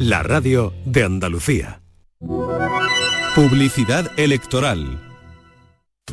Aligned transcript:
la 0.00 0.22
radio 0.22 0.72
de 0.86 1.04
Andalucía. 1.04 1.82
Publicidad 3.34 4.10
electoral. 4.18 4.98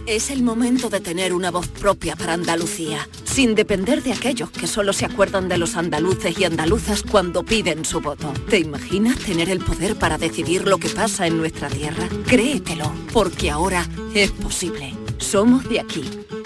Es 0.06 0.30
el 0.30 0.44
momento 0.44 0.90
de 0.90 1.00
tener 1.00 1.32
una 1.32 1.52
voz 1.52 1.70
propia 1.70 2.18
para 2.18 2.34
Andalucía, 2.34 3.08
sin 3.24 3.56
depender 3.56 4.04
de 4.04 4.12
aquellos 4.12 4.52
que 4.52 4.68
solo 4.68 4.92
se 4.92 5.06
acuerdan 5.06 5.48
de 5.48 5.58
los 5.58 5.78
andaluces 5.78 6.38
y 6.38 6.44
andaluzas 6.44 7.02
cuando 7.02 7.44
piden 7.44 7.86
su 7.86 8.02
voto. 8.02 8.34
¿Te 8.50 8.60
imaginas 8.60 9.20
tener 9.20 9.50
el 9.50 9.60
poder 9.60 9.96
para 9.96 10.18
decidir 10.18 10.68
lo 10.68 10.80
que 10.80 10.90
pasa 10.90 11.26
en 11.26 11.38
nuestra 11.38 11.70
tierra? 11.70 12.10
Créetelo, 12.28 12.92
porque 13.14 13.50
ahora 13.50 13.88
es 14.14 14.32
posible. 14.32 14.96
Somos 15.18 15.68
de 15.70 15.80
aquí, 15.80 16.04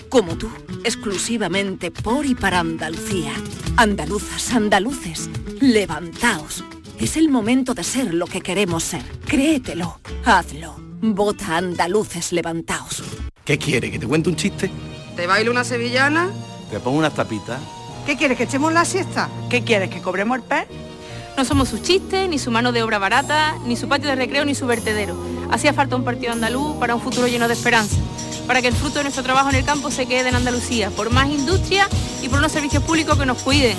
como 0.09 0.37
tú, 0.37 0.47
exclusivamente 0.83 1.89
por 1.89 2.23
y 2.23 2.35
para 2.35 2.59
Andalucía. 2.59 3.33
Andaluzas, 3.77 4.53
andaluces, 4.53 5.27
levantaos. 5.59 6.63
Es 7.01 7.17
el 7.17 7.29
momento 7.29 7.73
de 7.73 7.83
ser 7.83 8.13
lo 8.13 8.27
que 8.27 8.41
queremos 8.41 8.83
ser. 8.83 9.01
Créetelo, 9.25 9.99
hazlo. 10.23 10.75
Vota 11.01 11.57
andaluces, 11.57 12.31
levantaos. 12.31 13.01
¿Qué 13.43 13.57
quiere? 13.57 13.89
¿Que 13.89 13.97
te 13.97 14.05
cuente 14.05 14.29
un 14.29 14.35
chiste? 14.35 14.69
¿Te 15.15 15.25
bailo 15.25 15.49
una 15.49 15.63
sevillana? 15.63 16.29
¿Te 16.69 16.79
pongo 16.79 16.99
unas 16.99 17.15
tapitas? 17.15 17.59
¿Qué 18.05 18.15
quieres? 18.15 18.37
¿Que 18.37 18.43
echemos 18.43 18.71
la 18.71 18.85
siesta? 18.85 19.29
¿Qué 19.49 19.63
quieres? 19.63 19.89
¿Que 19.89 19.99
cobremos 19.99 20.37
el 20.37 20.43
pez? 20.43 20.67
No 21.35 21.43
somos 21.43 21.69
su 21.69 21.79
chiste, 21.79 22.27
ni 22.27 22.37
su 22.37 22.51
mano 22.51 22.71
de 22.71 22.83
obra 22.83 22.99
barata, 22.99 23.55
ni 23.65 23.75
su 23.75 23.87
patio 23.87 24.07
de 24.07 24.15
recreo, 24.15 24.45
ni 24.45 24.53
su 24.53 24.67
vertedero. 24.67 25.17
Hacía 25.49 25.73
falta 25.73 25.95
un 25.95 26.03
partido 26.03 26.33
andaluz 26.33 26.77
para 26.77 26.93
un 26.93 27.01
futuro 27.01 27.27
lleno 27.27 27.47
de 27.47 27.55
esperanza, 27.55 27.97
para 28.45 28.61
que 28.61 28.67
el 28.67 28.75
fruto 28.75 28.99
de 28.99 29.05
nuestro 29.05 29.23
trabajo 29.23 29.49
en 29.49 29.55
el 29.55 29.65
campo 29.65 29.89
se 29.89 30.05
quede 30.05 30.29
en 30.29 30.35
Andalucía, 30.35 30.91
por 30.91 31.09
más 31.09 31.31
industria 31.31 31.89
y 32.21 32.29
por 32.29 32.37
unos 32.37 32.51
servicios 32.51 32.83
públicos 32.83 33.17
que 33.17 33.25
nos 33.25 33.41
cuiden. 33.41 33.75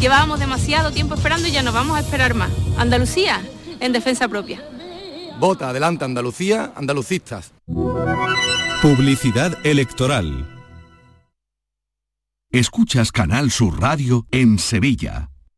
Llevábamos 0.00 0.38
demasiado 0.38 0.92
tiempo 0.92 1.14
esperando 1.14 1.48
y 1.48 1.52
ya 1.52 1.62
no 1.62 1.72
vamos 1.72 1.96
a 1.96 2.00
esperar 2.00 2.34
más. 2.34 2.50
Andalucía 2.76 3.40
en 3.80 3.92
defensa 3.92 4.28
propia. 4.28 4.62
Vota 5.38 5.70
adelante 5.70 6.04
Andalucía, 6.04 6.72
andalucistas. 6.76 7.52
Publicidad 8.82 9.58
electoral. 9.66 10.46
Escuchas 12.50 13.12
Canal 13.12 13.50
Sur 13.50 13.80
Radio 13.80 14.26
en 14.30 14.58
Sevilla. 14.58 15.30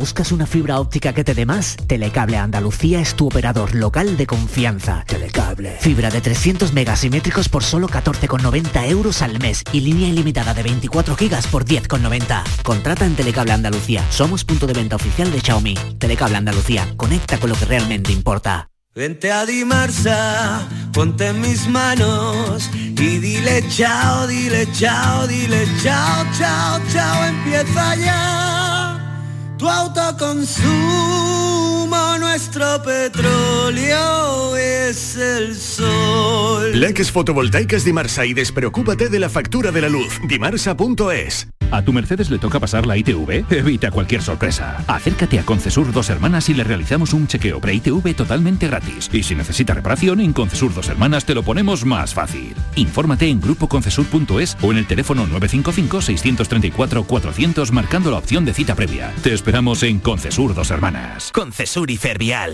¿Buscas 0.00 0.32
una 0.32 0.46
fibra 0.46 0.80
óptica 0.80 1.12
que 1.12 1.24
te 1.24 1.34
dé 1.34 1.44
más? 1.44 1.76
Telecable 1.86 2.38
Andalucía 2.38 3.02
es 3.02 3.14
tu 3.14 3.26
operador 3.26 3.74
local 3.74 4.16
de 4.16 4.26
confianza. 4.26 5.04
Telecable. 5.06 5.76
Fibra 5.78 6.08
de 6.08 6.22
300 6.22 6.72
megasimétricos 6.72 7.50
por 7.50 7.62
solo 7.62 7.86
14,90 7.86 8.88
euros 8.88 9.20
al 9.20 9.38
mes 9.38 9.62
y 9.72 9.80
línea 9.80 10.08
ilimitada 10.08 10.54
de 10.54 10.62
24 10.62 11.16
gigas 11.16 11.46
por 11.48 11.66
10,90. 11.66 12.62
Contrata 12.62 13.04
en 13.04 13.14
Telecable 13.14 13.52
Andalucía. 13.52 14.02
Somos 14.10 14.42
punto 14.42 14.66
de 14.66 14.72
venta 14.72 14.96
oficial 14.96 15.30
de 15.30 15.40
Xiaomi. 15.40 15.74
Telecable 15.98 16.38
Andalucía. 16.38 16.88
Conecta 16.96 17.36
con 17.36 17.50
lo 17.50 17.56
que 17.56 17.66
realmente 17.66 18.10
importa. 18.10 18.70
Vente 18.94 19.30
a 19.30 19.44
Dimarsa, 19.44 20.66
ponte 20.94 21.26
en 21.26 21.42
mis 21.42 21.68
manos 21.68 22.70
y 22.74 23.18
dile 23.18 23.62
chao, 23.68 24.26
dile 24.26 24.66
chao, 24.72 25.26
dile 25.26 25.66
chao, 25.82 26.24
chao, 26.38 26.80
chao, 26.90 27.24
empieza 27.26 27.96
ya. 27.96 28.49
Tu 29.60 29.68
autoconsumo, 29.68 31.49
nuestro 32.30 32.80
petróleo 32.84 34.56
es 34.56 35.16
el 35.16 35.56
sol. 35.56 36.78
Leques 36.78 37.10
fotovoltaicas 37.10 37.84
Dimarsa 37.84 38.24
y 38.24 38.34
despreocúpate 38.34 39.08
de 39.08 39.18
la 39.18 39.28
factura 39.28 39.72
de 39.72 39.80
la 39.80 39.88
luz. 39.88 40.20
Dimarsa.es. 40.28 41.48
¿A 41.72 41.82
tu 41.82 41.92
Mercedes 41.92 42.30
le 42.30 42.38
toca 42.38 42.58
pasar 42.58 42.84
la 42.86 42.96
ITV? 42.96 43.44
Evita 43.50 43.92
cualquier 43.92 44.22
sorpresa. 44.22 44.82
Acércate 44.88 45.38
a 45.38 45.44
Concesur 45.44 45.92
Dos 45.92 46.10
Hermanas 46.10 46.48
y 46.48 46.54
le 46.54 46.64
realizamos 46.64 47.12
un 47.12 47.28
chequeo 47.28 47.60
pre-ITV 47.60 48.12
totalmente 48.14 48.66
gratis. 48.66 49.08
Y 49.12 49.22
si 49.22 49.36
necesita 49.36 49.74
reparación, 49.74 50.20
en 50.20 50.32
Concesur 50.32 50.74
Dos 50.74 50.88
Hermanas 50.88 51.24
te 51.24 51.32
lo 51.34 51.44
ponemos 51.44 51.84
más 51.84 52.12
fácil. 52.12 52.56
Infórmate 52.74 53.28
en 53.28 53.40
grupoconcesur.es 53.40 54.56
o 54.62 54.72
en 54.72 54.78
el 54.78 54.88
teléfono 54.88 55.28
955-634-400 55.28 57.70
marcando 57.70 58.10
la 58.10 58.18
opción 58.18 58.44
de 58.44 58.52
cita 58.52 58.74
previa. 58.74 59.14
Te 59.22 59.32
esperamos 59.32 59.84
en 59.84 60.00
Concesur 60.00 60.54
Dos 60.54 60.72
Hermanas. 60.72 61.30
Concesur 61.32 61.88
y 61.90 61.96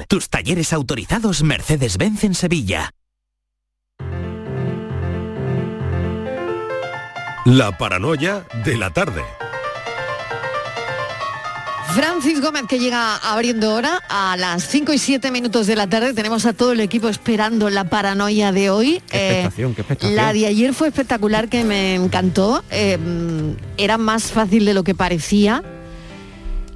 Tus 0.08 0.30
talleres 0.30 0.72
autorizados 0.72 1.42
Mercedes-Benz 1.42 2.24
en 2.24 2.34
Sevilla. 2.34 2.92
La 7.44 7.76
paranoia 7.76 8.46
de 8.64 8.78
la 8.78 8.90
tarde. 8.90 9.22
Francis 11.94 12.40
Gómez 12.40 12.62
que 12.68 12.78
llega 12.78 13.16
abriendo 13.16 13.74
hora 13.74 14.02
a 14.08 14.38
las 14.38 14.66
5 14.66 14.94
y 14.94 14.98
7 14.98 15.30
minutos 15.30 15.66
de 15.66 15.76
la 15.76 15.86
tarde. 15.86 16.14
Tenemos 16.14 16.46
a 16.46 16.54
todo 16.54 16.72
el 16.72 16.80
equipo 16.80 17.10
esperando 17.10 17.68
la 17.68 17.84
paranoia 17.84 18.52
de 18.52 18.70
hoy. 18.70 19.02
Qué 19.10 19.40
expectación, 19.40 19.74
qué 19.74 19.82
expectación. 19.82 20.16
La 20.16 20.32
de 20.32 20.46
ayer 20.46 20.72
fue 20.72 20.88
espectacular, 20.88 21.50
que 21.50 21.64
me 21.64 21.96
encantó. 21.96 22.64
Eh, 22.70 22.98
era 23.76 23.98
más 23.98 24.32
fácil 24.32 24.64
de 24.64 24.72
lo 24.72 24.84
que 24.84 24.94
parecía. 24.94 25.62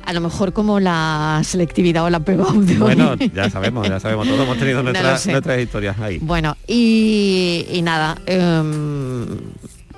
A 0.05 0.13
lo 0.13 0.21
mejor 0.21 0.53
como 0.53 0.81
la 0.81 1.41
selectividad 1.45 2.05
o 2.05 2.11
la 2.11 2.21
prueba 2.21 2.47
de 2.55 2.77
Bueno, 2.79 3.11
hoy. 3.19 3.31
ya 3.35 3.49
sabemos, 3.51 3.89
ya 3.89 4.01
sabemos. 4.01 4.27
Todos 4.27 4.41
hemos 4.41 4.59
tenido 4.59 4.83
nuestras, 4.85 5.27
historias 5.61 5.99
ahí. 6.01 6.19
Bueno, 6.19 6.57
y, 6.67 7.67
y 7.73 7.83
nada, 7.83 8.17
em, 8.27 9.27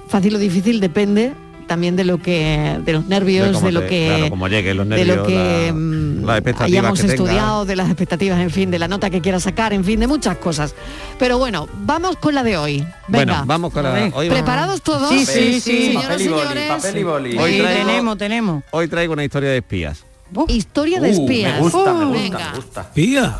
fácil 0.09 0.37
o 0.37 0.39
difícil 0.39 0.81
depende 0.81 1.33
también 1.73 1.97
de 1.97 2.05
lo 2.05 2.19
que 2.19 2.79
de 2.85 2.93
los 2.93 3.07
nervios, 3.07 3.63
de, 3.63 3.73
lo 3.73 3.81
te- 3.81 3.87
que 3.89 4.07
claro, 4.09 4.29
como 4.31 4.49
lleguen 4.49 4.77
los 4.77 4.89
de 4.89 5.05
lo 5.05 5.17
nervios, 5.17 5.27
que 5.27 5.67
la- 5.69 5.73
mm, 5.73 6.25
las 6.27 6.37
expectativas 6.39 6.67
hayamos 6.81 7.01
que 7.01 7.07
estudiado, 7.07 7.65
de 7.65 7.77
las 7.77 7.87
expectativas, 7.89 8.41
en 8.41 8.51
fin, 8.51 8.71
de 8.71 8.79
la 8.79 8.89
nota 8.89 9.09
que 9.11 9.21
quiera 9.21 9.41
sacar, 9.41 9.73
en 9.73 9.85
fin, 9.85 9.99
de 10.01 10.07
muchas 10.07 10.37
cosas. 10.37 10.75
Pero 11.19 11.39
bueno, 11.39 11.69
vamos 11.85 12.17
con 12.17 12.35
la 12.35 12.43
de 12.43 12.57
hoy. 12.57 12.79
Venga. 13.09 13.25
Bueno, 13.25 13.43
vamos 13.47 13.73
con 13.73 13.83
la... 13.85 13.91
Ver. 13.93 14.13
hoy 14.15 14.29
¿Preparados 14.29 14.83
todos? 14.83 15.11
Sí, 15.11 15.25
sí, 15.27 15.61
sí. 15.61 15.87
Señoras 15.93 16.21
y 16.21 16.25
señores. 16.25 16.71
Hoy 16.95 17.53
Sí, 17.53 17.59
traigo- 17.61 17.87
tenemos, 17.87 18.19
tenemos. 18.19 18.65
Hoy 18.71 18.89
traigo 18.89 19.13
una 19.15 19.25
historia 19.25 19.51
de 19.51 19.59
espías. 19.59 20.05
Historia 20.49 20.99
de 21.01 21.11
Uh, 21.11 21.23
espías. 21.23 21.55
me 21.55 21.61
gusta, 21.61 21.93
me 21.95 22.05
Uh, 22.05 22.09
gusta, 22.09 22.23
venga. 22.23 22.51
me 22.51 22.57
gusta. 22.57 22.81
Espía. 22.83 23.39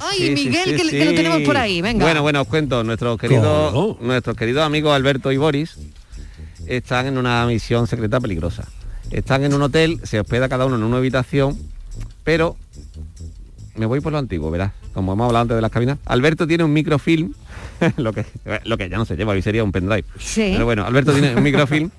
Ay, 0.00 0.16
Sí, 0.16 0.36
sí, 0.36 0.44
Miguel, 0.48 0.62
sí, 0.64 0.70
que, 0.72 0.76
que 0.98 1.04
lo 1.04 1.10
sí. 1.10 1.16
tenemos 1.16 1.40
por 1.42 1.56
ahí, 1.56 1.80
venga. 1.80 2.04
Bueno, 2.04 2.22
bueno, 2.22 2.40
os 2.42 2.48
cuento, 2.48 2.82
nuestros 2.84 3.18
queridos, 3.18 4.00
nuestros 4.00 4.36
queridos 4.36 4.64
amigos 4.64 4.94
Alberto 4.94 5.30
y 5.32 5.36
Boris 5.36 5.76
están 6.68 7.06
en 7.06 7.18
una 7.18 7.44
misión 7.46 7.86
secreta 7.86 8.20
peligrosa. 8.20 8.64
Están 9.10 9.44
en 9.44 9.54
un 9.54 9.62
hotel, 9.62 10.00
se 10.04 10.20
hospeda 10.20 10.48
cada 10.48 10.66
uno 10.66 10.76
en 10.76 10.82
una 10.82 10.98
habitación, 10.98 11.58
pero 12.24 12.56
me 13.74 13.86
voy 13.86 14.00
por 14.00 14.12
lo 14.12 14.18
antiguo, 14.18 14.50
verás, 14.50 14.72
como 14.92 15.14
hemos 15.14 15.26
hablado 15.26 15.42
antes 15.42 15.56
de 15.56 15.62
las 15.62 15.70
cabinas. 15.70 15.98
Alberto 16.04 16.46
tiene 16.46 16.64
un 16.64 16.72
microfilm, 16.72 17.32
lo 17.96 18.12
que, 18.12 18.26
lo 18.64 18.76
que 18.76 18.88
ya 18.88 18.98
no 18.98 19.06
se 19.06 19.16
lleva, 19.16 19.32
hoy 19.32 19.40
sería 19.40 19.64
un 19.64 19.72
pendrive. 19.72 20.04
Sí. 20.18 20.50
Pero 20.52 20.66
bueno, 20.66 20.84
Alberto 20.84 21.12
tiene 21.12 21.34
un 21.34 21.42
microfilm 21.42 21.90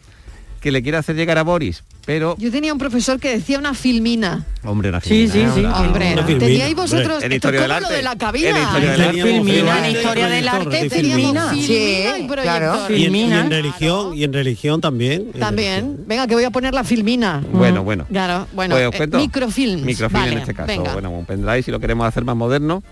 que 0.60 0.72
le 0.72 0.82
quiere 0.84 0.98
hacer 0.98 1.16
llegar 1.16 1.38
a 1.38 1.44
Boris, 1.44 1.84
pero 2.06 2.36
Yo 2.38 2.52
tenía 2.52 2.74
un 2.74 2.80
profesor 2.80 3.20
que 3.20 3.30
decía 3.30 3.58
una 3.60 3.74
filmina. 3.74 4.46
Hombre, 4.64 4.90
una 4.90 5.00
Sí, 5.02 5.28
filmina, 5.28 5.50
sí, 5.54 5.60
sí. 5.60 5.66
una- 5.66 5.80
Hombre, 5.82 6.14
una 6.14 6.26
teníais 6.26 6.76
vosotros 6.76 7.24
En 7.24 7.32
historia 7.32 7.62
del 7.62 7.82
lo 7.82 7.90
de 7.90 8.02
la 8.02 8.12
En 8.14 8.18
cabina. 8.18 8.60
historia 8.62 8.92
del 8.92 9.02
arte. 9.02 9.24
Filmina, 9.24 9.88
en 9.88 9.96
historia 9.96 10.28
del 10.28 10.48
arte, 10.48 10.90
Teníamos 10.90 11.24
filmina. 11.24 11.50
filmina 11.50 12.18
y 12.20 12.28
proyector. 12.28 12.92
Y 12.92 13.06
en, 13.06 13.16
y 13.16 13.32
en 13.34 13.50
religión, 13.50 14.18
y 14.18 14.24
en 14.24 14.34
religión 14.34 14.82
también. 14.82 15.32
También. 15.32 15.98
Venga, 16.08 16.28
que 16.28 16.36
voy 16.36 16.44
a 16.44 16.52
poner 16.52 16.74
la 16.74 16.84
filmina. 16.84 17.42
Bueno, 17.52 17.84
bueno. 17.84 18.06
Claro, 18.10 18.48
bueno. 18.54 18.76
Pues 18.76 19.02
eh. 19.02 19.08
Microfilm 19.18 19.86
Vale, 20.12 20.32
en 20.34 20.38
este 20.40 20.54
caso. 20.54 20.68
venga. 20.68 20.94
Bueno, 20.94 21.12
un 21.12 21.26
pendrive 21.26 21.64
si 21.64 21.72
lo 21.72 21.80
queremos 21.80 22.06
hacer 22.08 22.24
más 22.26 22.36
moderno. 22.36 22.84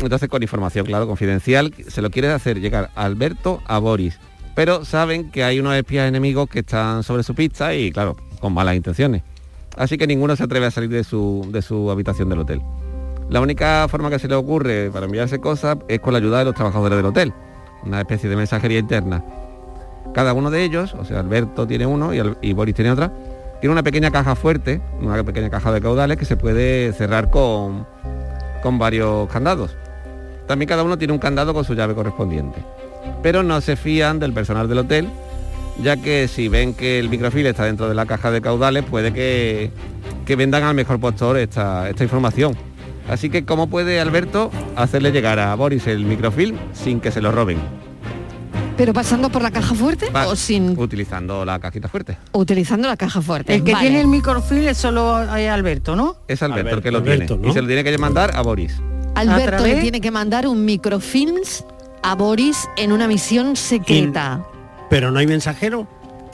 Entonces 0.00 0.28
con 0.28 0.42
información, 0.42 0.86
claro, 0.86 1.06
confidencial, 1.06 1.72
se 1.88 2.00
lo 2.02 2.10
quiere 2.10 2.28
hacer 2.28 2.60
llegar 2.60 2.90
a 2.94 3.04
Alberto 3.04 3.62
a 3.66 3.78
Boris. 3.78 4.18
Pero 4.54 4.84
saben 4.84 5.30
que 5.30 5.44
hay 5.44 5.60
unos 5.60 5.74
espías 5.74 6.08
enemigos 6.08 6.48
que 6.48 6.60
están 6.60 7.02
sobre 7.02 7.22
su 7.22 7.34
pista 7.34 7.74
y, 7.74 7.90
claro, 7.90 8.16
con 8.40 8.52
malas 8.52 8.76
intenciones. 8.76 9.22
Así 9.76 9.96
que 9.96 10.06
ninguno 10.06 10.36
se 10.36 10.44
atreve 10.44 10.66
a 10.66 10.70
salir 10.70 10.90
de 10.90 11.04
su, 11.04 11.48
de 11.50 11.62
su 11.62 11.90
habitación 11.90 12.28
del 12.28 12.40
hotel. 12.40 12.60
La 13.30 13.40
única 13.40 13.86
forma 13.88 14.10
que 14.10 14.18
se 14.18 14.28
le 14.28 14.34
ocurre 14.34 14.90
para 14.92 15.06
enviarse 15.06 15.40
cosas 15.40 15.78
es 15.88 16.00
con 16.00 16.12
la 16.12 16.18
ayuda 16.18 16.40
de 16.40 16.44
los 16.44 16.54
trabajadores 16.54 16.98
del 16.98 17.06
hotel. 17.06 17.32
Una 17.84 18.00
especie 18.00 18.28
de 18.28 18.36
mensajería 18.36 18.78
interna. 18.78 19.24
Cada 20.12 20.34
uno 20.34 20.50
de 20.50 20.62
ellos, 20.64 20.94
o 20.94 21.04
sea, 21.06 21.20
Alberto 21.20 21.66
tiene 21.66 21.86
uno 21.86 22.12
y, 22.12 22.52
Boris 22.52 22.74
tiene 22.74 22.90
otra, 22.90 23.10
tiene 23.60 23.72
una 23.72 23.82
pequeña 23.82 24.10
caja 24.10 24.34
fuerte, 24.34 24.82
una 25.00 25.24
pequeña 25.24 25.48
caja 25.48 25.72
de 25.72 25.80
caudales 25.80 26.18
que 26.18 26.26
se 26.26 26.36
puede 26.36 26.92
cerrar 26.92 27.30
con, 27.30 27.86
con 28.62 28.78
varios 28.78 29.30
candados. 29.30 29.74
También 30.46 30.68
cada 30.68 30.82
uno 30.82 30.98
tiene 30.98 31.14
un 31.14 31.18
candado 31.18 31.54
con 31.54 31.64
su 31.64 31.74
llave 31.74 31.94
correspondiente. 31.94 32.62
Pero 33.22 33.42
no 33.42 33.60
se 33.60 33.76
fían 33.76 34.18
del 34.18 34.32
personal 34.32 34.68
del 34.68 34.78
hotel 34.78 35.08
ya 35.80 35.96
que 35.96 36.28
si 36.28 36.48
ven 36.48 36.74
que 36.74 36.98
el 36.98 37.08
microfilm 37.08 37.46
está 37.46 37.64
dentro 37.64 37.88
de 37.88 37.94
la 37.94 38.06
caja 38.06 38.30
de 38.30 38.40
caudales, 38.40 38.84
puede 38.84 39.12
que, 39.12 39.70
que 40.26 40.36
vendan 40.36 40.62
al 40.64 40.74
mejor 40.74 41.00
postor 41.00 41.38
esta, 41.38 41.88
esta 41.88 42.04
información. 42.04 42.56
Así 43.08 43.30
que, 43.30 43.44
¿cómo 43.44 43.68
puede 43.68 44.00
Alberto 44.00 44.50
hacerle 44.76 45.10
llegar 45.10 45.38
a 45.38 45.54
Boris 45.54 45.86
el 45.86 46.04
microfilm 46.04 46.56
sin 46.72 47.00
que 47.00 47.10
se 47.10 47.20
lo 47.20 47.32
roben? 47.32 47.58
Pero 48.76 48.92
pasando 48.94 49.28
por 49.28 49.42
la 49.42 49.50
caja 49.50 49.74
fuerte 49.74 50.08
Va, 50.10 50.28
o 50.28 50.36
sin 50.36 50.78
Utilizando 50.78 51.44
la 51.44 51.58
cajita 51.58 51.88
fuerte. 51.88 52.16
utilizando 52.32 52.88
la 52.88 52.96
caja 52.96 53.20
fuerte. 53.20 53.54
El 53.54 53.64
que 53.64 53.72
Vale. 53.72 53.86
tiene 53.86 54.00
el 54.00 54.06
microfilm 54.08 54.66
es 54.66 54.78
solo 54.78 55.22
eh, 55.36 55.48
Alberto, 55.48 55.94
¿no? 55.94 56.16
Es 56.26 56.42
Alberto, 56.42 56.76
el 56.76 56.82
que 56.82 56.90
lo 56.90 56.98
Alberto, 56.98 57.26
tiene. 57.34 57.42
¿no? 57.42 57.48
Y 57.50 57.52
se 57.52 57.60
lo 57.60 57.66
tiene 57.66 57.84
que 57.84 57.98
mandar 57.98 58.34
a 58.34 58.40
Boris. 58.42 58.80
Alberto 59.14 59.42
¿A 59.42 59.46
través? 59.58 59.74
le 59.74 59.80
tiene 59.82 60.00
que 60.00 60.10
mandar 60.10 60.46
un 60.46 60.64
microfilms 60.64 61.64
a 62.02 62.14
Boris 62.14 62.68
en 62.76 62.92
una 62.92 63.06
misión 63.08 63.56
secreta. 63.56 64.44
Pero 64.90 65.10
no 65.10 65.18
hay 65.18 65.26
mensajero. 65.26 65.86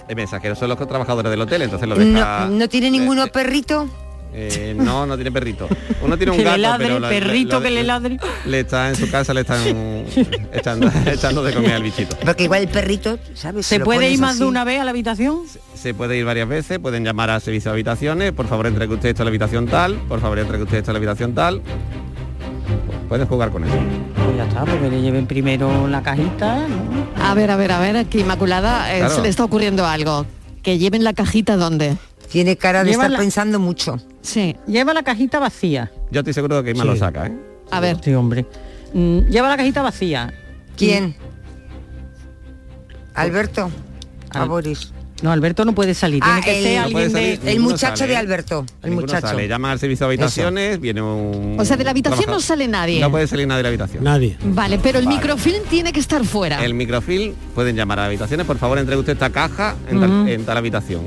El 0.09 0.17
mensajero 0.17 0.55
son 0.57 0.71
los 0.71 0.79
trabajadores 0.79 1.31
del 1.31 1.41
hotel, 1.41 1.63
entonces 1.63 1.89
lo 1.89 1.95
deja... 1.95 2.47
No, 2.49 2.57
¿no 2.57 2.69
tiene 2.69 2.91
ninguno 2.91 3.27
perrito? 3.29 3.89
Eh, 4.33 4.75
no, 4.77 5.07
no 5.07 5.15
tiene 5.17 5.33
perrito. 5.33 5.69
Uno 6.03 6.17
tiene 6.17 6.33
un 6.33 6.39
Que 6.39 6.45
gato, 6.45 6.57
le 6.57 6.63
ladre, 6.63 6.87
pero 6.87 7.09
perrito 7.09 7.57
lo- 7.57 7.63
que 7.63 7.71
le 7.71 7.83
ladre. 7.85 8.17
Le 8.47 8.61
está 8.61 8.89
en 8.89 8.97
su 8.97 9.11
casa, 9.11 9.33
le 9.35 9.41
están 9.43 9.61
echando, 10.53 10.91
echando 11.07 11.43
de 11.43 11.53
comer 11.53 11.73
al 11.73 11.83
bichito. 11.83 12.17
Porque 12.25 12.45
igual 12.45 12.63
el 12.63 12.69
perrito, 12.69 13.19
¿sabes? 13.35 13.67
¿Se 13.67 13.81
puede 13.81 14.11
ir 14.11 14.19
más 14.19 14.33
así. 14.33 14.41
de 14.41 14.47
una 14.47 14.65
vez 14.65 14.81
a 14.81 14.85
la 14.85 14.91
habitación? 14.91 15.43
Se 15.75 15.93
puede 15.95 16.17
ir 16.17 16.25
varias 16.25 16.49
veces, 16.49 16.79
pueden 16.79 17.05
llamar 17.05 17.31
al 17.31 17.41
servicio 17.43 17.71
de 17.71 17.75
habitaciones, 17.75 18.33
por 18.33 18.47
favor 18.49 18.67
entregue 18.67 18.95
usted 18.95 19.11
esto 19.11 19.23
a 19.23 19.25
la 19.25 19.31
habitación 19.31 19.67
tal, 19.67 19.95
por 19.95 20.21
favor 20.21 20.39
entregue 20.39 20.65
usted 20.65 20.79
esto 20.79 20.91
a 20.91 20.95
la 20.95 20.99
habitación 20.99 21.35
tal. 21.35 21.63
Pueden 23.09 23.27
jugar 23.27 23.51
con 23.51 23.65
eso. 23.65 23.75
Pues 24.25 24.37
ya 24.37 24.45
está, 24.47 24.65
porque 24.65 24.89
le 24.91 25.01
lleven 25.01 25.27
primero 25.27 25.89
la 25.89 26.03
cajita, 26.03 26.67
¿no? 26.69 27.25
A 27.25 27.35
ver, 27.35 27.51
a 27.51 27.57
ver, 27.57 27.73
a 27.73 27.81
ver, 27.81 28.07
que 28.07 28.21
Inmaculada 28.21 28.95
eh, 28.95 28.99
Claro. 28.99 29.15
se 29.15 29.23
le 29.23 29.29
está 29.29 29.45
ocurriendo 29.45 29.87
algo. 29.87 30.27
Que 30.63 30.79
lleven 30.79 31.05
la 31.05 31.13
cajita 31.15 31.57
donde. 31.57 31.97
Tiene 32.31 32.57
cara 32.57 32.85
de 32.85 32.91
Lleva 32.91 33.05
estar 33.05 33.13
la- 33.13 33.19
pensando 33.19 33.59
mucho. 33.59 33.99
Sí. 34.21 34.55
Lleva 34.67 34.93
la 34.93 35.03
cajita 35.03 35.39
vacía. 35.39 35.91
Yo 36.11 36.21
estoy 36.21 36.35
seguro 36.35 36.57
de 36.59 36.65
que 36.65 36.71
Isma 36.73 36.83
Sí. 36.85 36.89
lo 36.91 36.97
saca, 36.97 37.27
¿eh? 37.29 37.33
A 37.71 37.81
ver. 37.81 37.99
Sí, 38.03 38.13
hombre. 38.13 38.45
Mm, 38.93 39.21
lleva 39.31 39.49
la 39.49 39.57
cajita 39.57 39.81
vacía. 39.83 40.35
¿Quién? 40.77 41.15
Alberto. 43.15 43.71
A 44.31 44.45
Boris. 44.45 44.93
No, 45.23 45.33
Alberto 45.33 45.65
no 45.65 45.75
puede 45.75 45.95
salir. 45.95 46.23
Tiene 46.23 46.39
Ah, 46.39 46.43
que 46.45 46.59
el- 46.59 46.65
ser 46.65 46.93
no 46.93 46.99
de... 47.19 47.41
El 47.53 47.61
muchacho 47.61 47.97
sale, 47.97 48.13
de. 48.13 48.17
Alberto. 48.17 48.65
El 48.83 48.91
Ninguno 48.91 49.07
muchacho. 49.07 49.27
sale. 49.27 49.49
Llama 49.49 49.73
al 49.73 49.79
servicio 49.81 50.07
de 50.07 50.15
habitaciones, 50.15 50.81
viene 50.81 51.03
un... 51.03 51.57
O 51.59 51.65
sea, 51.65 51.77
de 51.77 51.85
la 51.85 51.91
habitación 51.91 52.19
trabajador. 52.25 52.41
no 52.41 52.47
sale 52.47 52.69
nadie. 52.69 53.01
No 53.01 53.11
puede 53.11 53.27
salir 53.27 53.47
nadie 53.47 53.59
de 53.59 53.63
la 53.65 53.69
habitación. 53.71 54.05
Nadie. 54.05 54.37
Vale, 54.45 54.79
pero 54.79 54.99
el 54.99 55.07
Vale. 55.07 55.17
microfilm 55.17 55.65
tiene 55.69 55.93
que 55.93 56.01
estar 56.01 56.25
fuera. 56.25 56.65
El 56.65 56.75
microfilm 56.75 57.35
pueden 57.55 57.75
llamar 57.75 57.99
a 58.01 58.05
habitaciones, 58.07 58.47
por 58.47 58.59
favor 58.59 58.79
entregue 58.79 59.01
usted 59.01 59.15
esta 59.15 59.31
caja 59.31 59.75
en, 59.91 60.01
tal, 60.01 60.11
Ujú. 60.11 60.29
en 60.29 60.45
tal 60.45 60.57
habitación. 60.57 61.03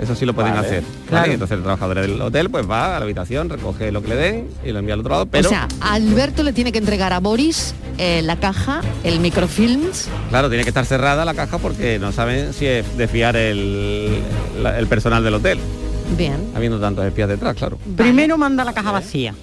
Eso 0.00 0.14
sí 0.14 0.24
lo 0.24 0.34
pueden 0.34 0.54
Vale, 0.54 0.66
hacer. 0.66 0.82
claro. 1.08 1.22
¿vale? 1.22 1.32
Entonces 1.34 1.56
el 1.58 1.62
trabajador 1.62 2.00
del 2.00 2.20
hotel 2.22 2.48
pues 2.50 2.68
va 2.68 2.96
a 2.96 2.98
la 2.98 3.04
habitación, 3.04 3.48
recoge 3.50 3.92
lo 3.92 4.02
que 4.02 4.08
le 4.08 4.16
den 4.16 4.48
y 4.64 4.72
lo 4.72 4.78
envía 4.78 4.94
al 4.94 5.00
otro 5.00 5.10
lado, 5.12 5.26
pero 5.26 5.48
O 5.48 5.50
sea, 5.50 5.68
Alberto 5.80 6.42
le 6.42 6.52
tiene 6.52 6.72
que 6.72 6.78
entregar 6.78 7.12
a 7.12 7.20
Boris 7.20 7.74
eh, 7.98 8.22
la 8.22 8.36
caja, 8.36 8.80
el 9.04 9.20
microfilms. 9.20 10.08
claro, 10.30 10.48
tiene 10.48 10.64
que 10.64 10.70
estar 10.70 10.86
cerrada 10.86 11.24
la 11.24 11.34
caja 11.34 11.58
porque 11.58 11.98
no 11.98 12.12
saben 12.12 12.52
si 12.54 12.66
es 12.66 12.96
de 12.96 13.08
fiar 13.08 13.36
el, 13.36 14.20
la- 14.62 14.78
el 14.78 14.86
personal 14.86 15.22
del 15.22 15.34
hotel, 15.34 15.58
Bien. 16.16 16.36
habiendo 16.54 16.80
tantos 16.80 17.04
espías 17.04 17.28
detrás, 17.28 17.54
claro. 17.56 17.78
Primero 17.96 18.38
manda 18.38 18.64
la 18.64 18.72
caja 18.72 18.92
vacía. 18.92 19.34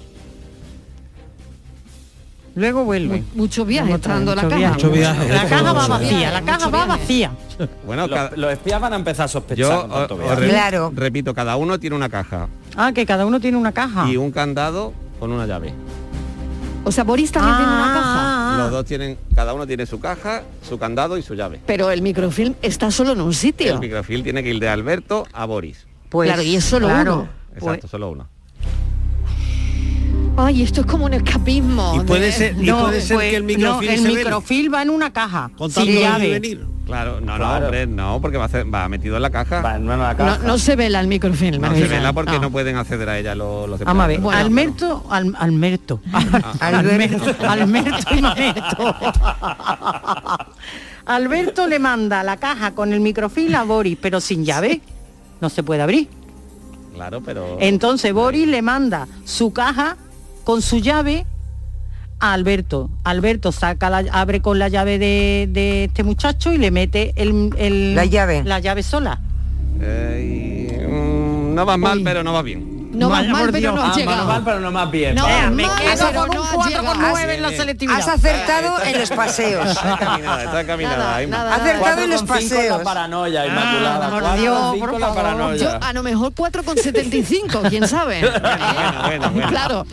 Luego 2.58 2.82
vuelve. 2.84 3.22
Mucho 3.34 3.64
viaje 3.64 3.86
Mucho 3.86 3.96
está 3.96 4.14
dando 4.14 4.34
la 4.34 4.42
caja. 4.42 4.56
viaje. 4.56 4.74
Mucho 4.74 4.90
viaje. 4.90 5.28
La 5.28 5.46
caja 5.48 5.72
va 5.72 5.86
vacía, 5.86 6.32
la 6.32 6.42
caja 6.42 6.68
va 6.68 6.86
vacía. 6.86 7.30
Bueno, 7.86 8.06
Los, 8.36 8.52
espías 8.52 8.80
van 8.80 8.92
a 8.92 8.96
empezar 8.96 9.24
a 9.26 9.28
sospechar. 9.28 9.88
yo 9.88 10.34
re- 10.36 10.48
Claro. 10.48 10.92
repito, 10.94 11.34
cada 11.34 11.56
uno 11.56 11.78
tiene 11.80 11.94
una 11.96 12.08
caja 12.08 12.48
Ah, 12.76 12.92
que 12.92 13.04
cada 13.06 13.26
uno 13.26 13.40
tiene 13.40 13.56
una 13.56 13.72
caja. 13.72 14.08
y 14.10 14.16
un 14.16 14.30
candado 14.32 14.92
con 15.20 15.32
una 15.32 15.46
llave. 15.46 15.72
O 16.84 16.90
sea, 16.92 17.04
Boris 17.04 17.30
también 17.32 17.56
tiene 17.56 17.72
una 17.72 17.82
caja. 17.92 18.54
Ah, 18.54 18.56
Los 18.58 18.70
dos 18.72 18.84
tienen, 18.86 19.18
cada 19.34 19.54
uno 19.54 19.66
tiene 19.66 19.86
su 19.86 20.00
caja, 20.00 20.42
su 20.68 20.78
candado 20.78 21.16
y 21.18 21.22
su 21.22 21.34
llave. 21.34 21.60
Pero 21.66 21.90
el 21.90 22.02
microfilm 22.02 22.54
está 22.62 22.90
solo 22.90 23.12
en 23.12 23.20
un 23.20 23.34
sitio. 23.34 23.72
El 23.74 23.78
microfilm 23.80 24.22
tiene 24.24 24.42
que 24.42 24.50
ir 24.50 24.60
de 24.60 24.68
Alberto 24.68 25.26
a 25.32 25.44
Boris. 25.44 25.86
Pues, 26.08 26.28
Claro, 26.28 26.42
y 26.42 26.56
es 26.56 26.64
solo 26.64 26.86
claro, 26.88 27.14
uno. 27.14 27.28
Exacto, 27.54 27.80
pues- 27.82 27.90
solo 27.90 28.10
uno. 28.10 28.28
Ay, 30.40 30.62
esto 30.62 30.82
es 30.82 30.86
como 30.86 31.04
un 31.06 31.14
escapismo. 31.14 31.94
Y 32.00 32.06
puede 32.06 32.26
de- 32.26 32.32
ser, 32.32 32.56
y 32.56 32.66
No, 32.66 32.80
puede 32.82 33.00
ser 33.00 33.16
pues, 33.16 33.30
que 33.30 33.36
el 33.36 33.42
no, 33.42 33.46
microfilm 33.48 33.90
el 33.92 34.00
se 34.02 34.08
microfilm 34.08 34.72
va 34.74 34.82
en 34.82 34.90
una 34.90 35.12
caja. 35.12 35.50
y 35.84 35.98
llave. 36.00 36.30
venir. 36.38 36.64
Claro, 36.86 37.20
no, 37.20 37.36
no, 37.36 37.52
hombre, 37.56 37.86
no, 37.86 38.18
porque 38.22 38.38
va, 38.38 38.44
a 38.44 38.48
ser- 38.48 38.72
va 38.72 38.88
metido 38.88 39.16
en 39.16 39.22
la 39.22 39.30
caja. 39.30 39.60
Va 39.60 39.74
en 39.76 39.82
una 39.84 39.96
No, 40.12 40.16
caja. 40.16 40.38
no 40.46 40.56
se 40.56 40.74
vela 40.76 41.00
el 41.00 41.08
microfilm. 41.08 41.60
No 41.60 41.74
se 41.74 41.88
vela 41.88 42.12
porque 42.12 42.32
no. 42.36 42.42
No. 42.42 42.50
pueden 42.50 42.76
acceder 42.76 43.08
a 43.08 43.18
ella 43.18 43.34
los, 43.34 43.68
los 43.68 43.80
Vamos 43.80 44.04
a 44.04 44.06
ver. 44.06 44.20
Bueno, 44.20 44.38
Alberto, 44.40 45.04
al, 45.10 45.34
Alberto, 45.38 46.00
Alberto, 46.60 47.34
Alberto 47.46 48.14
y 48.16 48.22
Mamerto. 48.22 48.96
Alberto 51.06 51.66
le 51.66 51.78
manda 51.78 52.22
la 52.22 52.36
caja 52.36 52.70
con 52.74 52.92
el 52.92 53.00
microfilm 53.00 53.54
a 53.56 53.64
Boris, 53.64 53.98
pero 54.00 54.20
sin 54.20 54.44
llave. 54.44 54.80
No 55.40 55.48
se 55.48 55.62
puede 55.62 55.82
abrir. 55.82 56.08
Claro, 56.94 57.20
pero... 57.24 57.58
Entonces 57.60 58.12
Boris 58.12 58.46
le 58.46 58.62
manda 58.62 59.06
su 59.24 59.52
caja 59.52 59.96
con 60.48 60.62
su 60.62 60.78
llave 60.78 61.26
a 62.20 62.32
Alberto. 62.32 62.88
Alberto 63.04 63.52
saca 63.52 63.90
la, 63.90 63.98
abre 64.12 64.40
con 64.40 64.58
la 64.58 64.68
llave 64.68 64.98
de, 64.98 65.46
de 65.50 65.84
este 65.84 66.04
muchacho 66.04 66.54
y 66.54 66.56
le 66.56 66.70
mete 66.70 67.12
el, 67.16 67.50
el- 67.58 67.94
La 67.94 68.06
llave. 68.06 68.42
la 68.44 68.58
llave 68.58 68.82
sola. 68.82 69.20
Eh, 69.78 70.70
y, 70.72 70.86
mm, 70.90 71.54
no 71.54 71.66
va 71.66 71.76
mal, 71.76 71.98
Uy. 71.98 72.04
pero 72.04 72.24
no 72.24 72.32
va 72.32 72.40
bien. 72.40 72.78
No 72.92 73.10
Vaya, 73.10 73.30
mal, 73.30 73.50
pero 73.52 73.72
no 73.72 73.82
Ah, 73.82 73.92
mal, 74.06 74.26
mal, 74.26 74.42
pero 74.42 74.60
no 74.60 74.70
más 74.72 74.90
bien. 74.90 75.14
No, 75.14 75.22
Vale. 75.24 75.36
mal, 75.42 75.50
me 75.52 75.62
quedo 75.64 76.06
pero 76.08 76.20
con 76.26 76.28
no 76.36 76.40
un 76.40 76.48
has 76.48 76.54
4,9 76.72 77.34
en 77.34 77.42
la 77.42 77.50
selectividad. 77.50 77.98
Has 78.00 78.08
acertado 78.08 78.82
en 78.82 78.98
los 79.00 79.10
paseos. 79.10 79.68
Está 79.68 79.92
encaminada, 79.92 80.44
está 80.44 80.60
encaminada. 80.62 80.96
Nada, 80.96 81.22
Isma. 81.22 81.36
nada, 81.36 81.52
Has 81.54 81.58
nada. 81.58 81.70
acertado 81.70 82.02
en 82.02 82.10
los 82.10 82.22
4,5 82.24 82.24
en 82.24 82.48
paseos. 82.48 82.78
la 82.78 82.84
paranoia, 82.84 83.46
Inmaculada. 83.46 84.06
Ah, 84.06 84.10
por 84.10 84.22
4,5 84.22 84.40
Dios, 84.40 84.76
por 84.78 84.98
la 85.00 85.14
paranoia. 85.14 85.56
Yo 85.58 85.78
a 85.82 85.92
lo 85.92 86.02
mejor 86.02 86.32
4,75, 86.32 87.68
quién 87.68 87.86
sabe. 87.86 88.20
bueno, 88.22 89.02
bueno, 89.04 89.30
bueno. 89.32 89.48
Claro. 89.48 89.86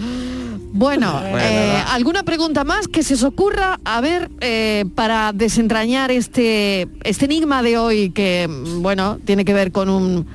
Bueno, 0.78 1.22
eh. 1.24 1.82
¿alguna 1.88 2.24
pregunta 2.24 2.66
más 2.66 2.90
que 2.90 3.02
se 3.02 3.14
os 3.14 3.24
ocurra? 3.24 3.80
A 3.86 4.02
ver, 4.02 4.30
eh, 4.42 4.84
para 4.94 5.32
desentrañar 5.32 6.12
este, 6.12 6.90
este 7.06 7.24
enigma 7.24 7.64
de 7.64 7.78
hoy 7.78 8.10
que, 8.10 8.46
mm, 8.50 8.82
bueno, 8.82 9.18
tiene 9.24 9.46
que 9.46 9.54
ver 9.54 9.72
con 9.72 9.88
un 9.88 10.26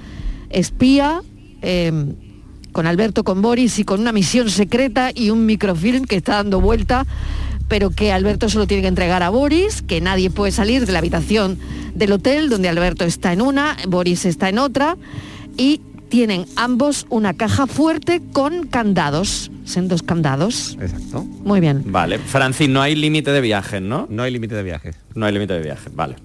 espía, 0.49 1.21
eh, 1.61 1.93
con 2.73 2.87
Alberto, 2.87 3.23
con 3.23 3.43
Boris 3.43 3.79
y 3.81 3.85
con 3.85 4.01
una 4.01 4.13
misión 4.13 4.49
secreta 4.49 5.11
y 5.15 5.29
un 5.29 5.45
microfilm 5.45 6.07
que 6.07 6.17
está 6.17 6.37
dando 6.37 6.59
vuelta, 6.59 7.05
pero 7.69 7.91
que 7.91 8.11
Alberto 8.11 8.49
solo 8.49 8.67
tiene 8.67 8.81
que 8.81 8.89
entregar 8.89 9.23
a 9.23 9.29
Boris, 9.29 9.83
que 9.83 10.01
nadie 10.01 10.31
puede 10.31 10.53
salir 10.53 10.87
de 10.87 10.93
la 10.93 11.01
habitación 11.01 11.59
del 11.95 12.13
hotel 12.13 12.49
donde 12.49 12.71
Alberto 12.71 13.05
está 13.05 13.35
en 13.35 13.43
una, 13.43 13.77
Boris 13.87 14.25
está 14.25 14.49
en 14.49 14.59
otra, 14.59 14.97
y 15.59 15.83
tienen 16.11 16.45
ambos 16.57 17.07
una 17.09 17.33
caja 17.35 17.67
fuerte 17.67 18.21
con 18.33 18.67
candados, 18.67 19.51
sendos 19.65 20.03
candados. 20.03 20.77
Exacto. 20.81 21.23
Muy 21.23 21.61
bien. 21.61 21.85
Vale, 21.87 22.19
Francis, 22.19 22.69
no 22.69 22.83
hay 22.83 22.95
límite 22.95 23.31
de 23.31 23.41
viajes, 23.41 23.81
¿no? 23.81 24.07
No 24.11 24.25
hay 24.25 24.33
límite 24.33 24.55
de 24.57 24.63
viajes. 24.63 24.97
No 25.15 25.25
hay 25.25 25.33
límite 25.33 25.55
de 25.55 25.63
viajes, 25.63 25.95
vale. 25.95 26.17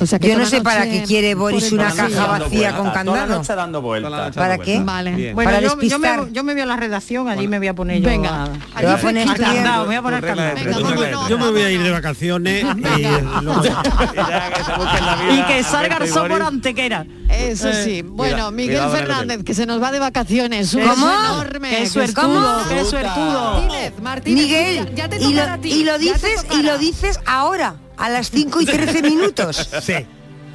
O 0.00 0.06
sea 0.06 0.18
que 0.18 0.28
Yo 0.28 0.38
no 0.38 0.46
sé 0.46 0.60
para 0.60 0.84
qué 0.84 1.02
quiere 1.04 1.34
Boris 1.34 1.72
una 1.72 1.92
caja 1.92 2.26
vacía 2.26 2.76
con 2.76 2.92
vueltas, 2.92 3.04
Toda 3.04 4.10
la 4.10 4.16
candado. 4.24 4.32
¿Para 4.34 4.58
qué? 4.58 4.80
Vale. 4.80 5.34
Bueno, 5.34 5.50
Para 5.50 5.60
yo, 5.62 5.80
yo 5.80 5.98
me, 5.98 6.08
yo 6.32 6.44
me 6.44 6.52
voy 6.52 6.62
a 6.62 6.66
la 6.66 6.76
redacción, 6.76 7.28
allí 7.28 7.48
me 7.48 7.58
voy 7.58 7.68
a 7.68 7.74
poner 7.74 8.00
yo 8.00 8.08
Venga. 8.08 8.44
a- 8.44 8.48
Te 8.80 8.86
voy 8.86 8.94
a 8.94 8.98
poner 8.98 9.28
a 9.28 9.34
candado, 9.34 9.82
me 9.82 9.86
voy 9.88 9.96
a 9.96 10.02
poner 10.02 10.24
candado. 10.24 10.54
Venga, 10.54 10.96
tres. 10.96 11.16
Yo 11.28 11.38
me 11.38 11.50
voy 11.50 11.62
a 11.62 11.70
ir 11.70 11.82
de 11.82 11.90
vacaciones 11.90 12.64
y 12.64 13.04
Y 15.34 15.42
que 15.46 15.62
salga 15.62 15.96
el 15.98 16.10
por 16.10 16.42
antequera. 16.42 17.06
Eso 17.28 17.68
Eh, 17.68 17.84
sí. 17.84 18.02
Bueno, 18.02 18.50
Miguel 18.50 18.82
Fernández, 18.90 19.42
que 19.44 19.54
se 19.54 19.66
nos 19.66 19.82
va 19.82 19.92
de 19.92 19.98
vacaciones. 19.98 20.72
¿Cómo? 20.72 21.10
enorme. 21.10 21.70
Qué 21.70 21.86
suertudo, 21.88 22.22
¿Cómo? 22.24 22.68
qué 22.68 22.84
suertudo. 22.84 23.54
Martínez, 23.60 23.92
Martínez, 24.02 24.42
Miguel, 24.44 24.94
ya, 24.94 25.08
te 25.08 25.16
y, 25.16 25.20
tocará 25.20 25.46
lo, 25.46 25.52
a 25.54 25.58
ti. 25.58 25.72
y 25.72 25.84
lo 25.84 25.98
dices 25.98 26.46
y 26.52 26.62
lo 26.62 26.78
dices 26.78 27.18
ahora, 27.26 27.76
a 27.96 28.08
las 28.10 28.30
5 28.30 28.60
y 28.60 28.66
13 28.66 29.02
minutos. 29.02 29.68
Sí. 29.82 29.94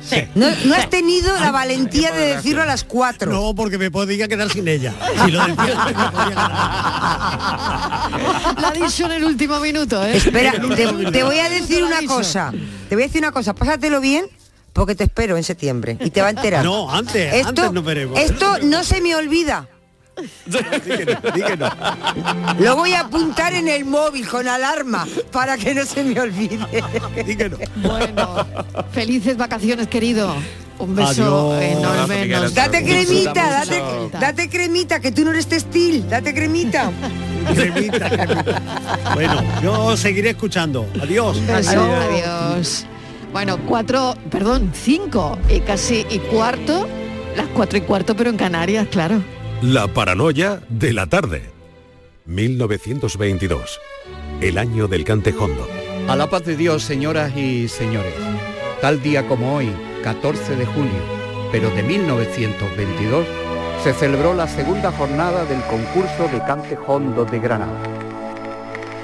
Sí. 0.01 0.24
No, 0.34 0.48
no 0.65 0.75
has 0.75 0.89
tenido 0.89 1.38
la 1.39 1.51
valentía 1.51 2.12
de 2.12 2.36
decirlo 2.36 2.62
a 2.62 2.65
las 2.65 2.86
4. 2.86 3.29
No, 3.31 3.53
porque 3.53 3.77
me 3.77 3.91
podía 3.91 4.29
quedar 4.29 4.50
sin 4.50 4.65
ella. 4.67 4.93
Si 5.25 5.31
lo 5.31 5.39
decía, 5.46 5.55
me 5.55 5.93
podía 6.12 6.29
quedar. 6.29 6.53
Lo 8.62 8.67
ha 8.67 8.72
dicho 8.72 9.05
en 9.05 9.12
el 9.12 9.25
último 9.25 9.60
minuto, 9.60 10.01
¿eh? 10.05 10.15
Espera, 10.17 10.53
te, 10.53 11.12
te 11.12 11.24
voy 11.24 11.39
a 11.39 11.50
decir 11.50 11.84
una 11.84 12.01
cosa. 12.05 12.53
Te 12.88 12.96
voy 12.96 13.03
a 13.03 13.08
decir 13.08 13.22
una 13.22 13.34
cosa. 13.34 13.53
Pásatelo 13.53 14.00
bien 14.00 14.25
porque 14.72 14.96
te 14.96 15.03
espero 15.03 15.36
en 15.36 15.43
septiembre 15.43 15.98
y 16.00 16.10
te 16.12 16.22
va 16.22 16.27
a 16.27 16.31
enterar. 16.31 16.63
No, 16.63 16.89
antes, 16.89 17.34
esto, 17.34 17.50
antes 17.50 17.72
no 17.74 17.84
veremos. 17.84 18.17
Esto 18.17 18.60
no 18.63 18.84
se 18.84 19.01
me 19.01 19.15
olvida. 19.15 19.67
Lo 22.60 22.76
voy 22.76 22.94
a 22.94 23.02
apuntar 23.02 23.54
en 23.54 23.68
el 23.68 23.86
móvil 23.86 24.28
con 24.28 24.48
alarma 24.48 25.08
para 25.32 25.58
que 25.58 25.74
no 25.74 25.86
se 25.86 26.04
me 26.04 26.20
olvide. 26.20 26.60
Bueno, 27.78 28.46
felices 28.92 29.38
vacaciones, 29.38 29.88
querido. 29.88 30.34
Un 30.80 30.96
beso 30.96 31.54
Adiós. 31.54 31.78
enorme. 31.78 32.26
nos- 32.28 32.54
Date 32.54 32.84
cremita, 32.84 33.66
date, 34.20 34.50
cremita, 34.50 35.00
que 35.02 35.12
tú 35.12 35.26
no 35.26 35.32
eres 35.32 35.48
textil, 35.48 36.08
date 36.10 36.34
cremita. 36.34 36.90
Cremita, 37.54 38.10
cremita. 38.10 38.62
Bueno, 39.14 39.44
yo 39.62 39.98
seguiré 39.98 40.30
escuchando. 40.32 40.88
Adiós. 41.02 41.38
Un 41.38 41.48
beso, 41.48 41.96
adiós. 41.96 42.86
Bueno, 43.34 43.58
cuatro, 43.68 44.16
perdón, 44.32 44.72
cinco 44.74 45.38
y 45.50 45.60
casi 45.60 46.06
y 46.10 46.20
cuarto, 46.20 46.88
las 47.36 47.48
cuatro 47.48 47.78
y 47.78 47.82
cuarto, 47.82 48.16
pero 48.16 48.30
en 48.30 48.38
Canarias, 48.38 48.88
claro. 48.90 49.22
La 49.62 49.88
paranoia 49.88 50.62
de 50.70 50.94
la 50.94 51.08
tarde. 51.08 51.42
1922. 52.28 53.78
El 54.39 54.58
año 54.58 54.88
del 54.88 55.04
cantejondo. 55.04 55.68
A 56.08 56.16
la 56.16 56.30
paz 56.30 56.46
de 56.46 56.56
Dios, 56.56 56.82
señoras 56.82 57.36
y 57.36 57.68
señores. 57.68 58.13
Tal 58.80 59.01
día 59.01 59.28
como 59.28 59.58
hoy, 59.58 59.70
14 60.01 60.56
de 60.56 60.66
julio, 60.66 61.01
pero 61.51 61.70
de 61.72 61.84
1922, 61.84 63.28
se 63.84 63.94
celebró 63.94 64.34
la 64.34 64.48
segunda 64.48 64.94
jornada 64.94 65.44
del 65.44 65.62
concurso 65.63 66.30
de 66.32 66.39
cante 66.46 66.78
hondo 66.88 67.25
de 67.25 67.39
Granada. 67.39 67.84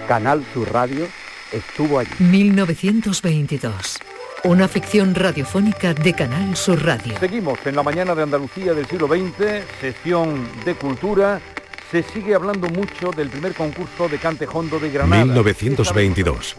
Canal 0.07 0.41
Sur 0.53 0.71
Radio 0.71 1.05
estuvo 1.51 2.00
allí. 2.00 2.12
1922. 2.19 4.00
Una 4.45 4.67
ficción 4.67 5.15
radiofónica 5.15 5.95
de 5.95 6.13
Canal 6.13 6.55
Sur 6.55 6.85
Radio. 6.85 7.17
Seguimos 7.19 7.57
en 7.65 7.75
la 7.75 7.81
mañana 7.81 8.13
de 8.13 8.21
Andalucía 8.21 8.75
del 8.75 8.85
siglo 8.85 9.07
XX, 9.07 9.65
sesión 9.81 10.47
de 10.63 10.75
cultura. 10.75 11.41
Se 11.89 12.03
sigue 12.03 12.35
hablando 12.35 12.67
mucho 12.69 13.09
del 13.09 13.29
primer 13.29 13.55
concurso 13.55 14.07
de 14.07 14.19
cante 14.19 14.47
hondo 14.51 14.77
de 14.77 14.91
Granada. 14.91 15.25
1922. 15.25 16.57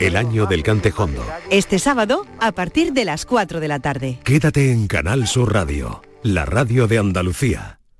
El 0.00 0.16
año 0.16 0.46
del 0.46 0.62
cantejondo. 0.62 1.22
Este 1.50 1.78
sábado, 1.78 2.26
a 2.40 2.52
partir 2.52 2.94
de 2.94 3.04
las 3.04 3.26
4 3.26 3.60
de 3.60 3.68
la 3.68 3.80
tarde. 3.80 4.20
Quédate 4.24 4.72
en 4.72 4.86
Canal 4.86 5.26
Sur 5.26 5.52
Radio, 5.52 6.00
la 6.22 6.46
radio 6.46 6.86
de 6.86 6.96
Andalucía. 6.96 7.77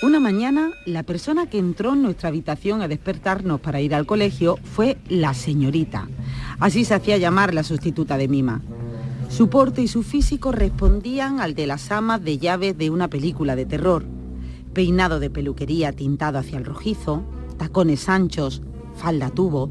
Una 0.00 0.20
mañana, 0.20 0.70
la 0.86 1.02
persona 1.02 1.50
que 1.50 1.58
entró 1.58 1.94
en 1.94 2.02
nuestra 2.02 2.28
habitación 2.28 2.82
a 2.82 2.88
despertarnos 2.88 3.60
para 3.60 3.80
ir 3.80 3.96
al 3.96 4.06
colegio 4.06 4.56
fue 4.62 4.96
la 5.08 5.34
señorita. 5.34 6.08
Así 6.60 6.84
se 6.84 6.94
hacía 6.94 7.16
llamar 7.16 7.52
la 7.52 7.64
sustituta 7.64 8.16
de 8.16 8.28
Mima. 8.28 8.62
Su 9.28 9.48
porte 9.48 9.82
y 9.82 9.88
su 9.88 10.04
físico 10.04 10.52
respondían 10.52 11.40
al 11.40 11.56
de 11.56 11.66
las 11.66 11.90
amas 11.90 12.22
de 12.22 12.38
llaves 12.38 12.78
de 12.78 12.90
una 12.90 13.08
película 13.08 13.56
de 13.56 13.66
terror. 13.66 14.04
Peinado 14.72 15.18
de 15.18 15.30
peluquería 15.30 15.90
tintado 15.90 16.38
hacia 16.38 16.58
el 16.58 16.64
rojizo, 16.64 17.24
tacones 17.56 18.08
anchos, 18.08 18.62
falda 18.94 19.30
tubo 19.30 19.68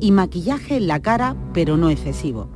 y 0.00 0.10
maquillaje 0.10 0.78
en 0.78 0.88
la 0.88 1.00
cara, 1.00 1.36
pero 1.54 1.76
no 1.76 1.88
excesivo. 1.88 2.48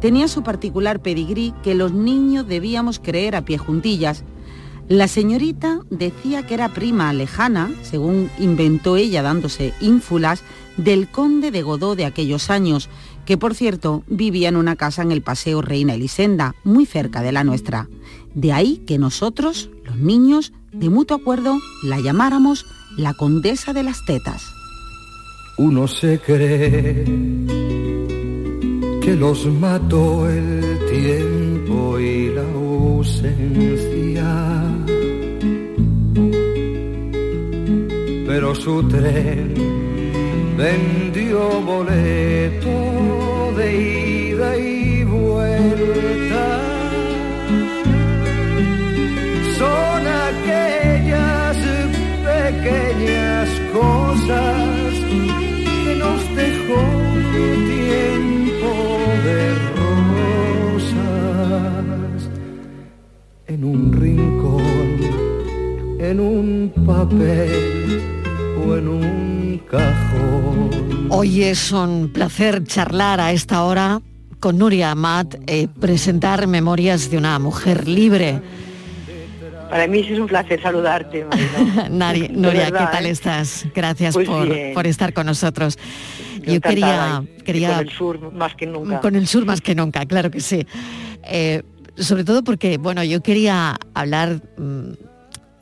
Tenía 0.00 0.26
su 0.26 0.42
particular 0.42 1.02
pedigrí 1.02 1.52
que 1.62 1.74
los 1.74 1.92
niños 1.92 2.48
debíamos 2.48 2.98
creer 2.98 3.36
a 3.36 3.44
pie 3.44 3.58
juntillas, 3.58 4.24
la 4.92 5.08
señorita 5.08 5.80
decía 5.88 6.46
que 6.46 6.52
era 6.52 6.68
prima 6.68 7.10
lejana, 7.14 7.70
según 7.80 8.28
inventó 8.38 8.98
ella 8.98 9.22
dándose 9.22 9.72
ínfulas, 9.80 10.42
del 10.76 11.08
conde 11.08 11.50
de 11.50 11.62
Godó 11.62 11.96
de 11.96 12.04
aquellos 12.04 12.50
años, 12.50 12.90
que 13.24 13.38
por 13.38 13.54
cierto 13.54 14.04
vivía 14.06 14.50
en 14.50 14.56
una 14.56 14.76
casa 14.76 15.00
en 15.00 15.10
el 15.10 15.22
Paseo 15.22 15.62
Reina 15.62 15.94
Elisenda, 15.94 16.54
muy 16.62 16.84
cerca 16.84 17.22
de 17.22 17.32
la 17.32 17.42
nuestra. 17.42 17.88
De 18.34 18.52
ahí 18.52 18.82
que 18.86 18.98
nosotros, 18.98 19.70
los 19.82 19.96
niños, 19.96 20.52
de 20.72 20.90
mutuo 20.90 21.16
acuerdo, 21.16 21.58
la 21.82 21.98
llamáramos 21.98 22.66
la 22.98 23.14
condesa 23.14 23.72
de 23.72 23.84
las 23.84 24.04
tetas. 24.04 24.42
Uno 25.56 25.88
se 25.88 26.18
cree 26.18 27.04
que 29.00 29.16
los 29.16 29.46
mató 29.46 30.28
el 30.28 30.78
tiempo 30.90 31.98
y 31.98 32.28
la 32.28 32.51
su 38.62 38.82
tren 38.84 39.54
vendió 40.56 41.60
boleto 41.62 42.76
de 43.56 43.66
ida 44.28 44.56
y 44.56 45.02
vuelta. 45.02 46.60
Son 49.58 50.02
aquellas 50.28 51.56
pequeñas 52.30 53.48
cosas 53.72 54.92
que 55.84 55.92
nos 55.98 56.20
dejó 56.36 56.82
tiempo 57.74 58.70
de 59.26 59.38
rosas 60.94 62.18
en 63.48 63.64
un 63.64 63.92
rincón, 63.92 65.00
en 65.98 66.20
un 66.20 66.72
papel 66.86 67.71
Hoy 71.14 71.42
es 71.42 71.72
un 71.72 72.08
placer 72.12 72.64
charlar 72.64 73.20
a 73.20 73.32
esta 73.32 73.64
hora 73.64 74.00
con 74.40 74.56
Nuria 74.58 74.90
Amat, 74.92 75.34
eh, 75.46 75.68
presentar 75.68 76.46
Memorias 76.46 77.10
de 77.10 77.18
una 77.18 77.38
mujer 77.38 77.86
libre. 77.86 78.40
Para 79.70 79.86
mí 79.86 80.02
sí 80.04 80.14
es 80.14 80.18
un 80.18 80.26
placer 80.26 80.60
saludarte. 80.62 81.26
Nari- 81.90 82.30
Nuria, 82.30 82.64
verdad, 82.70 82.86
¿qué 82.90 82.92
tal 82.96 83.06
¿eh? 83.06 83.10
estás? 83.10 83.66
Gracias 83.74 84.14
Pues 84.14 84.26
por, 84.26 84.48
por 84.74 84.86
estar 84.86 85.12
con 85.12 85.26
nosotros. 85.26 85.78
Yo 86.46 86.60
quería, 86.60 87.22
quería 87.44 87.76
Con 87.76 87.86
el 87.86 87.90
sur 87.92 88.32
más 88.32 88.54
que 88.56 88.66
nunca. 88.66 89.00
Con 89.00 89.14
el 89.14 89.26
sur 89.28 89.44
más 89.44 89.60
que 89.60 89.74
nunca, 89.74 90.04
claro 90.06 90.30
que 90.30 90.40
sí. 90.40 90.66
Eh, 91.24 91.62
sobre 91.96 92.24
todo 92.24 92.42
porque, 92.42 92.78
bueno, 92.78 93.04
yo 93.04 93.22
quería 93.22 93.76
hablar 93.94 94.40
mm, 94.56 94.92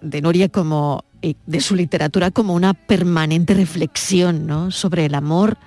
de 0.01 0.23
Nuria 0.23 0.49
como 0.49 1.05
de 1.23 1.61
su 1.61 1.77
literatura 1.77 2.31
como 2.31 2.55
una 2.55 2.75
permanente 2.75 3.55
reflexión, 3.55 4.47
¿no? 4.47 4.71
Sobre 4.71 5.07
el 5.07 5.15
amor, 5.15 5.59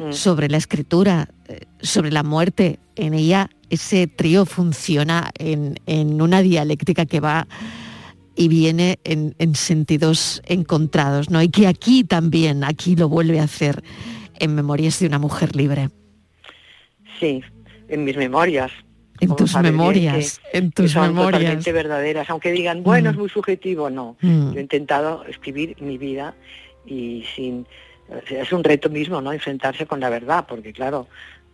Mm. 0.00 0.12
sobre 0.12 0.48
la 0.48 0.56
escritura, 0.56 1.28
eh, 1.48 1.60
sobre 1.80 2.10
la 2.10 2.22
muerte. 2.22 2.78
En 2.96 3.12
ella 3.12 3.50
ese 3.68 4.06
trío 4.06 4.46
funciona 4.46 5.30
en, 5.38 5.78
en 5.86 6.22
una 6.22 6.40
dialéctica 6.40 7.04
que 7.04 7.20
va 7.20 7.46
y 8.34 8.48
viene 8.48 8.98
en, 9.04 9.34
en 9.38 9.54
sentidos 9.54 10.40
encontrados, 10.46 11.28
¿no? 11.28 11.42
Y 11.42 11.50
que 11.50 11.66
aquí 11.66 12.04
también, 12.04 12.64
aquí 12.64 12.96
lo 12.96 13.08
vuelve 13.08 13.40
a 13.40 13.44
hacer 13.44 13.82
en 14.38 14.54
Memorias 14.54 14.98
de 15.00 15.06
una 15.06 15.18
mujer 15.18 15.54
libre. 15.54 15.90
Sí, 17.18 17.42
en 17.88 18.04
mis 18.04 18.16
memorias. 18.16 18.72
En 19.20 19.36
tus 19.36 19.54
memorias, 19.56 20.40
que- 20.50 20.58
en 20.58 20.70
que 20.70 20.82
tus 20.82 20.92
son 20.92 21.08
memorias. 21.08 21.40
totalmente 21.42 21.72
verdaderas, 21.72 22.30
aunque 22.30 22.52
digan, 22.52 22.82
bueno, 22.82 23.10
Mm. 23.10 23.12
es 23.12 23.18
muy 23.18 23.28
subjetivo, 23.28 23.90
no. 23.90 24.16
Mm. 24.22 24.52
Yo 24.52 24.58
he 24.58 24.62
intentado 24.62 25.24
escribir 25.26 25.76
mi 25.80 25.98
vida 25.98 26.34
y 26.86 27.24
sin... 27.34 27.66
Es 28.28 28.52
un 28.52 28.64
reto 28.64 28.88
mismo, 28.90 29.20
¿no? 29.20 29.32
Enfrentarse 29.32 29.86
con 29.86 30.00
la 30.00 30.08
verdad, 30.10 30.44
porque 30.48 30.72
claro, 30.72 31.06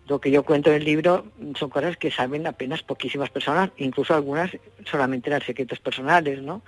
lo 0.09 0.21
que 0.21 0.31
yo 0.31 0.43
cuento 0.45 0.71
en 0.71 0.77
el 0.77 0.85
libro 0.85 1.27
son 1.59 1.69
cosas 1.69 1.97
que 1.99 2.11
saben 2.11 2.47
apenas 2.47 2.83
poquísimas 2.83 3.29
personas, 3.29 3.71
incluso 3.77 4.15
algunas 4.15 4.51
solamente 4.91 5.29
eran 5.29 5.43
secretos 5.43 5.81
personales, 5.81 6.41
¿no? 6.41 6.63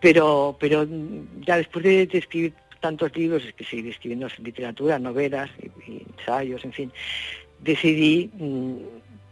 pero 0.00 0.56
pero 0.60 0.86
mm, 0.86 1.42
ya 1.46 1.56
después 1.56 1.82
de, 1.84 2.06
de 2.06 2.18
escribir 2.18 2.52
tantos 2.80 3.16
libros, 3.16 3.42
es 3.44 3.54
que 3.54 3.64
seguir 3.64 3.88
escribiendo 3.88 4.28
literatura, 4.42 4.98
novelas, 4.98 5.50
y- 5.60 5.90
y 5.92 6.06
ensayos, 6.18 6.62
en 6.64 6.72
fin, 6.72 6.92
decidí, 7.60 8.30
mm, 8.34 8.76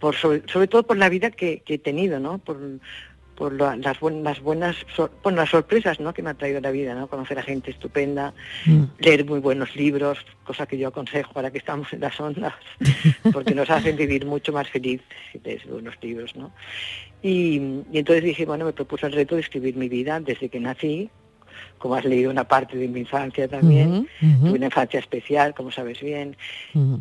por 0.03 0.17
sobre, 0.17 0.43
sobre 0.53 0.67
todo 0.67 0.83
por 0.83 0.97
la 0.97 1.09
vida 1.09 1.31
que, 1.31 1.61
que 1.65 1.75
he 1.75 1.79
tenido, 1.79 2.19
¿no? 2.19 2.39
Por, 2.39 2.59
por 3.37 3.53
la- 3.55 3.77
las, 3.77 3.99
buen- 4.01 4.25
las 4.25 4.41
buenas, 4.41 4.75
sor- 4.97 5.13
las 5.25 5.49
sorpresas 5.49 6.01
¿no? 6.01 6.13
que 6.13 6.23
me 6.23 6.31
ha 6.31 6.35
traído 6.35 6.61
la 6.61 6.73
vida, 6.73 6.93
¿no? 6.95 7.07
Conocer 7.07 7.39
a 7.39 7.43
gente 7.43 7.71
estupenda, 7.71 8.35
leer 8.99 9.25
muy 9.25 9.39
buenos 9.39 9.75
libros, 9.77 10.19
cosa 10.45 10.67
que 10.67 10.77
yo 10.77 10.89
aconsejo 10.89 11.33
para 11.33 11.51
que 11.53 11.59
estamos 11.59 11.93
en 11.93 12.01
las 12.01 12.19
ondas, 12.21 12.53
porque 13.33 13.55
nos 13.55 13.71
hacen 13.71 13.97
vivir 13.97 14.27
mucho 14.27 14.53
más 14.53 14.69
feliz 14.69 15.01
si 15.31 15.39
lees 15.39 15.65
buenos 15.67 15.95
libros, 16.03 16.35
¿no? 16.35 16.51
Y, 17.23 17.57
y 17.93 17.99
entonces 17.99 18.25
dije, 18.25 18.45
bueno, 18.45 18.65
me 18.65 18.73
propuse 18.73 19.07
el 19.07 19.13
reto 19.13 19.37
de 19.37 19.43
escribir 19.43 19.77
mi 19.77 19.89
vida 19.89 20.19
desde 20.19 20.49
que 20.49 20.59
nací, 20.59 21.09
como 21.83 21.97
has 21.97 22.05
leído 22.05 22.31
una 22.31 22.45
parte 22.45 22.77
de 22.79 22.87
mi 22.87 23.01
infancia 23.01 23.49
también, 23.49 24.07
ujú. 24.23 24.47
tuve 24.47 24.57
una 24.57 24.67
infancia 24.67 25.01
especial, 25.01 25.53
como 25.53 25.73
sabes 25.73 26.01
bien, 26.01 26.37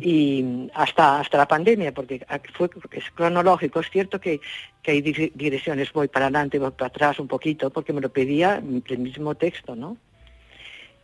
y 0.00 0.68
hasta 0.74 1.20
hasta 1.20 1.38
la 1.38 1.46
pandemia, 1.46 1.94
porque 1.94 2.26
fue 2.56 2.68
es 2.90 3.08
cronológico, 3.14 3.78
es 3.78 3.88
cierto 3.90 4.20
que, 4.20 4.40
que 4.82 4.90
hay 4.90 5.00
di- 5.00 5.32
direcciones, 5.36 5.92
voy 5.92 6.08
para 6.08 6.26
adelante, 6.26 6.58
voy 6.58 6.72
para 6.72 6.88
atrás 6.88 7.20
un 7.20 7.28
poquito, 7.28 7.70
porque 7.70 7.92
me 7.92 8.00
lo 8.00 8.08
pedía 8.12 8.56
el 8.56 8.98
mismo 8.98 9.36
texto, 9.36 9.76
¿no? 9.76 9.96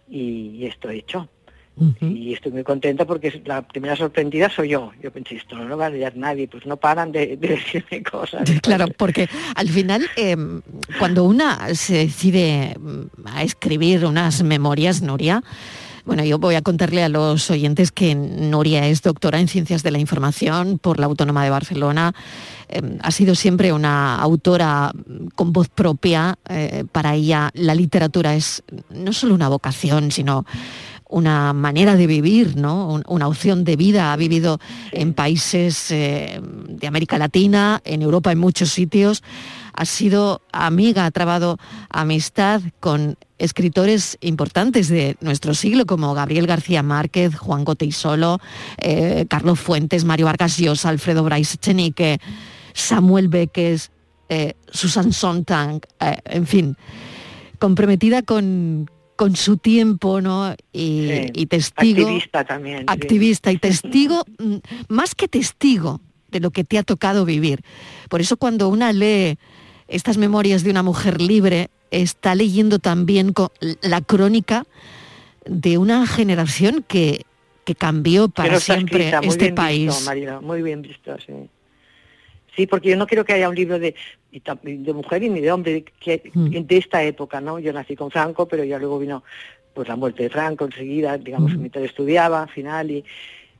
Y, 0.08 0.56
y 0.56 0.66
esto 0.66 0.90
he 0.90 0.97
hecho. 0.97 1.28
Y 2.00 2.32
estoy 2.32 2.52
muy 2.52 2.64
contenta 2.64 3.04
porque 3.04 3.40
la 3.44 3.62
primera 3.62 3.97
sorprendida 3.97 4.50
soy 4.50 4.70
yo. 4.70 4.92
Yo 5.02 5.11
pensé, 5.12 5.37
esto 5.37 5.56
no 5.56 5.64
lo 5.64 5.76
va 5.76 5.87
a 5.87 5.90
leer 5.90 6.16
nadie, 6.16 6.49
pues 6.49 6.66
no 6.66 6.76
paran 6.76 7.12
de, 7.12 7.37
de 7.37 7.49
decirme 7.49 8.02
cosas. 8.02 8.50
Claro, 8.62 8.87
porque 8.97 9.28
al 9.54 9.68
final, 9.68 10.08
eh, 10.16 10.37
cuando 10.99 11.25
una 11.25 11.75
se 11.75 11.94
decide 11.94 12.76
mm, 12.78 13.26
a 13.26 13.42
escribir 13.42 14.04
unas 14.04 14.42
memorias, 14.42 15.02
Nuria, 15.02 15.42
bueno, 16.08 16.25
yo 16.25 16.38
voy 16.38 16.54
a 16.54 16.62
contarle 16.62 17.04
a 17.04 17.11
los 17.11 17.50
oyentes 17.50 17.92
que 17.92 18.14
Nuria 18.14 18.87
es 18.87 19.02
doctora 19.02 19.40
en 19.40 19.47
Ciencias 19.47 19.82
de 19.82 19.90
la 19.90 19.99
Información 19.99 20.78
por 20.78 20.99
la 20.99 21.04
Autónoma 21.04 21.44
de 21.44 21.50
Barcelona. 21.50 22.14
Eh, 22.70 22.80
ha 23.02 23.11
sido 23.11 23.35
siempre 23.35 23.75
una 23.75 24.16
autora 24.16 24.90
mm, 24.94 25.26
con 25.35 25.52
voz 25.52 25.68
propia. 25.68 26.38
eh, 26.49 26.85
para 26.90 27.14
ella 27.14 27.50
la 27.52 27.75
literatura 27.75 28.35
es 28.35 28.62
no 28.88 29.12
solo 29.12 29.35
una 29.35 29.50
vocación, 29.50 30.11
sino 30.11 30.47
una 31.09 31.53
manera 31.53 31.97
de 31.97 32.07
vivir, 32.07 32.57
¿no? 32.57 32.88
Un- 32.88 33.05
una 33.09 33.27
opción 33.29 33.65
de 33.65 33.77
vida. 33.77 34.12
Ha 34.12 34.17
vivido 34.17 34.59
en 34.93 35.15
países 35.15 35.91
eh, 35.91 36.41
de 36.43 36.87
América 36.87 37.19
Latina, 37.19 37.81
en 37.85 38.03
Europa, 38.03 38.31
en 38.33 38.38
muchos 38.38 38.71
sitios. 38.71 39.23
Ha 39.73 39.85
sido 39.85 40.43
amiga, 40.53 41.07
ha 41.07 41.11
trabado 41.11 41.57
amistad 41.88 42.61
con 42.81 43.17
escritores 43.38 44.19
importantes 44.21 44.88
de 44.88 45.17
nuestro 45.21 45.55
siglo, 45.55 45.87
como 45.87 46.12
Gabriel 46.15 46.47
García 46.49 46.83
Márquez, 46.83 47.37
Juan 47.37 47.65
Goteisolo, 47.65 48.41
eh, 48.79 49.27
Carlos 49.29 49.61
Fuentes, 49.61 50.05
Mario 50.05 50.27
Vargas 50.27 50.59
Llosa, 50.59 50.88
Alfredo 50.88 51.23
Bryce 51.23 51.55
Echenique, 51.55 52.19
Samuel 52.75 53.29
Beckes, 53.29 53.93
eh, 54.29 54.55
Susan 54.71 55.12
Sontag, 55.12 55.87
eh, 56.00 56.17
en 56.25 56.47
fin, 56.47 56.77
comprometida 57.61 58.23
con, 58.23 58.91
con 59.18 59.34
su 59.34 59.56
tiempo, 59.56 60.20
¿no? 60.20 60.54
Y, 60.72 61.08
Sí, 61.08 61.26
y 61.34 61.46
testigo. 61.46 62.02
activista 62.02 62.44
también, 62.44 62.78
sí. 62.78 62.84
Activista 62.87 63.50
y 63.50 63.58
testigo, 63.68 64.25
mm, 64.38 64.58
más 64.87 65.16
que 65.16 65.26
testigo 65.26 66.00
de 66.30 66.38
lo 66.38 66.52
que 66.52 66.62
te 66.62 66.78
ha 66.78 66.84
tocado 66.84 67.25
vivir. 67.25 67.62
Por 68.08 68.20
eso 68.20 68.37
cuando 68.37 68.68
una 68.68 68.92
lee 68.92 69.37
estas 69.88 70.18
memorias 70.18 70.62
de 70.62 70.70
una 70.70 70.84
mujer 70.84 71.20
libre, 71.20 71.68
está 71.90 72.37
leyendo 72.37 72.78
también 72.78 73.34
la 73.80 74.02
crónica 74.02 74.66
de 75.44 75.78
una 75.78 76.06
generación 76.06 76.84
que, 76.87 77.25
que 77.64 77.75
cambió 77.75 78.28
para 78.28 78.60
siempre 78.60 79.08
escrita, 79.08 79.26
este 79.26 79.52
país. 79.52 79.88
Visto, 79.88 80.04
Marilo, 80.04 80.42
muy 80.42 80.62
bien 80.62 80.82
visto, 80.82 81.16
sí. 81.26 81.32
Sí, 82.59 82.67
porque 82.67 82.88
yo 82.88 82.97
no 82.97 83.07
quiero 83.07 83.25
que 83.25 83.35
haya 83.35 83.49
un 83.49 83.55
libro 83.55 83.79
de, 83.79 83.95
mujer 84.93 85.23
y 85.23 85.29
ni 85.29 85.41
de 85.41 85.53
hombre 85.53 85.85
que, 86.00 86.29
Mm. 86.35 86.49
de 86.67 86.77
esta 86.77 87.05
época, 87.05 87.41
¿no? 87.41 87.61
Yo 87.61 87.73
nací 87.73 87.95
con 87.95 88.11
Franco, 88.11 88.49
pero 88.49 88.65
ya 88.65 88.81
luego 88.81 88.99
vino 88.99 89.23
pues 89.75 89.87
la 89.87 89.95
muerte 89.95 90.25
de 90.25 90.29
Franco 90.29 90.65
enseguida, 90.65 91.17
digamos, 91.19 91.55
Mm. 91.55 91.61
mientras 91.61 91.85
estudiaba, 91.85 92.43
al 92.43 92.49
final, 92.49 92.91
y, 92.91 93.05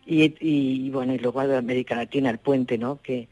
y, 0.05 0.35
y, 0.40 0.90
bueno, 0.90 1.14
y 1.14 1.19
luego 1.19 1.47
de 1.47 1.57
América 1.57 1.95
Latina, 1.95 2.28
el 2.28 2.38
puente, 2.38 2.76
¿no? 2.76 2.99
Que, 3.00 3.28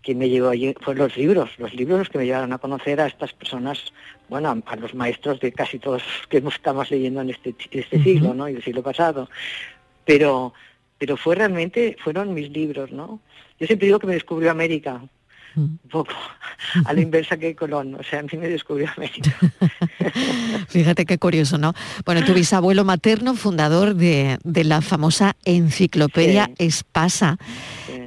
que 0.00 0.14
me 0.14 0.28
llevó 0.28 0.50
allí, 0.50 0.72
fueron 0.80 1.08
los 1.08 1.16
libros, 1.16 1.50
los 1.58 1.74
libros 1.74 1.98
los 1.98 2.08
que 2.08 2.18
me 2.18 2.26
llevaron 2.26 2.52
a 2.52 2.58
conocer 2.58 3.00
a 3.00 3.08
estas 3.08 3.32
personas, 3.32 3.92
bueno, 4.28 4.48
a, 4.48 4.72
a 4.72 4.76
los 4.76 4.94
maestros 4.94 5.40
de 5.40 5.50
casi 5.50 5.80
todos 5.80 6.04
que 6.28 6.38
estamos 6.38 6.88
leyendo 6.88 7.20
en 7.20 7.30
este, 7.30 7.52
este 7.72 8.00
siglo, 8.00 8.32
¿no? 8.32 8.48
Y 8.48 8.54
el 8.54 8.62
siglo 8.62 8.84
pasado. 8.84 9.28
Pero, 10.04 10.54
pero 10.98 11.16
fue 11.16 11.34
realmente, 11.34 11.96
fueron 11.98 12.32
mis 12.32 12.48
libros, 12.50 12.92
¿no? 12.92 13.20
Yo 13.60 13.66
siempre 13.66 13.86
digo 13.86 13.98
que 13.98 14.06
me 14.06 14.14
descubrió 14.14 14.50
América, 14.50 15.02
un 15.56 15.78
poco, 15.90 16.12
a 16.86 16.92
la 16.92 17.00
inversa 17.00 17.36
que 17.36 17.54
Colón, 17.54 17.94
o 17.94 18.02
sea, 18.02 18.20
a 18.20 18.22
mí 18.22 18.28
me 18.38 18.48
descubrió 18.48 18.88
América. 18.96 19.30
Fíjate 20.68 21.04
qué 21.06 21.18
curioso, 21.18 21.58
¿no? 21.58 21.74
Bueno, 22.04 22.24
tu 22.24 22.32
bisabuelo 22.34 22.84
materno, 22.84 23.34
fundador 23.34 23.94
de, 23.94 24.38
de 24.44 24.64
la 24.64 24.80
famosa 24.80 25.36
enciclopedia 25.44 26.50
Espasa. 26.58 27.36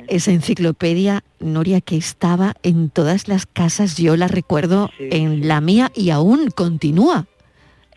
Esa 0.07 0.31
enciclopedia, 0.31 1.23
Noria, 1.39 1.79
que 1.81 1.95
estaba 1.97 2.55
en 2.63 2.89
todas 2.89 3.27
las 3.27 3.45
casas, 3.45 3.95
yo 3.97 4.17
la 4.17 4.27
recuerdo 4.27 4.89
en 4.99 5.47
la 5.47 5.61
mía 5.61 5.91
y 5.95 6.09
aún 6.09 6.49
continúa 6.49 7.25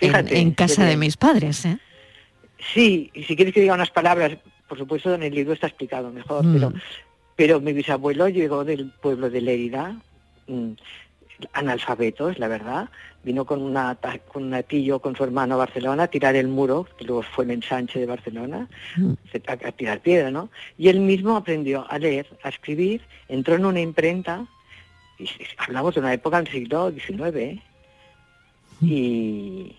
en- 0.01 0.11
Fíjate, 0.11 0.39
en, 0.39 0.51
casa 0.53 0.85
de 0.85 0.97
mis 0.97 1.17
padres. 1.17 1.65
¿eh? 1.65 1.79
Sí, 2.75 3.11
y 3.15 3.25
si 3.25 3.35
quieres 3.35 3.53
que 3.55 3.61
diga 3.61 3.75
unas 3.75 3.91
palabras, 3.91 4.33
por 4.69 4.79
supuesto 4.79 5.15
en 5.15 5.23
el 5.25 5.35
libro 5.35 5.53
está 5.53 5.67
explicado 5.67 6.11
mejor, 6.13 6.45
Mm. 6.45 6.53
pero, 6.55 6.73
pero 7.37 7.61
mi 7.61 7.73
bisabuelo 7.73 8.29
llegó 8.29 8.65
del 8.65 8.91
pueblo 8.91 9.31
de 9.31 9.41
Lérida, 9.43 9.97
mm, 10.49 10.71
analfabeto, 11.53 12.31
es 12.31 12.39
la 12.39 12.49
verdad, 12.49 12.89
vino 13.23 13.45
con 13.45 13.61
una 13.61 13.99
con 14.33 14.45
un 14.45 14.55
atillo 14.55 15.01
con 15.01 15.15
su 15.17 15.23
hermano 15.25 15.55
a 15.55 15.59
Barcelona 15.59 16.05
a 16.05 16.09
tirar 16.09 16.35
el 16.35 16.49
muro, 16.49 16.87
que 16.97 17.05
luego 17.05 17.23
fue 17.23 17.45
el 17.45 17.51
ensanche 17.51 17.99
de 18.01 18.07
Barcelona, 18.07 18.69
se- 19.31 19.43
a, 19.47 19.53
a 19.53 19.73
tirar 19.73 20.01
piedra, 20.01 20.31
¿no? 20.31 20.49
Y 20.79 20.89
él 20.89 21.01
mismo 21.01 21.37
aprendió 21.37 21.85
a 21.91 21.99
leer, 21.99 22.27
a 22.43 22.49
escribir, 22.49 23.03
entró 23.29 23.57
en 23.57 23.67
una 23.67 23.81
imprenta, 23.81 24.47
y 25.19 25.29
hablamos 25.59 25.95
de 25.95 26.01
una 26.01 26.13
época 26.15 26.41
del 26.43 26.51
siglo 26.53 26.91
XIX, 26.91 27.37
¿eh? 27.37 27.61
y 28.83 29.75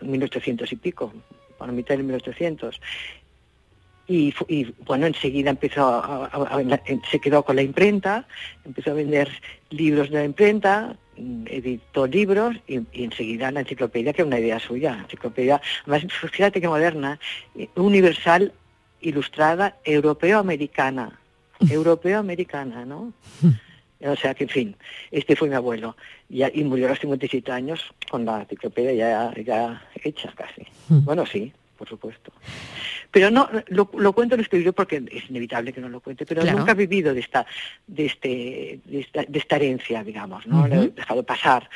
1800 0.00 0.70
y 0.72 0.76
pico, 0.76 1.12
a 1.58 1.66
la 1.66 1.72
mitad 1.72 1.94
del 1.96 2.04
1800. 2.04 2.80
Y, 4.06 4.34
y, 4.48 4.64
bueno, 4.84 5.06
enseguida 5.06 5.48
empezó 5.50 5.86
a, 5.86 6.26
a- 6.26 6.26
a- 6.26 6.58
a- 6.58 6.80
se 7.10 7.18
quedó 7.20 7.42
con 7.42 7.56
la 7.56 7.62
imprenta, 7.62 8.26
empezó 8.64 8.90
a 8.90 8.94
vender 8.94 9.30
libros 9.70 10.10
de 10.10 10.18
la 10.18 10.24
imprenta, 10.24 10.96
mm, 11.16 11.44
editó 11.48 12.06
libros 12.06 12.54
y, 12.66 12.80
y 12.92 13.04
enseguida 13.04 13.50
la 13.50 13.60
enciclopedia, 13.60 14.12
que 14.12 14.20
era 14.22 14.26
una 14.28 14.38
idea 14.38 14.58
suya, 14.58 14.98
enciclopedia, 15.02 15.60
además 15.86 16.12
fíjate 16.30 16.60
que 16.60 16.68
moderna, 16.68 17.18
eh, 17.56 17.68
universal, 17.76 18.52
ilustrada, 19.00 19.76
europeo-americana, 19.84 21.18
europeo-americana, 21.70 22.84
¿no? 22.84 23.12
O 24.06 24.16
sea 24.16 24.34
que, 24.34 24.44
en 24.44 24.50
fin, 24.50 24.76
este 25.12 25.34
fue 25.34 25.48
mi 25.48 25.54
abuelo. 25.54 25.96
Y, 26.28 26.42
y 26.60 26.62
murió 26.64 26.86
a 26.86 26.90
los 26.90 26.98
57 27.00 27.50
años 27.50 27.80
con 28.10 28.26
la 28.26 28.42
enciclopedia 28.42 28.92
ya, 28.92 29.32
ya 29.42 29.82
hecha 30.02 30.30
casi. 30.36 30.66
Bueno, 30.90 31.24
sí, 31.24 31.50
por 31.76 31.88
supuesto. 31.88 32.32
Pero 33.10 33.30
no, 33.30 33.48
lo, 33.68 33.90
lo 33.96 34.12
cuento 34.12 34.34
en 34.34 34.40
este 34.42 34.56
libro 34.58 34.72
porque 34.72 35.02
es 35.10 35.30
inevitable 35.30 35.72
que 35.72 35.80
no 35.80 35.88
lo 35.88 36.00
cuente, 36.00 36.26
pero 36.26 36.42
Claro. 36.42 36.58
nunca 36.58 36.72
he 36.72 36.74
vivido 36.74 37.14
de 37.14 37.20
esta, 37.20 37.46
de 37.86 38.06
este, 38.06 38.80
de 38.84 39.00
esta, 39.00 39.24
de 39.26 39.38
esta 39.38 39.56
herencia, 39.56 40.02
digamos, 40.04 40.46
¿no? 40.46 40.66
Lo 40.66 40.82
he 40.82 40.88
dejado 40.88 41.22
pasar, 41.22 41.68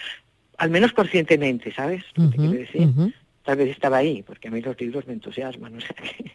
al 0.57 0.71
menos 0.71 0.93
conscientemente, 0.93 1.73
¿sabes? 1.73 2.05
Lo 2.15 2.31
que 2.31 2.37
te 2.37 2.43
quiero 2.43 2.59
decir. 2.59 3.15
Tal 3.45 3.57
vez 3.57 3.71
estaba 3.71 3.97
ahí, 3.99 4.23
porque 4.23 4.49
a 4.49 4.51
mí 4.51 4.61
los 4.61 4.79
libros 4.81 5.07
me 5.07 5.15
entusiasman, 5.15 5.75
o 5.77 5.81
sea 5.81 5.91
que... 5.91 6.33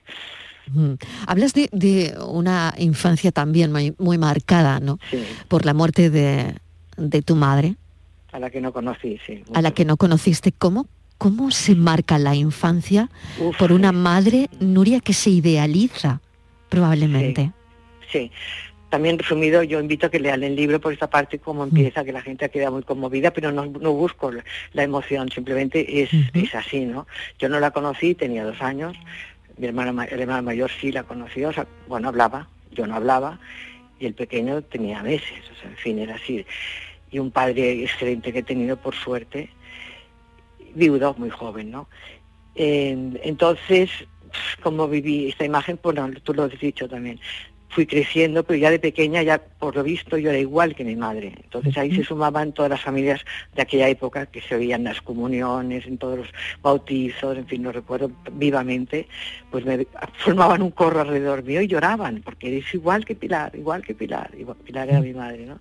Mm. 0.71 0.93
Hablas 1.28 1.54
de, 1.54 1.69
de 1.73 2.15
una 2.26 2.73
infancia 2.78 3.32
también 3.32 3.71
muy, 3.71 3.93
muy 3.99 4.17
marcada, 4.17 4.80
¿no? 4.80 4.97
Sí. 5.12 5.21
Por 5.49 5.65
la 5.65 5.73
muerte 5.73 6.10
de, 6.10 6.56
de 6.97 7.21
tu 7.21 7.36
madre, 7.36 7.76
A 8.32 8.39
la 8.39 8.49
que 8.49 8.62
no 8.62 8.71
conocí, 8.71 9.19
sí. 9.28 9.43
a 9.54 9.62
la 9.62 9.71
que 9.71 9.84
no 9.86 9.97
conociste. 9.97 10.54
¿Cómo, 10.54 10.88
cómo 11.24 11.52
se 11.52 11.74
marca 11.74 12.18
la 12.20 12.36
infancia 12.36 13.10
Uf, 13.40 13.56
por 13.58 13.72
una 13.72 13.94
madre, 13.94 14.50
Nuria, 14.60 15.00
que 15.00 15.14
se 15.14 15.30
idealiza, 15.30 16.20
probablemente? 16.68 17.54
Sí. 18.12 18.30
También 18.90 19.18
resumido, 19.18 19.64
yo 19.64 19.80
invito 19.80 20.08
a 20.08 20.10
que 20.12 20.20
lean 20.20 20.44
el 20.44 20.54
libro 20.54 20.82
por 20.82 20.92
esta 20.92 21.10
parte, 21.10 21.40
cómo 21.40 21.64
empieza, 21.64 22.04
que 22.04 22.12
la 22.12 22.22
gente 22.22 22.50
queda 22.50 22.70
muy 22.70 22.84
conmovida, 22.84 23.32
pero 23.32 23.54
no, 23.54 23.66
no 23.66 23.94
busco 23.94 24.32
la- 24.74 24.84
emoción, 24.84 25.30
simplemente 25.32 26.04
es, 26.04 26.10
es 26.34 26.54
así, 26.54 26.82
¿no? 26.82 27.08
Yo 27.40 27.48
no 27.48 27.58
la 27.62 27.72
conocí, 27.72 28.16
tenía 28.16 28.44
dos 28.44 28.62
años, 28.62 28.94
mi 29.58 29.68
hermana, 29.68 29.94
ma- 29.94 30.04
el 30.04 30.20
hermano 30.20 30.44
mayor 30.44 30.70
sí 30.82 30.92
la 30.92 31.04
conoció, 31.04 31.50
o 31.50 31.54
sea, 31.54 31.66
bueno, 31.88 32.10
hablaba, 32.10 32.50
yo 32.74 32.86
no 32.86 32.96
hablaba, 32.96 33.40
y 33.98 34.08
el 34.08 34.14
pequeño 34.14 34.62
tenía 34.62 35.02
meses, 35.02 35.40
o 35.52 35.56
sea, 35.62 35.70
en 35.70 35.78
fin, 35.78 36.00
era 36.00 36.16
así. 36.16 36.46
Y 37.12 37.20
un 37.20 37.32
padre 37.32 37.84
excelente 37.84 38.34
que 38.34 38.40
he 38.40 38.44
tenido, 38.44 38.76
por 38.76 38.94
suerte, 38.94 39.50
viudo, 40.76 41.16
muy 41.18 41.30
joven, 41.30 41.72
¿no? 41.72 41.88
Eh, 42.56 43.20
entonces, 43.24 43.90
como 44.62 44.88
viví 44.88 45.30
esta 45.30 45.46
imagen, 45.46 45.78
pues 45.78 45.96
no, 45.96 46.12
tú 46.24 46.34
lo 46.34 46.44
has 46.44 46.60
dicho 46.60 46.88
también, 46.88 47.20
fui 47.74 47.88
creciendo, 47.88 48.44
pero 48.44 48.60
ya 48.60 48.70
de 48.70 48.80
pequeña, 48.80 49.24
ya 49.24 49.40
por 49.40 49.76
lo 49.76 49.84
visto, 49.84 50.18
yo 50.18 50.30
era 50.30 50.38
igual 50.38 50.76
que 50.76 50.84
mi 50.84 50.96
madre. 50.96 51.34
Entonces 51.44 51.76
ahí 51.78 51.94
se 51.96 52.04
sumaban 52.04 52.54
todas 52.54 52.70
las 52.70 52.82
familias 52.82 53.22
de 53.56 53.64
aquella 53.64 53.90
época 53.90 54.28
que 54.28 54.42
se 54.42 54.56
oían 54.56 54.84
las 54.84 55.02
comuniones, 55.02 55.88
en 55.88 55.98
todos 55.98 56.20
los 56.20 56.28
bautizos, 56.62 57.36
en 57.36 57.48
fin, 57.48 57.64
lo 57.64 57.72
recuerdo 57.72 58.12
vivamente, 58.32 59.08
pues 59.50 59.66
me 59.66 59.88
formaban 60.18 60.62
un 60.62 60.72
corro 60.72 61.02
alrededor 61.02 61.44
mío 61.44 61.62
y 61.62 61.68
lloraban, 61.68 62.22
porque 62.24 62.50
eres 62.50 62.74
igual 62.74 63.06
que 63.06 63.16
Pilar, 63.16 63.52
igual 63.56 63.84
que 63.84 63.96
Pilar, 63.96 64.30
igual, 64.38 64.58
Pilar 64.58 64.90
era 64.90 65.02
mi 65.02 65.14
madre, 65.14 65.46
¿no? 65.46 65.60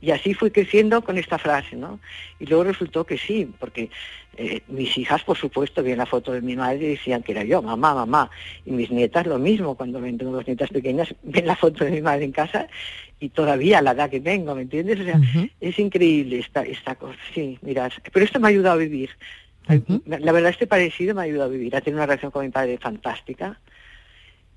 Y 0.00 0.10
así 0.10 0.34
fui 0.34 0.50
creciendo 0.50 1.02
con 1.02 1.16
esta 1.16 1.38
frase, 1.38 1.76
¿no? 1.76 2.00
Y 2.40 2.46
luego 2.46 2.64
resultó 2.64 3.04
que 3.04 3.18
sí, 3.18 3.48
porque 3.60 3.88
Eh, 4.36 4.62
mis 4.68 4.96
hijas, 4.96 5.22
por 5.24 5.36
supuesto, 5.36 5.82
vieron 5.82 5.98
la 5.98 6.06
foto 6.06 6.32
de 6.32 6.40
mi 6.40 6.56
madre 6.56 6.84
y 6.84 6.88
decían 6.90 7.22
que 7.22 7.32
era 7.32 7.44
yo, 7.44 7.60
mamá, 7.60 7.94
mamá. 7.94 8.30
Y 8.64 8.70
mis 8.70 8.90
nietas 8.90 9.26
lo 9.26 9.38
mismo, 9.38 9.74
cuando 9.74 10.00
ven, 10.00 10.16
tengo 10.16 10.32
dos 10.32 10.46
nietas 10.46 10.70
pequeñas, 10.70 11.14
ven 11.22 11.46
la 11.46 11.56
foto 11.56 11.84
de 11.84 11.90
mi 11.90 12.00
madre 12.00 12.24
en 12.24 12.32
casa 12.32 12.66
y 13.20 13.28
todavía 13.28 13.78
a 13.78 13.82
la 13.82 13.92
edad 13.92 14.10
que 14.10 14.20
tengo, 14.20 14.54
¿me 14.54 14.62
entiendes? 14.62 15.00
O 15.00 15.04
sea, 15.04 15.20
es 15.60 15.78
increíble 15.78 16.38
esta, 16.38 16.62
esta 16.62 16.94
cosa, 16.94 17.18
sí, 17.34 17.58
mirad. 17.62 17.92
Pero 18.12 18.24
esto 18.24 18.40
me 18.40 18.48
ha 18.48 18.50
ayudado 18.50 18.76
a 18.76 18.82
vivir. 18.82 19.10
La 20.06 20.32
verdad, 20.32 20.50
este 20.50 20.66
parecido 20.66 21.14
me 21.14 21.20
ha 21.20 21.24
ayudado 21.24 21.50
a 21.50 21.52
vivir, 21.52 21.76
a 21.76 21.80
tener 21.80 21.96
una 21.96 22.06
relación 22.06 22.32
con 22.32 22.44
mi 22.44 22.50
padre 22.50 22.78
fantástica. 22.78 23.60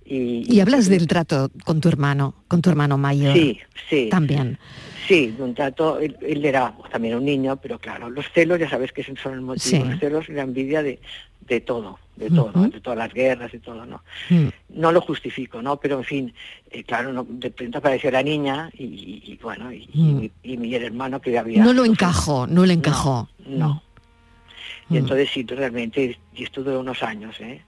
Y, 0.06 0.46
Y 0.54 0.60
hablas 0.60 0.88
del 0.88 1.08
trato 1.08 1.50
con 1.64 1.82
tu 1.82 1.90
hermano, 1.90 2.36
con 2.48 2.62
tu 2.62 2.70
hermano 2.70 2.98
mayor. 2.98 3.34
Sí, 3.34 3.60
sí. 3.90 4.08
También. 4.12 4.60
Sí, 5.08 5.28
de 5.36 5.44
un 5.44 5.54
trato, 5.56 6.00
él, 6.00 6.16
él 6.22 6.46
era 6.46 6.76
también 6.92 7.16
un 7.16 7.26
niño, 7.26 7.58
pero 7.58 7.80
claro, 7.80 8.10
los 8.10 8.26
celos, 8.32 8.60
ya 8.60 8.70
sabes 8.70 8.92
que 8.92 9.04
son 9.04 9.34
el 9.34 9.42
motivo, 9.42 9.60
Sí. 9.64 9.84
los 9.84 10.00
celos 10.00 10.30
y 10.30 10.34
la 10.34 10.42
envidia 10.44 10.82
de, 10.84 11.00
de 11.48 11.60
todo, 11.62 12.00
de 12.16 12.30
todo, 12.32 12.68
de 12.70 12.80
todas 12.82 12.98
las 12.98 13.14
guerras 13.14 13.54
y 13.54 13.60
todo, 13.60 13.86
¿no? 13.86 14.02
Mm. 14.32 14.48
No 14.70 14.92
lo 14.92 15.02
justifico, 15.02 15.62
¿no? 15.62 15.78
Pero 15.78 16.00
en 16.00 16.04
fin, 16.04 16.34
eh, 16.72 16.84
claro, 16.84 17.14
no, 17.14 17.24
de 17.28 17.52
pronto 17.52 17.78
apareció 17.78 18.10
la 18.10 18.24
niña 18.24 18.70
y, 18.78 18.84
y- 18.84 19.24
y, 19.34 19.40
bueno, 19.42 19.72
y, 19.72 19.88
Mm. 19.94 20.20
mi- 20.20 20.32
y 20.44 20.58
mi 20.58 20.74
hermano 20.74 21.20
que 21.22 21.38
había... 21.38 21.64
No 21.64 21.74
lo 21.74 21.86
encajó, 21.86 22.48
no 22.48 22.66
le 22.66 22.74
encajó. 22.74 23.30
No. 23.48 23.84
Mm. 24.90 24.94
Y 24.96 24.98
entonces 24.98 25.30
sí, 25.32 25.44
realmente, 25.44 26.18
y 26.36 26.44
esto 26.44 26.64
duró 26.64 26.80
unos 26.80 27.02
años, 27.04 27.36
¿eh? 27.42 27.62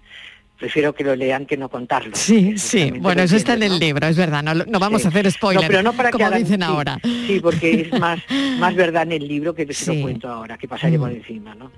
Prefiero 0.57 0.93
que 0.95 1.03
lo 1.03 1.15
lean 1.15 1.45
que 1.45 1.55
no 1.55 1.69
contarlo. 1.69 2.15
Sí, 2.15 2.57
sí. 2.57 2.91
Bueno, 2.99 3.21
eso 3.21 3.35
está 3.35 3.53
en 3.53 3.63
el 3.63 3.73
¿no? 3.73 3.77
libro, 3.77 4.07
es 4.07 4.17
verdad. 4.17 4.41
No, 4.43 4.79
vamos 4.79 5.01
Sí. 5.01 5.07
a 5.07 5.09
hacer 5.11 5.31
spoiler. 5.31 5.61
No, 5.63 5.67
pero 5.67 5.83
no 5.83 5.93
para 5.93 6.09
que 6.09 6.13
como 6.13 6.25
hagan- 6.25 6.43
dicen 6.43 6.63
ahora. 6.63 6.99
Sí, 7.03 7.39
porque 7.41 7.81
es 7.81 7.99
más, 7.99 8.19
más 8.59 8.75
verdad 8.75 9.03
en 9.03 9.11
el 9.11 9.27
libro 9.27 9.53
que 9.53 9.65
se 9.73 9.85
Sí. 9.85 9.95
lo 9.97 10.01
cuento 10.01 10.27
ahora, 10.29 10.57
que 10.57 10.67
pasaré 10.67 10.97
por 10.97 11.11
Mm. 11.11 11.15
encima, 11.15 11.53
¿no? 11.55 11.71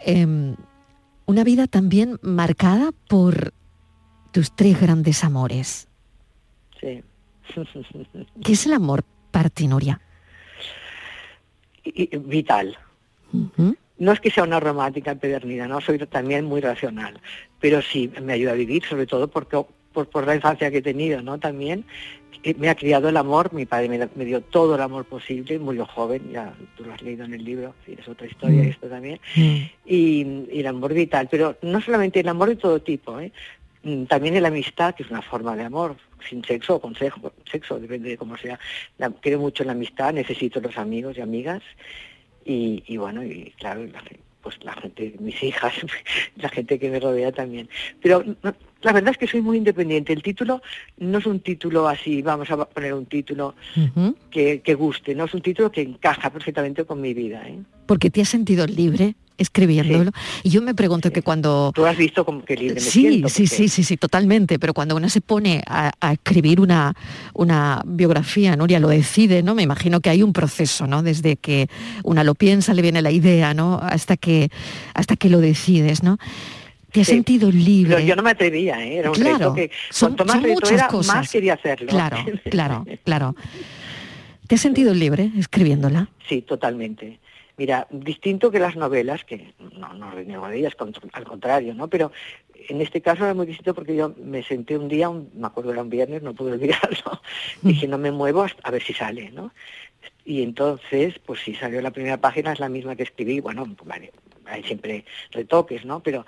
Em, 0.00 0.54
una 1.24 1.44
vida 1.44 1.66
también 1.66 2.18
marcada 2.22 2.90
por 3.08 3.54
tus 4.32 4.54
tres 4.54 4.78
grandes 4.80 5.24
amores. 5.24 5.88
Sí. 6.80 7.02
¿Qué 8.44 8.52
es 8.52 8.66
el 8.66 8.74
amor 8.74 9.02
para 9.30 9.48
ti, 9.48 9.66
Nuria? 9.66 9.98
Vital. 12.20 12.76
No 13.98 14.12
es 14.12 14.20
que 14.20 14.30
sea 14.30 14.44
una 14.44 14.60
romántica 14.60 15.12
empedernida, 15.12 15.66
no 15.66 15.80
soy 15.80 15.98
también 15.98 16.44
muy 16.44 16.60
racional, 16.60 17.18
pero 17.60 17.80
sí 17.82 18.10
me 18.22 18.34
ayuda 18.34 18.52
a 18.52 18.54
vivir, 18.54 18.84
sobre 18.84 19.06
todo 19.06 19.28
porque 19.28 19.58
por, 19.92 20.08
por 20.08 20.26
la 20.26 20.34
infancia 20.34 20.70
que 20.70 20.78
he 20.78 20.82
tenido, 20.82 21.22
¿no? 21.22 21.38
También 21.38 21.84
eh, 22.42 22.54
me 22.58 22.68
ha 22.68 22.74
criado 22.74 23.08
el 23.08 23.16
amor, 23.16 23.52
mi 23.54 23.64
padre 23.64 23.88
me, 23.88 24.08
me 24.14 24.24
dio 24.26 24.42
todo 24.42 24.74
el 24.74 24.82
amor 24.82 25.06
posible, 25.06 25.58
murió 25.58 25.86
joven, 25.86 26.30
ya 26.30 26.52
tú 26.76 26.84
lo 26.84 26.92
has 26.92 27.00
leído 27.00 27.24
en 27.24 27.32
el 27.32 27.42
libro, 27.44 27.74
es 27.86 28.06
otra 28.06 28.26
historia 28.26 28.62
Mm. 28.62 28.66
esto 28.68 28.86
también, 28.88 29.18
y, 29.86 30.44
y 30.52 30.60
el 30.60 30.66
amor 30.66 30.92
vital, 30.92 31.28
pero 31.30 31.56
no 31.62 31.80
solamente 31.80 32.20
el 32.20 32.28
amor 32.28 32.48
de 32.50 32.56
todo 32.56 32.80
tipo, 32.82 33.18
¿eh? 33.20 33.32
Mm, 33.82 34.04
también 34.04 34.40
la 34.42 34.48
amistad, 34.48 34.94
que 34.94 35.04
es 35.04 35.10
una 35.10 35.22
forma 35.22 35.56
de 35.56 35.64
amor, 35.64 35.96
sin 36.28 36.44
sexo 36.44 36.74
o 36.76 36.80
con 36.80 36.94
sexo, 36.96 37.32
sexo 37.50 37.78
depende 37.78 38.10
de 38.10 38.16
cómo 38.18 38.36
sea. 38.36 38.58
La- 38.98 39.10
creo 39.10 39.38
mucho 39.38 39.62
en 39.62 39.68
la 39.68 39.72
amistad, 39.74 40.12
necesito 40.12 40.60
los 40.60 40.76
amigos 40.76 41.16
y 41.16 41.20
amigas, 41.20 41.62
y, 42.46 42.82
y 42.86 42.96
bueno, 42.96 43.24
y 43.24 43.52
claro, 43.58 43.84
la, 43.86 44.02
pues 44.40 44.62
la 44.62 44.74
gente, 44.74 45.12
mis 45.18 45.42
hijas, 45.42 45.74
la 46.36 46.48
gente 46.48 46.78
que 46.78 46.88
me 46.88 47.00
rodea 47.00 47.32
también. 47.32 47.68
Pero 48.00 48.24
la 48.86 48.92
verdad 48.92 49.10
es 49.10 49.18
que 49.18 49.26
soy 49.26 49.42
muy 49.42 49.56
independiente. 49.56 50.12
El 50.12 50.22
título 50.22 50.62
no 50.98 51.18
es 51.18 51.26
un 51.26 51.40
título 51.40 51.88
así, 51.88 52.22
vamos 52.22 52.48
a 52.52 52.64
poner 52.64 52.94
un 52.94 53.06
título 53.06 53.56
que, 54.30 54.60
que 54.60 54.74
guste, 54.74 55.12
no 55.12 55.24
es 55.24 55.34
un 55.34 55.42
título 55.42 55.72
que 55.72 55.82
encaja 55.82 56.30
perfectamente 56.30 56.84
con 56.84 57.00
mi 57.00 57.12
vida. 57.12 57.42
¿eh? 57.48 57.58
Porque 57.86 58.10
te 58.10 58.20
has 58.22 58.28
sentido 58.28 58.64
libre 58.64 59.16
escribiéndolo. 59.38 60.12
Y 60.44 60.50
yo 60.50 60.62
me 60.62 60.74
pregunto 60.74 61.10
que 61.10 61.22
cuando... 61.22 61.72
Tú 61.74 61.84
has 61.84 61.96
visto 61.96 62.24
como 62.24 62.44
que 62.44 62.56
libre 62.56 62.76
me 62.76 62.80
Sí, 62.80 63.00
siento, 63.02 63.28
sí, 63.28 63.46
sí, 63.46 63.68
sí, 63.68 63.82
sí, 63.82 63.96
totalmente. 63.96 64.58
Pero 64.58 64.72
cuando 64.72 64.96
uno 64.96 65.08
se 65.08 65.20
pone 65.20 65.62
a, 65.66 65.92
a 66.00 66.12
escribir 66.12 66.60
una, 66.60 66.94
una 67.34 67.82
biografía, 67.84 68.56
Nuria 68.56 68.80
lo 68.80 68.88
decide, 68.88 69.42
¿no? 69.42 69.54
Me 69.54 69.62
imagino 69.62 70.00
que 70.00 70.10
hay 70.10 70.22
un 70.22 70.32
proceso, 70.32 70.86
¿no? 70.86 71.02
Desde 71.02 71.36
que 71.36 71.68
una 72.02 72.24
lo 72.24 72.34
piensa, 72.34 72.72
le 72.72 72.82
viene 72.82 73.02
la 73.02 73.10
idea, 73.10 73.52
¿no? 73.52 73.78
Hasta 73.82 74.16
que, 74.16 74.50
hasta 74.94 75.16
que 75.16 75.28
lo 75.28 75.40
decides, 75.40 76.02
¿no? 76.02 76.18
Te 76.96 77.02
has 77.02 77.08
Sí. 77.08 77.12
sentido 77.12 77.50
libre. 77.52 78.06
Yo 78.06 78.16
no 78.16 78.22
me 78.22 78.30
atrevía, 78.30 78.82
¿eh? 78.82 78.96
era 78.96 79.10
un 79.10 79.16
Claro, 79.16 79.36
reto 79.36 79.54
que 79.54 79.70
son- 79.90 80.12
cuanto 80.16 80.24
más 80.24 80.32
son 80.36 80.42
reto 80.44 80.54
muchas 80.54 80.72
era, 80.72 80.88
cosas. 80.88 81.14
más 81.14 81.30
quería 81.30 81.52
hacerlo. 81.52 81.88
Claro, 81.88 82.16
claro, 82.50 82.86
claro. 83.04 83.36
¿Te 84.48 84.54
has 84.54 84.62
sentido 84.62 84.94
libre 84.94 85.30
escribiéndola? 85.36 86.08
Sí, 86.26 86.40
totalmente. 86.40 87.18
Mira, 87.58 87.86
distinto 87.90 88.50
que 88.50 88.58
las 88.60 88.76
novelas, 88.76 89.24
que 89.24 89.52
no, 89.76 89.92
no 89.92 90.10
reniego 90.10 90.48
de 90.48 90.56
ellas, 90.58 90.72
al 91.12 91.24
contrario, 91.24 91.74
¿no? 91.74 91.88
Pero 91.88 92.12
en 92.66 92.80
este 92.80 93.02
caso 93.02 93.24
era 93.24 93.34
muy 93.34 93.44
distinto 93.44 93.74
porque 93.74 93.94
yo 93.94 94.14
me 94.24 94.42
senté 94.42 94.78
un 94.78 94.88
día, 94.88 95.10
un- 95.10 95.28
me 95.34 95.48
acuerdo 95.48 95.72
era 95.72 95.82
un 95.82 95.90
viernes, 95.90 96.22
no 96.22 96.32
pude 96.32 96.52
olvidarlo, 96.52 97.20
dije 97.60 97.86
no 97.86 97.98
me 97.98 98.10
muevo 98.10 98.40
hasta- 98.42 98.66
a 98.66 98.70
ver 98.70 98.82
si 98.82 98.94
sale, 98.94 99.30
¿no? 99.32 99.52
Y 100.24 100.42
entonces, 100.42 101.18
pues 101.26 101.40
si 101.40 101.54
salió 101.54 101.82
la 101.82 101.90
primera 101.90 102.16
página 102.18 102.54
es 102.54 102.58
la 102.58 102.70
misma 102.70 102.96
que 102.96 103.02
escribí, 103.02 103.40
bueno, 103.40 103.66
vale, 103.84 104.12
hay 104.46 104.62
siempre 104.62 105.04
retoques, 105.32 105.84
¿no? 105.84 106.00
Pero 106.00 106.24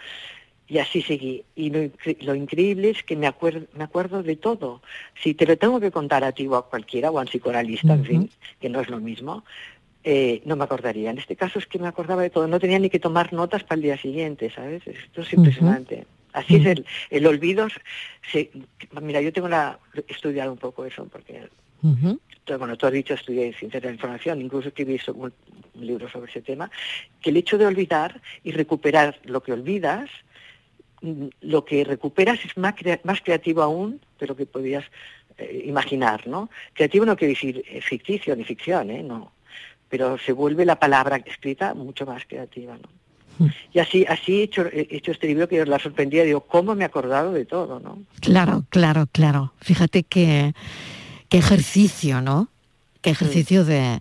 y 0.68 0.78
así 0.78 1.02
seguí. 1.02 1.44
Y 1.56 1.70
lo, 1.70 1.90
lo 2.20 2.34
increíble 2.34 2.90
es 2.90 3.02
que 3.02 3.16
me 3.16 3.26
acuerdo, 3.26 3.66
me 3.74 3.84
acuerdo 3.84 4.22
de 4.22 4.36
todo. 4.36 4.82
Si 5.22 5.34
te 5.34 5.46
lo 5.46 5.56
tengo 5.56 5.80
que 5.80 5.90
contar 5.90 6.24
a 6.24 6.32
ti 6.32 6.46
o 6.46 6.56
a 6.56 6.68
cualquiera, 6.68 7.10
o 7.10 7.18
a 7.18 7.22
un 7.22 7.28
psicoanalista, 7.28 7.94
en 7.94 8.04
fin, 8.04 8.30
que 8.60 8.68
no 8.68 8.80
es 8.80 8.88
lo 8.88 9.00
mismo, 9.00 9.44
eh, 10.04 10.42
no 10.44 10.56
me 10.56 10.64
acordaría. 10.64 11.10
En 11.10 11.18
este 11.18 11.36
caso 11.36 11.58
es 11.58 11.66
que 11.66 11.78
me 11.78 11.88
acordaba 11.88 12.22
de 12.22 12.30
todo. 12.30 12.46
No 12.46 12.60
tenía 12.60 12.78
ni 12.78 12.90
que 12.90 12.98
tomar 13.00 13.32
notas 13.32 13.64
para 13.64 13.76
el 13.76 13.82
día 13.82 13.96
siguiente, 13.98 14.50
¿sabes? 14.50 14.86
Esto 14.86 15.22
es 15.22 15.32
impresionante. 15.32 16.06
Así 16.34 16.56
es 16.56 16.66
el, 16.66 16.86
el 17.10 17.26
olvido. 17.26 17.66
se- 18.30 18.50
mira, 19.00 19.20
yo 19.22 19.32
tengo 19.32 19.48
la, 19.48 19.78
he 19.94 20.12
estudiado 20.12 20.52
un 20.52 20.58
poco 20.58 20.84
eso, 20.84 21.04
porque 21.06 21.48
bueno, 22.58 22.76
tú 22.76 22.86
has 22.86 22.92
dicho, 22.92 23.14
estudié 23.14 23.52
ciencias 23.52 23.82
de 23.82 23.88
la 23.88 23.94
información, 23.94 24.40
incluso 24.40 24.68
escribí 24.68 24.98
un, 25.14 25.32
un 25.74 25.86
libro 25.86 26.08
sobre 26.08 26.30
ese 26.30 26.40
tema, 26.40 26.70
que 27.20 27.30
el 27.30 27.36
hecho 27.36 27.58
de 27.58 27.66
olvidar 27.66 28.20
y 28.42 28.52
recuperar 28.52 29.18
lo 29.24 29.42
que 29.42 29.52
olvidas, 29.52 30.08
lo 31.40 31.64
que 31.64 31.84
recuperas 31.84 32.38
es 32.44 32.56
más, 32.56 32.74
crea- 32.74 33.00
más 33.04 33.20
creativo 33.20 33.62
aún 33.62 34.00
de 34.18 34.26
lo 34.26 34.36
que 34.36 34.46
podías 34.46 34.84
eh, 35.38 35.64
imaginar, 35.66 36.26
¿no? 36.26 36.50
Creativo 36.74 37.04
no 37.06 37.16
quiere 37.16 37.34
decir 37.34 37.64
eh, 37.68 37.80
ficticio 37.80 38.34
ni 38.34 38.44
ficción, 38.44 38.90
¿eh? 38.90 39.02
No. 39.02 39.32
Pero 39.88 40.18
se 40.18 40.32
vuelve 40.32 40.64
la 40.66 40.78
palabra 40.78 41.16
escrita 41.24 41.74
mucho 41.74 42.04
más 42.06 42.24
creativa, 42.26 42.76
¿no? 42.76 42.88
Y 43.72 43.78
así, 43.78 44.04
así 44.08 44.40
he 44.40 44.42
hecho, 44.42 44.66
he 44.66 44.88
hecho 44.90 45.12
este 45.12 45.28
libro 45.28 45.46
que 45.48 45.64
la 45.64 45.78
sorprendía, 45.78 46.24
digo, 46.24 46.40
¿cómo 46.40 46.74
me 46.74 46.82
he 46.82 46.86
acordado 46.86 47.30
de 47.32 47.44
todo, 47.44 47.78
no? 47.78 48.02
Claro, 48.20 48.64
claro, 48.68 49.06
claro. 49.12 49.52
Fíjate 49.60 50.02
que 50.02 50.54
qué 51.28 51.38
ejercicio, 51.38 52.20
¿no? 52.20 52.48
Qué 53.00 53.10
ejercicio 53.10 53.64
de, 53.64 54.00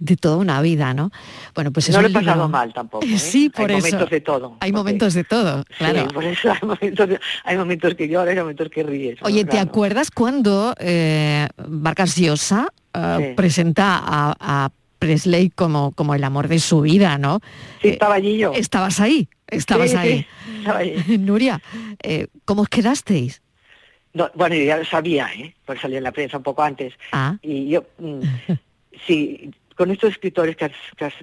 de 0.00 0.16
toda 0.16 0.38
una 0.38 0.60
vida, 0.62 0.92
¿no? 0.94 1.10
Bueno, 1.54 1.70
pues 1.72 1.88
es 1.88 1.94
no 1.94 2.02
lo 2.02 2.08
he 2.08 2.10
pasado 2.10 2.34
libro- 2.34 2.48
mal 2.48 2.72
tampoco. 2.72 3.06
¿eh? 3.06 3.18
Sí, 3.18 3.50
por 3.50 3.70
hay 3.70 3.76
eso. 3.76 3.86
momentos 3.86 4.10
de 4.10 4.20
todo. 4.20 4.56
Hay 4.60 4.72
momentos 4.72 5.14
de 5.14 5.24
todo, 5.24 5.64
claro. 5.78 6.00
Sí, 6.08 6.14
por 6.14 6.24
eso 6.24 6.50
hay 6.52 6.58
momentos, 6.62 7.08
de- 7.08 7.20
hay 7.44 7.56
momentos 7.56 7.94
que 7.94 8.08
lloras, 8.08 8.30
hay 8.34 8.40
momentos 8.40 8.68
que 8.70 8.82
ríes. 8.82 9.18
Oye, 9.22 9.44
¿te 9.44 9.50
Claro. 9.52 9.68
acuerdas 9.70 10.10
cuando 10.10 10.74
eh, 10.78 11.46
Vargas 11.68 12.16
Llosa 12.16 12.68
eh, 12.94 13.16
Sí. 13.18 13.34
presenta 13.36 13.98
a, 14.02 14.34
a 14.40 14.70
Presley 14.98 15.50
como, 15.50 15.92
como 15.92 16.14
el 16.14 16.24
amor 16.24 16.48
de 16.48 16.58
su 16.58 16.80
vida, 16.80 17.16
¿no? 17.18 17.40
Sí, 17.80 17.88
estaba 17.88 18.16
allí 18.16 18.36
yo. 18.38 18.52
Estabas 18.54 19.00
ahí, 19.00 19.28
estabas 19.46 19.90
Sí, 19.90 19.96
ahí. 19.96 20.26
estaba 20.58 20.78
ahí. 20.80 20.96
Nuria, 21.18 21.62
eh, 22.02 22.26
¿cómo 22.44 22.62
os 22.62 22.68
quedasteis? 22.68 23.40
No, 24.12 24.28
bueno, 24.34 24.56
yo 24.56 24.64
ya 24.64 24.76
lo 24.76 24.84
sabía, 24.84 25.28
¿eh? 25.36 25.54
Porque 25.64 25.80
salía 25.82 25.98
en 25.98 26.04
la 26.04 26.10
prensa 26.12 26.36
un 26.38 26.42
poco 26.42 26.62
antes. 26.62 26.94
Ah. 27.12 27.36
Y 27.42 27.68
yo, 27.68 27.84
mm, 27.98 28.20
sí, 29.06 29.50
con 29.80 29.90
estos 29.90 30.10
escritores 30.10 30.56
que 30.56 30.66
has, 30.66 30.72
que 30.94 31.06
has 31.06 31.14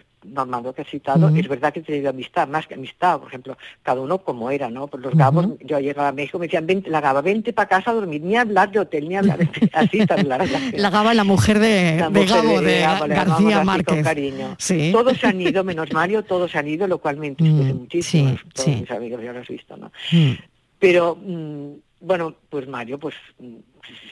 que 0.74 0.82
has 0.82 0.88
citado, 0.88 1.30
es 1.30 1.48
verdad 1.48 1.72
que 1.72 1.82
he 1.82 1.84
tenido 1.84 2.10
amistad, 2.10 2.48
más 2.48 2.66
que 2.66 2.74
amistad, 2.74 3.20
por 3.20 3.28
ejemplo, 3.28 3.56
cada 3.84 4.02
uno 4.02 4.18
como 4.18 4.50
era, 4.50 4.68
¿no? 4.68 4.88
Pues 4.88 5.04
los 5.04 5.14
gabos, 5.14 5.50
yo 5.64 5.80
llegaba 5.80 6.08
a 6.08 6.12
México, 6.12 6.40
me 6.40 6.48
decían, 6.48 6.66
vente, 6.66 6.90
la 6.90 7.00
gaba, 7.00 7.22
vente 7.22 7.54
para 7.54 7.70
casa 7.70 7.92
a 7.92 7.94
dormir, 7.94 8.24
ni 8.24 8.36
hablar 8.36 8.72
de 8.72 8.80
hotel, 8.80 9.10
ni 9.10 9.16
hablar 9.16 9.38
de... 9.38 9.48
Así 9.74 10.04
tan 10.08 10.28
la. 10.28 10.44
La 10.74 10.90
Gaba, 10.90 11.14
la 11.14 11.24
mujer 11.24 11.60
de, 11.60 11.98
La 12.00 12.10
de 12.10 12.20
mujer 12.20 12.42
Gabo, 12.42 12.62
de, 12.62 12.66
le 12.66 12.80
llamamos 12.80 13.10
García 13.10 13.64
Márquez. 13.64 13.94
Con 13.94 14.04
cariño. 14.04 14.56
Sí. 14.58 14.90
Todos 14.92 15.20
se 15.20 15.28
han 15.28 15.40
ido, 15.40 15.64
menos 15.72 15.94
Mario, 15.94 16.24
todos 16.24 16.50
se 16.50 16.58
han 16.58 16.68
ido, 16.68 16.88
lo 16.88 16.98
cual 16.98 17.18
me 17.18 17.28
entristece 17.28 17.74
Mm, 17.76 17.78
muchísimo. 17.78 18.30
sí, 18.32 18.38
todos 18.56 18.66
sí. 18.66 18.82
mis 18.82 18.90
amigos 18.92 19.22
ya 19.24 19.34
lo 19.34 19.40
has 19.42 19.48
visto, 19.48 19.78
¿no? 19.78 19.92
Mm. 20.12 20.32
Pero, 20.80 21.16
mm, 21.16 21.74
bueno, 22.02 22.34
pues 22.50 22.68
Mario, 22.68 22.98
pues, 22.98 23.14
mm, 23.38 23.58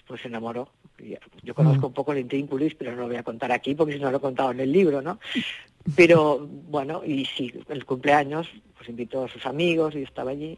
pues 0.05 0.21
se 0.21 0.27
enamoró. 0.27 0.69
Yo 1.43 1.53
conozco 1.53 1.87
un 1.87 1.93
poco 1.93 2.13
el 2.13 2.19
intrínculis, 2.19 2.75
pero 2.75 2.91
no 2.91 3.01
lo 3.01 3.07
voy 3.07 3.17
a 3.17 3.23
contar 3.23 3.51
aquí 3.51 3.75
porque 3.75 3.93
si 3.93 3.99
no 3.99 4.11
lo 4.11 4.17
he 4.17 4.21
contado 4.21 4.51
en 4.51 4.59
el 4.61 4.71
libro, 4.71 5.01
¿no? 5.01 5.19
Pero, 5.95 6.47
bueno, 6.69 7.03
y 7.05 7.25
sí, 7.25 7.53
el 7.69 7.85
cumpleaños, 7.85 8.49
pues 8.75 8.89
invitó 8.89 9.25
a 9.25 9.29
sus 9.29 9.45
amigos 9.45 9.95
y 9.95 10.03
estaba 10.03 10.31
allí 10.31 10.57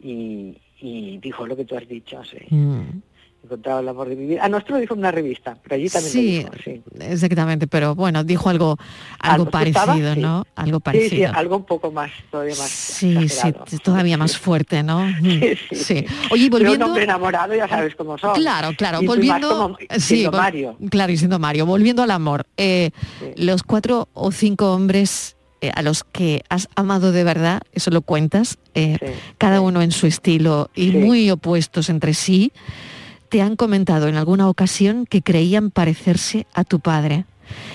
y, 0.00 0.56
y 0.80 1.18
dijo 1.18 1.46
lo 1.46 1.56
que 1.56 1.64
tú 1.64 1.76
has 1.76 1.88
dicho, 1.88 2.22
sí. 2.24 2.54
Mm. 2.54 3.02
Encontrado 3.44 3.80
el 3.80 3.88
amor 3.88 4.08
de 4.08 4.16
mi 4.16 4.26
vida. 4.26 4.44
A 4.44 4.48
nuestro 4.48 4.74
lo 4.74 4.80
dijo 4.80 4.94
en 4.94 5.00
una 5.00 5.10
revista, 5.10 5.56
pero 5.62 5.76
allí 5.76 5.88
también 5.88 6.12
Sí, 6.12 6.42
lo 6.42 6.50
dijo, 6.50 6.62
sí. 6.64 6.82
exactamente, 7.00 7.66
pero 7.66 7.94
bueno, 7.94 8.24
dijo 8.24 8.48
algo, 8.50 8.76
algo 9.20 9.44
estaba, 9.44 9.64
parecido, 9.86 10.14
sí. 10.14 10.20
¿no? 10.20 10.46
Algo 10.56 10.78
Sí, 10.78 10.80
sí, 10.80 10.80
parecido. 10.84 11.32
algo 11.34 11.56
un 11.56 11.64
poco 11.64 11.90
más, 11.92 12.10
todavía 12.30 12.54
más 12.56 12.68
Sí, 12.70 13.28
sí, 13.28 13.52
todavía 13.82 14.16
más 14.16 14.36
fuerte, 14.38 14.82
¿no? 14.82 15.06
Sí, 15.22 15.56
sí. 15.72 15.94
Oye, 15.94 16.04
Pero 16.30 16.44
un 16.44 16.50
volviendo... 16.50 16.86
hombre 16.86 17.04
enamorado 17.04 17.54
ya 17.54 17.68
sabes 17.68 17.94
cómo 17.96 18.16
son. 18.18 18.34
Claro, 18.34 18.70
claro, 18.76 19.02
Y 19.02 19.06
volviendo... 19.06 19.48
como 19.48 19.76
sí, 19.90 20.00
siendo 20.00 20.32
vol- 20.32 20.36
Mario. 20.40 20.76
Claro, 20.90 21.12
y 21.12 21.16
siendo 21.16 21.38
Mario. 21.38 21.66
Volviendo 21.66 22.02
al 22.02 22.10
amor. 22.10 22.46
eh, 22.56 22.90
Los 23.36 23.62
cuatro 23.62 24.08
o 24.14 24.32
cinco 24.32 24.72
hombres 24.72 25.36
eh, 25.60 25.70
a 25.74 25.82
los 25.82 26.04
que 26.04 26.42
has 26.48 26.68
amado 26.76 27.10
de 27.12 27.24
verdad, 27.24 27.62
eso 27.72 27.90
lo 27.90 28.02
cuentas, 28.02 28.58
eh, 28.74 28.98
cada 29.38 29.60
uno 29.62 29.80
en 29.82 29.92
su 29.92 30.06
estilo 30.06 30.68
y 30.74 30.90
muy 30.90 31.30
opuestos 31.30 31.88
entre 31.88 32.12
sí, 32.12 32.52
te 33.34 33.42
han 33.42 33.56
comentado 33.56 34.06
en 34.06 34.14
alguna 34.14 34.48
ocasión 34.48 35.06
que 35.06 35.20
creían 35.20 35.72
parecerse 35.72 36.46
a 36.54 36.62
tu 36.62 36.78
padre. 36.78 37.24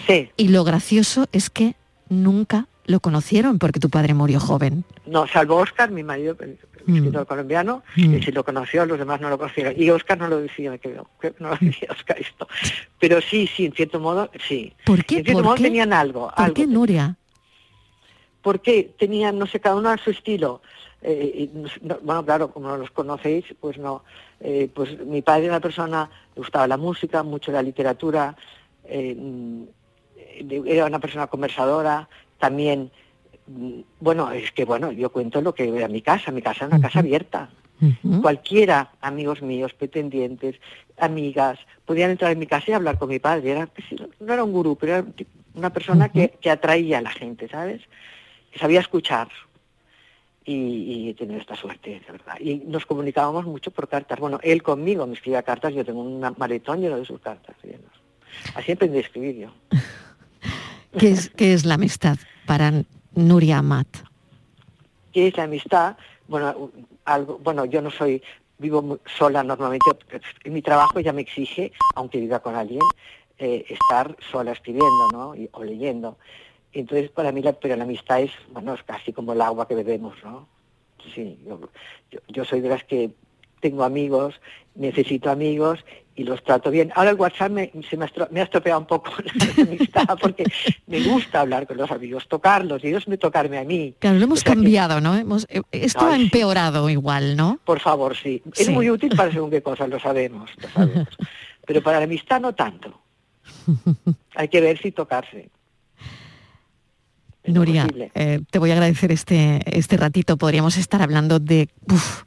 Sí. 0.08 0.30
Y 0.38 0.48
lo 0.48 0.64
gracioso 0.64 1.28
es 1.34 1.50
que 1.50 1.76
nunca 2.08 2.68
lo 2.86 3.02
conocieron 3.02 3.60
porque 3.60 3.82
tu 3.82 3.90
padre 3.90 4.14
murió 4.14 4.40
joven. 4.40 4.86
No, 5.06 5.28
salvo 5.28 5.58
Oscar, 5.58 5.92
mi 5.92 6.02
marido, 6.02 6.38
el 6.40 6.58
Mm. 6.86 6.96
escritor 6.96 7.28
colombiano, 7.28 7.84
Mm. 7.98 8.12
que 8.14 8.24
sí 8.24 8.32
lo 8.32 8.46
conoció, 8.46 8.86
los 8.86 8.98
demás 8.98 9.20
no 9.20 9.30
lo 9.30 9.38
conocieron. 9.38 9.74
Y 9.76 9.90
Oscar 9.90 10.18
no 10.18 10.30
lo 10.30 10.40
decía, 10.40 10.78
creo, 10.78 11.10
creo 11.18 11.36
que 11.36 11.44
no 11.44 11.50
lo 11.50 11.58
decía 11.60 11.90
Oscar 11.92 12.18
esto. 12.22 12.48
Pero 12.98 13.20
sí, 13.20 13.46
sí, 13.54 13.66
en 13.66 13.74
cierto 13.74 14.00
modo, 14.00 14.32
sí. 14.48 14.72
¿Por 14.86 15.04
qué? 15.04 15.18
En 15.18 15.24
cierto 15.26 15.40
¿Por 15.40 15.44
modo 15.44 15.56
qué? 15.58 15.64
tenían 15.64 15.92
algo. 15.92 16.32
¿Por 16.34 16.42
algo 16.46 16.54
qué 16.54 16.68
Nuria? 16.68 17.18
porque 18.42 18.94
tenían, 18.98 19.38
no 19.38 19.46
sé, 19.46 19.60
cada 19.60 19.76
uno 19.76 19.90
a 19.90 19.98
su 19.98 20.12
estilo. 20.12 20.62
Eh, 21.02 21.50
y 21.54 21.58
no 21.82 21.98
bueno, 22.02 22.26
claro, 22.26 22.52
como 22.52 22.68
no 22.68 22.78
los 22.78 22.92
conocéis, 22.92 23.46
pues 23.60 23.78
no. 23.78 24.04
Eh, 24.40 24.70
pues 24.74 25.00
mi 25.06 25.22
padre 25.22 25.46
era 25.46 25.54
una 25.54 25.62
persona, 25.62 26.10
le 26.36 26.42
gustaba 26.42 26.68
la 26.68 26.78
música, 26.78 27.24
mucho 27.24 27.52
la 27.52 27.62
literatura, 27.62 28.36
eh, 28.84 29.16
mm, 29.18 29.64
eh, 30.18 30.62
era 30.66 30.86
una 30.86 31.00
persona 31.00 31.28
conversadora, 31.28 32.10
también, 32.38 32.92
mm, 33.48 33.82
bueno, 34.00 34.32
es 34.32 34.52
que 34.52 34.66
bueno, 34.66 34.92
yo 34.92 35.12
cuento 35.12 35.42
lo 35.42 35.54
que 35.54 35.70
era 35.70 35.88
mi 35.88 36.02
casa, 36.02 36.32
mi 36.32 36.42
casa 36.42 36.66
era 36.66 36.76
una 36.76 36.86
casa 36.86 37.00
abierta. 37.00 37.50
Cualquiera, 38.22 38.92
amigos 39.00 39.42
míos, 39.42 39.74
pretendientes, 39.74 40.58
amigas, 40.98 41.60
podían 41.86 42.12
entrar 42.12 42.34
en 42.34 42.40
mi 42.40 42.46
casa 42.46 42.66
y 42.68 42.74
hablar 42.74 43.00
con 43.00 43.08
mi 43.08 43.20
padre. 43.20 43.52
Era, 43.52 43.70
no 44.20 44.34
era 44.34 44.44
un 44.44 44.52
gurú, 44.52 44.76
pero 44.76 44.96
era 44.96 45.06
una 45.54 45.70
persona 45.70 46.10
que, 46.10 46.28
que 46.42 46.50
atraía 46.50 46.98
a 46.98 47.02
la 47.02 47.12
gente, 47.12 47.48
¿sabes? 47.48 47.82
Que 48.52 48.60
sabía 48.60 48.82
escuchar. 48.82 49.30
Y, 50.50 50.56
y 50.56 51.10
he 51.10 51.14
tenido 51.14 51.40
esta 51.40 51.56
suerte, 51.56 52.02
de 52.04 52.12
verdad. 52.12 52.34
Y 52.40 52.56
nos 52.56 52.84
comunicábamos 52.88 53.46
mucho 53.46 53.70
por 53.70 53.88
cartas. 53.88 54.18
Bueno, 54.20 54.40
él 54.42 54.64
conmigo 54.64 55.06
me 55.06 55.14
escribía 55.14 55.44
cartas, 55.44 55.76
yo 55.76 55.86
tengo 55.86 56.02
un 56.02 56.20
maletón 56.38 56.82
lleno 56.82 56.98
de 56.98 57.06
sus 57.06 57.20
cartas. 57.20 57.56
llenos. 57.62 57.92
Así 58.56 58.72
aprendí 58.72 58.98
a 58.98 59.02
escribir 59.02 59.36
yo. 59.38 59.52
¿Qué 60.98 61.12
es, 61.12 61.30
qué 61.30 61.54
es 61.54 61.66
la 61.66 61.76
amistad 61.76 62.18
para 62.48 62.84
Nuria 63.14 63.60
Amat? 63.60 63.88
¿Qué 65.14 65.28
es 65.28 65.38
la 65.38 65.44
amistad? 65.44 65.98
Bueno, 66.28 66.72
algo, 67.06 67.38
bueno, 67.44 67.66
yo 67.66 67.84
no 67.84 67.92
soy, 67.92 68.24
vivo 68.58 69.00
sola 69.06 69.44
normalmente, 69.44 69.86
en 70.46 70.54
mi 70.54 70.64
trabajo 70.64 71.00
ya 71.00 71.14
me 71.14 71.22
exige, 71.22 71.74
aunque 71.96 72.20
viva 72.20 72.40
con 72.40 72.56
alguien, 72.56 72.82
eh, 73.38 73.66
estar 73.70 74.16
sola 74.32 74.54
escribiendo, 74.54 75.10
¿no? 75.12 75.36
Y- 75.36 75.48
o 75.52 75.64
leyendo. 75.64 76.18
Entonces, 76.74 77.10
para 77.10 77.32
mí, 77.32 77.42
la, 77.42 77.54
pero 77.54 77.76
la 77.76 77.84
amistad 77.84 78.22
es, 78.22 78.32
bueno, 78.52 78.74
es 78.74 78.84
casi 78.84 79.12
como 79.14 79.34
el 79.34 79.42
agua 79.42 79.68
que 79.68 79.76
bebemos, 79.76 80.16
¿no? 80.24 80.48
Sí, 81.16 81.38
yo, 81.48 81.60
yo, 82.12 82.20
yo 82.28 82.46
soy 82.46 82.62
de 82.62 82.70
las 82.70 82.84
que 82.84 83.10
tengo 83.62 83.84
amigos, 83.84 84.40
necesito 84.76 85.30
amigos 85.32 85.84
y 86.16 86.24
los 86.26 86.44
trato 86.44 86.70
bien. 86.70 86.92
Ahora 86.96 87.10
el 87.12 87.16
WhatsApp 87.16 87.52
me, 87.52 87.72
se 87.90 87.98
me, 87.98 88.06
me 88.32 88.42
ha 88.42 88.44
estropeado 88.44 88.80
un 88.80 88.86
poco 88.86 89.12
la 89.58 89.64
amistad 89.64 90.18
porque 90.22 90.44
me 90.88 91.02
gusta 91.02 91.42
hablar 91.42 91.66
con 91.66 91.78
los 91.78 91.90
amigos, 91.92 92.28
tocarlos 92.28 92.84
y 92.84 92.88
ellos 92.90 93.08
me 93.08 93.18
tocarme 93.18 93.58
a 93.58 93.64
mí. 93.64 93.96
Claro, 94.00 94.18
lo 94.20 94.26
hemos 94.26 94.40
O 94.40 94.42
sea 94.42 94.52
que- 94.52 94.56
cambiado, 94.58 95.02
¿no? 95.02 95.16
Hemos, 95.18 95.48
eh, 95.50 95.62
esto 95.72 96.06
ha 96.06 96.16
sí. 96.16 96.22
empeorado 96.24 96.90
igual, 96.90 97.36
¿no? 97.36 97.60
Por 97.66 97.80
favor, 97.80 98.16
sí. 98.16 98.42
Es 98.56 98.70
muy 98.70 98.90
útil 98.90 99.16
para 99.16 99.32
según 99.32 99.50
qué 99.50 99.62
cosas, 99.64 99.90
lo 99.90 100.00
sabemos, 100.00 100.52
lo 100.62 100.70
sabemos. 100.70 101.08
Pero 101.66 101.82
para 101.82 101.98
la 102.00 102.04
amistad 102.06 102.40
no 102.42 102.54
tanto. 102.54 103.00
Hay 104.36 104.48
que 104.50 104.62
ver 104.62 104.78
si 104.80 104.92
tocarse. 104.92 105.50
Nuria, 107.54 107.88
eh, 108.16 108.42
te 108.50 108.60
voy 108.60 108.72
a 108.72 108.74
agradecer 108.74 109.12
este, 109.12 109.60
este 109.66 109.98
ratito. 109.98 110.38
Podríamos 110.38 110.78
estar 110.78 111.02
hablando 111.02 111.40
de, 111.40 111.70
uf, 111.92 112.24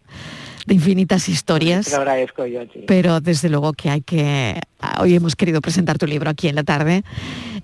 de 0.67 0.75
infinitas 0.75 1.29
historias. 1.29 1.87
Te 1.87 1.93
lo 1.93 1.99
agradezco 1.99 2.47
yo 2.47 2.61
pero 2.87 3.21
desde 3.21 3.49
luego 3.49 3.73
que 3.73 3.91
hay 3.91 4.01
que... 4.03 4.61
Hoy 5.01 5.15
hemos 5.15 5.37
querido 5.37 5.61
presentar 5.61 5.99
tu 5.99 6.07
libro 6.07 6.31
aquí 6.31 6.49
en 6.49 6.57
la 6.57 6.65
tarde, 6.65 7.05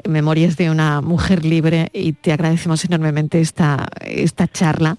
Memorias 0.09 0.57
de 0.57 0.71
una 0.71 1.01
mujer 1.01 1.45
libre, 1.45 1.91
y 1.93 2.13
te 2.13 2.33
agradecemos 2.33 2.85
enormemente 2.85 3.41
esta, 3.41 3.89
esta 4.01 4.47
charla 4.47 4.99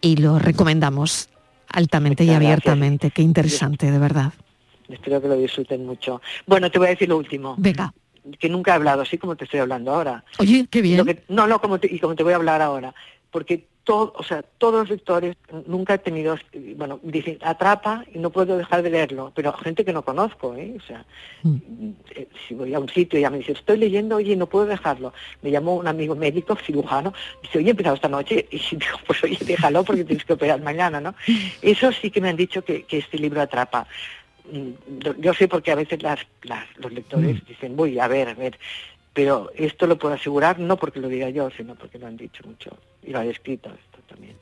y 0.00 0.16
lo 0.16 0.38
recomendamos 0.38 1.28
altamente 1.68 2.24
y 2.24 2.28
gracias. 2.28 2.44
abiertamente. 2.44 3.10
Qué 3.10 3.22
interesante, 3.22 3.90
de 3.90 3.98
verdad. 3.98 4.32
Espero 4.88 5.20
que 5.20 5.28
lo 5.28 5.36
disfruten 5.36 5.84
mucho. 5.84 6.22
Bueno, 6.46 6.70
te 6.70 6.78
voy 6.78 6.88
a 6.88 6.90
decir 6.90 7.08
lo 7.08 7.18
último. 7.18 7.54
Venga. 7.58 7.92
Que 8.38 8.48
nunca 8.48 8.72
he 8.72 8.74
hablado 8.74 9.02
así 9.02 9.18
como 9.18 9.36
te 9.36 9.44
estoy 9.44 9.60
hablando 9.60 9.92
ahora. 9.94 10.24
Oye, 10.38 10.66
qué 10.70 10.82
bien. 10.82 10.98
Lo 10.98 11.04
que- 11.04 11.22
no, 11.28 11.46
no, 11.46 11.60
como 11.60 11.78
te, 11.78 11.92
y 11.92 11.98
como 11.98 12.14
te 12.14 12.22
voy 12.22 12.32
a 12.32 12.36
hablar 12.36 12.60
ahora. 12.62 12.94
Porque 13.30 13.66
todo, 13.84 14.12
o 14.16 14.22
sea, 14.22 14.42
todos 14.42 14.80
los 14.80 14.90
lectores 14.90 15.34
nunca 15.66 15.94
he 15.94 15.98
tenido, 15.98 16.36
bueno, 16.76 17.00
dicen, 17.02 17.38
atrapa 17.40 18.04
y 18.14 18.18
no 18.18 18.28
puedo 18.28 18.58
dejar 18.58 18.82
de 18.82 18.90
leerlo, 18.90 19.32
pero 19.34 19.50
gente 19.54 19.82
que 19.82 19.94
no 19.94 20.02
conozco, 20.02 20.54
¿eh? 20.56 20.74
O 20.76 20.82
sea, 20.86 21.06
eh, 22.14 22.28
si 22.46 22.54
voy 22.54 22.74
a 22.74 22.80
un 22.80 22.88
sitio 22.90 23.18
y 23.18 23.22
ya 23.22 23.30
me 23.30 23.38
dice, 23.38 23.52
estoy 23.52 23.78
leyendo, 23.78 24.16
oye, 24.16 24.36
no 24.36 24.46
puedo 24.46 24.66
dejarlo. 24.66 25.14
Me 25.40 25.50
llamó 25.50 25.76
un 25.76 25.88
amigo 25.88 26.14
médico, 26.14 26.54
cirujano, 26.56 27.14
dice, 27.42 27.58
oye, 27.58 27.68
he 27.68 27.70
empezado 27.70 27.94
esta 27.94 28.08
noche, 28.08 28.46
y 28.50 28.58
digo, 28.76 28.98
pues 29.06 29.24
oye, 29.24 29.38
déjalo 29.40 29.82
porque 29.84 30.04
tienes 30.04 30.24
que 30.26 30.34
operar 30.34 30.60
mañana, 30.60 31.00
¿no? 31.00 31.14
Eso 31.62 31.90
sí 31.92 32.10
que 32.10 32.20
me 32.20 32.28
han 32.28 32.36
dicho 32.36 32.62
que, 32.62 32.82
que 32.82 32.98
este 32.98 33.18
libro 33.18 33.40
atrapa. 33.40 33.86
Mm, 34.50 35.00
yo- 35.00 35.14
Yo 35.18 35.34
sé 35.34 35.48
porque 35.48 35.70
a 35.70 35.74
veces 35.76 36.02
las, 36.02 36.20
las- 36.42 36.66
los 36.78 36.92
lectores 36.92 37.44
dicen, 37.46 37.76
voy, 37.76 37.98
a 37.98 38.08
ver, 38.08 38.28
a 38.28 38.34
ver, 38.34 38.58
pero 39.12 39.50
esto 39.54 39.86
lo 39.86 39.98
puedo 39.98 40.14
asegurar, 40.14 40.58
no 40.58 40.76
porque 40.76 41.00
lo 41.00 41.08
diga 41.08 41.28
yo, 41.30 41.50
sino 41.50 41.74
porque 41.74 41.98
lo 41.98 42.06
han 42.06 42.16
dicho 42.16 42.42
mucho 42.46 42.76
y 43.02 43.10
lo 43.10 43.18
han 43.18 43.28
escrito 43.28 43.68
esto 43.70 43.98
también. 44.08 44.36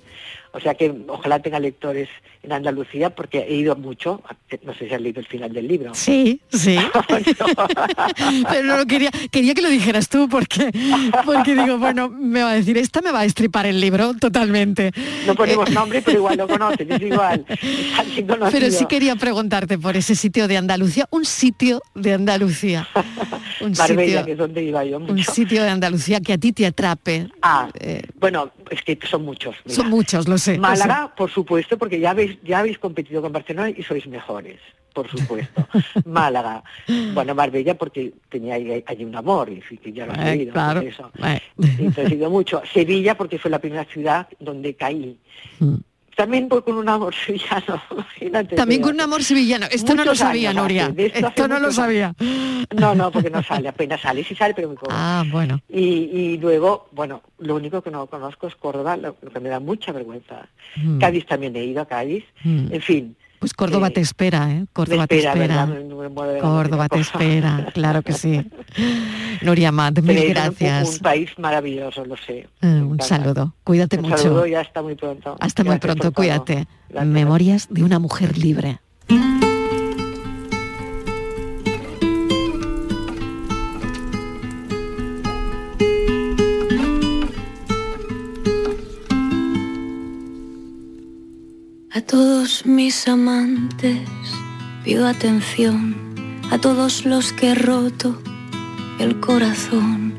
O 0.57 0.61
sea 0.61 0.75
que 0.75 0.91
ojalá 1.09 1.39
tenga 1.41 1.61
lectores 1.61 2.09
en 2.43 2.51
Andalucía 2.51 3.11
porque 3.11 3.41
he 3.41 3.57
ido 3.57 3.77
mucho, 3.77 4.23
no 4.65 4.73
sé 4.73 4.89
si 4.89 4.95
has 4.95 5.01
leído 5.03 5.21
el 5.21 5.27
final 5.27 5.53
del 5.53 5.69
libro. 5.69 5.95
Sí, 5.95 6.41
sí. 6.51 6.79
Pero 8.51 8.63
no 8.63 8.79
lo 8.79 8.87
quería, 8.87 9.11
quería 9.31 9.53
que 9.53 9.61
lo 9.61 9.69
dijeras 9.69 10.09
tú 10.09 10.31
porque, 10.31 10.71
porque 11.27 11.55
digo, 11.55 11.77
bueno, 11.77 12.09
me 12.09 12.43
va 12.43 12.53
a 12.53 12.55
decir, 12.55 12.79
esta 12.79 13.03
me 13.03 13.13
va 13.13 13.21
a 13.21 13.25
estripar 13.27 13.67
el 13.67 13.79
libro 13.81 14.15
totalmente. 14.15 14.93
No 15.27 15.35
ponemos 15.35 15.71
nombre, 15.73 16.01
pero 16.01 16.19
igual 16.19 16.39
lo 16.39 16.49
conocen, 16.57 16.91
es 16.91 17.03
igual. 17.03 17.45
Es. 17.49 18.25
Pero 18.51 18.71
sí 18.71 18.87
quería 18.87 19.17
preguntarte 19.17 19.77
por 19.77 19.95
ese 19.95 20.15
sitio 20.15 20.49
de 20.49 20.57
Andalucía, 20.57 21.07
un 21.11 21.27
sitio 21.27 21.83
de 21.95 22.15
Andalucía. 22.15 22.89
Un 23.61 23.73
Marbella, 23.73 24.21
sitio, 24.21 24.25
que 24.25 24.33
es 24.33 24.39
donde 24.39 24.63
iba 24.63 24.85
yo 24.85 24.97
un 24.97 25.05
mucho. 25.05 25.33
sitio 25.33 25.63
de 25.63 25.69
Andalucía 25.69 26.21
que 26.21 26.33
a 26.33 26.39
ti 26.39 26.53
te 26.53 26.65
atrape. 26.65 27.29
Ah, 27.43 27.69
bueno, 28.19 28.53
es 28.71 28.83
que 28.83 28.99
son 29.07 29.25
muchos. 29.25 29.55
mira. 29.65 29.77
Son 29.77 29.91
muchos, 29.91 30.29
lo 30.29 30.39
Málaga, 30.59 31.15
por 31.17 31.31
supuesto, 31.31 31.77
porque 31.79 31.99
ya 32.01 32.11
habéis, 32.11 32.39
ya 32.43 32.61
habéis 32.61 32.79
competido 32.79 33.21
con 33.23 33.33
Barcelona 33.33 33.71
y 33.71 33.83
sois 33.83 34.07
mejores, 34.07 34.59
por 34.95 35.09
supuesto. 35.11 35.67
Málaga, 36.05 36.63
bueno, 37.15 37.35
Marbella 37.35 37.77
porque 37.77 38.13
tenía 38.29 38.55
ahí- 38.55 38.85
allí 38.87 39.05
un 39.05 39.15
amor, 39.17 39.51
y 39.51 39.61
que 39.79 39.93
ya 39.93 40.07
lo 40.07 40.13
has 40.13 40.27
Eh, 40.27 40.31
oído, 40.31 40.53
claro. 40.53 40.81
eso. 40.81 41.11
Eh. 41.25 41.41
Entonces 41.59 42.13
he 42.13 42.15
ido 42.15 42.31
mucho. 42.31 42.63
Sevilla 42.73 43.17
porque 43.17 43.39
fue 43.39 43.51
la 43.51 43.59
primera 43.59 43.85
ciudad 43.85 44.29
donde 44.41 44.75
caí. 44.75 45.19
Mm. 45.59 45.75
También 46.17 46.49
voy 46.49 46.63
con 46.63 46.79
un 46.79 46.89
amor 46.89 47.15
sevillano, 47.27 47.81
imagínate. 47.91 48.57
También 48.57 48.81
con 48.81 48.95
un 48.95 49.01
amor 49.03 49.23
sevillano. 49.23 49.67
Esto 49.71 49.95
no 49.95 50.03
lo 50.03 50.15
sabía, 50.15 50.51
años 50.51 50.63
Nuria. 50.63 50.93
esto 50.97 51.47
no 51.47 51.61
lo 51.61 51.71
sabía. 51.71 52.15
No, 52.75 52.95
no, 52.95 53.11
porque 53.13 53.29
no 53.29 53.43
sale, 53.43 53.69
apenas 53.69 54.01
sale, 54.01 54.25
sí 54.25 54.35
sale, 54.35 54.55
pero 54.55 54.69
muy 54.69 54.79
poco. 54.79 54.91
Ah, 54.91 55.25
bueno. 55.31 55.61
Y, 55.69 55.83
y 55.83 56.39
luego, 56.39 56.89
bueno, 56.93 57.23
lo 57.39 57.55
único 57.55 57.83
que 57.83 57.91
no 57.91 58.07
conozco 58.07 58.47
es 58.47 58.57
Córdoba, 58.57 58.97
lo, 58.97 59.15
lo 59.21 59.31
que 59.31 59.41
me 59.41 59.51
da 59.51 59.61
mucha 59.61 59.93
vergüenza. 59.93 60.49
Mm. 60.77 60.99
Cádiz 60.99 61.27
también 61.27 61.55
he 61.55 61.65
ido 61.65 61.83
a 61.83 61.87
Cádiz. 61.87 62.25
Mm. 62.45 62.73
En 62.73 62.81
fin, 62.81 63.17
Pues 63.39 63.53
Córdoba 63.55 63.91
te 63.91 64.01
espera, 64.01 64.51
¿eh? 64.51 64.67
Córdoba 64.73 65.07
te 65.07 65.19
espera, 65.19 65.69
Córdoba 66.41 66.89
te 66.89 67.01
espera, 67.01 67.69
claro 67.75 68.03
que 68.03 68.13
sí. 68.13 68.47
Nuria 69.43 69.73
Mat, 69.73 69.99
mil 70.01 70.07
Pero 70.17 70.21
un- 70.29 70.29
gracias. 70.31 70.95
Un, 70.95 70.99
país 71.01 71.31
maravilloso, 71.39 72.05
lo 72.05 72.17
sé. 72.17 72.49
Eh, 72.63 72.67
un 72.67 73.01
saludo. 73.01 73.55
Cuídate 73.65 73.97
Un 73.99 74.03
mucho. 74.03 74.19
saludo 74.19 74.47
y 74.47 74.55
hasta 74.55 74.83
muy 74.83 74.95
pronto. 74.95 75.37
Hasta 75.41 75.65
muy 75.65 75.79
pronto, 75.79 76.13
cuídate. 76.13 76.67
Gracias. 76.89 77.07
Memorias 77.07 77.67
de 77.71 77.85
una 77.85 77.99
mujer 77.99 78.39
libre. 78.39 78.79
A 91.97 92.03
todos 92.03 92.67
mis 92.67 93.09
amantes 93.09 94.07
pido 94.85 95.09
atención 95.09 95.97
a 96.51 96.59
todos 96.59 97.07
los 97.07 97.33
que 97.33 97.53
he 97.53 97.55
roto 97.55 98.21
el 98.99 99.19
corazón, 99.19 100.13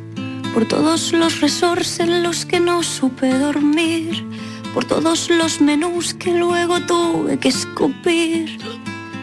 por 0.55 0.67
todos 0.67 1.13
los 1.13 1.39
resorts 1.39 1.99
en 1.99 2.23
los 2.23 2.47
que 2.47 2.59
no 2.59 2.81
supe 2.81 3.29
dormir, 3.31 4.27
por 4.73 4.85
todos 4.85 5.29
los 5.29 5.61
menús 5.61 6.15
que 6.15 6.33
luego 6.33 6.79
tuve 6.79 7.37
que 7.37 7.49
escupir. 7.49 8.57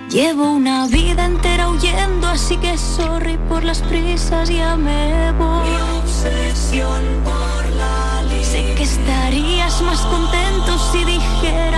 Llevo 0.08 0.52
una 0.52 0.86
vida 0.86 1.26
entera 1.26 1.68
huyendo, 1.70 2.28
así 2.28 2.56
que 2.58 2.78
sorry 2.78 3.36
por 3.48 3.64
las 3.64 3.82
prisas, 3.82 4.48
ya 4.48 4.76
me 4.76 5.32
voy. 5.32 5.70
Mi 5.70 5.76
obsesión 5.98 7.02
por 7.24 7.68
la 7.76 8.04
Sé 8.44 8.74
que 8.76 8.84
estarías 8.84 9.82
más 9.82 10.00
contento 10.02 10.78
si 10.92 10.98
dijera 10.98 11.73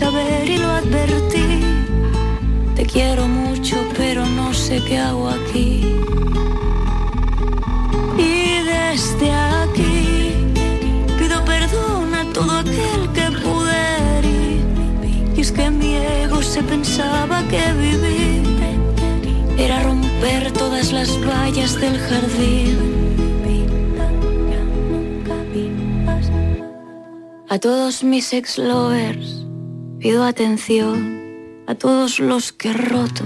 saber 0.00 0.48
y 0.48 0.56
lo 0.56 0.70
advertí. 0.82 1.48
Te 2.74 2.84
quiero 2.86 3.28
mucho, 3.28 3.76
pero 3.98 4.24
no 4.24 4.54
sé 4.54 4.82
qué 4.86 4.96
hago 4.98 5.28
aquí. 5.28 5.70
Y 8.30 8.34
desde 8.72 9.28
aquí 9.62 9.98
pido 11.18 11.38
perdón 11.44 12.14
a 12.14 12.24
todo 12.32 12.52
aquel 12.64 13.00
que 13.16 13.26
pude 13.44 13.78
herir. 14.10 14.62
Y 15.36 15.40
es 15.42 15.52
que 15.52 15.70
mi 15.70 15.92
ego 15.96 16.40
se 16.42 16.62
pensaba 16.62 17.36
que 17.50 17.62
vivir 17.84 18.42
era 19.58 19.82
romper 19.82 20.50
todas 20.52 20.92
las 20.92 21.10
vallas 21.28 21.78
del 21.82 21.96
jardín. 22.08 22.78
A 27.50 27.58
todos 27.58 28.04
mis 28.04 28.32
ex 28.32 28.58
lovers 28.58 29.39
pido 30.00 30.24
atención, 30.24 31.20
a 31.66 31.74
todos 31.74 32.20
los 32.20 32.52
que 32.52 32.70
he 32.70 32.72
roto 32.72 33.24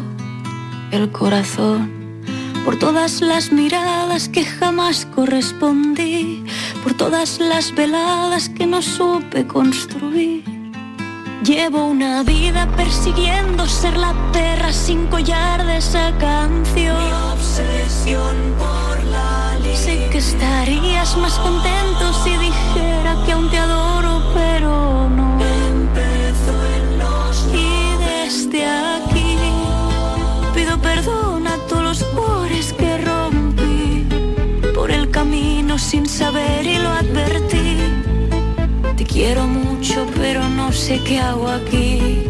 el 0.90 1.10
corazón, 1.12 2.20
por 2.64 2.78
todas 2.78 3.20
las 3.20 3.52
miradas 3.52 4.28
que 4.28 4.44
jamás 4.44 5.06
correspondí, 5.14 6.44
por 6.82 6.94
todas 6.94 7.38
las 7.38 7.72
veladas 7.74 8.48
que 8.48 8.66
no 8.66 8.82
supe 8.82 9.46
construir. 9.46 10.42
Llevo 11.44 11.86
una 11.86 12.24
vida 12.24 12.68
persiguiendo 12.76 13.66
ser 13.66 13.96
la 13.96 14.12
perra 14.32 14.72
sin 14.72 15.06
collar 15.06 15.64
de 15.64 15.76
esa 15.76 16.16
canción. 16.18 16.96
Mi 16.96 17.12
obsesión 17.32 18.36
por 18.58 19.04
la 19.04 19.44
Sé 19.76 20.08
que 20.10 20.18
estarías 20.18 21.16
más 21.18 21.34
contento 21.40 22.12
si 22.24 22.30
dijera 22.30 23.16
que 23.26 23.32
aún 23.32 23.50
te 23.50 23.58
adoro, 23.58 23.93
sin 35.78 36.08
saber 36.08 36.66
y 36.66 36.78
lo 36.78 36.90
advertí. 36.90 37.78
Te 38.96 39.04
quiero 39.04 39.46
mucho, 39.46 40.06
pero 40.16 40.48
no 40.48 40.72
sé 40.72 41.02
qué 41.02 41.18
hago 41.18 41.48
aquí. 41.48 42.22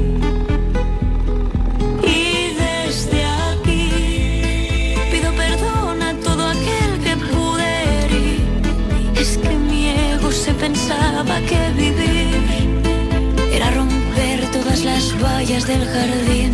Y 2.02 2.54
desde 2.64 3.24
aquí 3.50 4.94
pido 5.10 5.30
perdón 5.32 6.02
a 6.02 6.14
todo 6.20 6.48
aquel 6.48 6.98
que 7.04 7.16
pude. 7.16 9.20
Es 9.20 9.36
que 9.36 9.50
mi 9.50 9.90
ego 9.90 10.32
se 10.32 10.54
pensaba 10.54 11.38
que 11.40 11.70
vivir 11.76 12.80
era 13.52 13.70
romper 13.72 14.50
todas 14.52 14.84
las 14.84 15.12
vallas 15.22 15.66
del 15.66 15.84
jardín. 15.86 16.53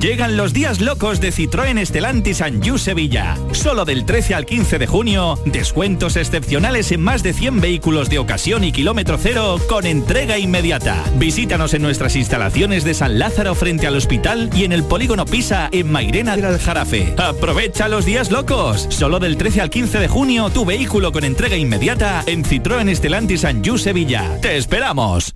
Llegan 0.00 0.36
los 0.36 0.52
días 0.52 0.80
locos 0.80 1.20
de 1.20 1.32
Citroën 1.32 1.78
Estelantis 1.78 2.40
Anjou 2.40 2.78
Sevilla. 2.78 3.36
Solo 3.52 3.84
del 3.84 4.04
13 4.04 4.34
al 4.34 4.46
15 4.46 4.78
de 4.78 4.86
junio, 4.86 5.38
descuentos 5.44 6.16
excepcionales 6.16 6.92
en 6.92 7.00
más 7.00 7.22
de 7.22 7.32
100 7.32 7.60
vehículos 7.60 8.08
de 8.08 8.18
ocasión 8.18 8.64
y 8.64 8.72
kilómetro 8.72 9.18
cero 9.18 9.58
con 9.68 9.86
entrega 9.86 10.38
inmediata. 10.38 11.04
Visítanos 11.16 11.74
en 11.74 11.82
nuestras 11.82 12.16
instalaciones 12.16 12.84
de 12.84 12.94
San 12.94 13.18
Lázaro 13.18 13.54
frente 13.54 13.86
al 13.86 13.96
hospital 13.96 14.50
y 14.54 14.64
en 14.64 14.72
el 14.72 14.84
polígono 14.84 15.24
Pisa 15.24 15.68
en 15.72 15.90
Mairena 15.90 16.36
del 16.36 16.46
Aljarafe. 16.46 17.14
Aprovecha 17.18 17.88
los 17.88 18.04
días 18.04 18.30
locos. 18.30 18.86
Solo 18.90 19.18
del 19.18 19.36
13 19.36 19.60
al 19.60 19.70
15 19.70 19.98
de 19.98 20.08
junio, 20.08 20.50
tu 20.50 20.64
vehículo 20.64 21.12
con 21.12 21.24
entrega 21.24 21.56
inmediata 21.56 22.22
en 22.26 22.44
Citroën 22.44 22.88
Estelantis 22.88 23.44
Anjou 23.44 23.78
Sevilla. 23.78 24.38
¡Te 24.40 24.56
esperamos! 24.56 25.34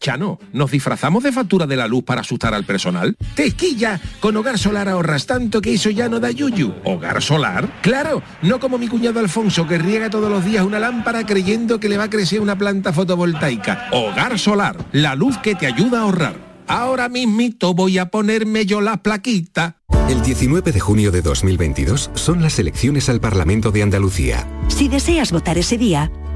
Chano, 0.00 0.38
¿nos 0.52 0.70
disfrazamos 0.70 1.22
de 1.22 1.32
factura 1.32 1.66
de 1.66 1.76
la 1.76 1.88
luz 1.88 2.04
para 2.04 2.20
asustar 2.20 2.54
al 2.54 2.64
personal? 2.64 3.16
¡Tequilla! 3.34 4.00
Con 4.20 4.36
Hogar 4.36 4.58
Solar 4.58 4.88
ahorras 4.88 5.26
tanto 5.26 5.60
que 5.60 5.74
eso 5.74 5.90
ya 5.90 6.08
no 6.08 6.20
da 6.20 6.30
yuyu. 6.30 6.74
¿Hogar 6.84 7.20
Solar? 7.22 7.80
Claro, 7.82 8.22
no 8.42 8.60
como 8.60 8.78
mi 8.78 8.88
cuñado 8.88 9.20
Alfonso 9.20 9.66
que 9.66 9.78
riega 9.78 10.10
todos 10.10 10.30
los 10.30 10.44
días 10.44 10.64
una 10.64 10.78
lámpara 10.78 11.26
creyendo 11.26 11.80
que 11.80 11.88
le 11.88 11.96
va 11.96 12.04
a 12.04 12.10
crecer 12.10 12.40
una 12.40 12.56
planta 12.56 12.92
fotovoltaica. 12.92 13.88
Hogar 13.92 14.38
Solar, 14.38 14.76
la 14.92 15.14
luz 15.14 15.36
que 15.38 15.54
te 15.54 15.66
ayuda 15.66 15.98
a 16.00 16.02
ahorrar. 16.02 16.48
Ahora 16.68 17.08
mismito 17.08 17.74
voy 17.74 17.98
a 17.98 18.10
ponerme 18.10 18.66
yo 18.66 18.80
la 18.80 19.02
plaquita. 19.02 19.78
El 20.08 20.22
19 20.22 20.72
de 20.72 20.80
junio 20.80 21.10
de 21.10 21.22
2022 21.22 22.10
son 22.14 22.42
las 22.42 22.58
elecciones 22.58 23.08
al 23.08 23.20
Parlamento 23.20 23.70
de 23.72 23.82
Andalucía. 23.82 24.46
Si 24.68 24.88
deseas 24.88 25.32
votar 25.32 25.58
ese 25.58 25.76
día, 25.76 26.10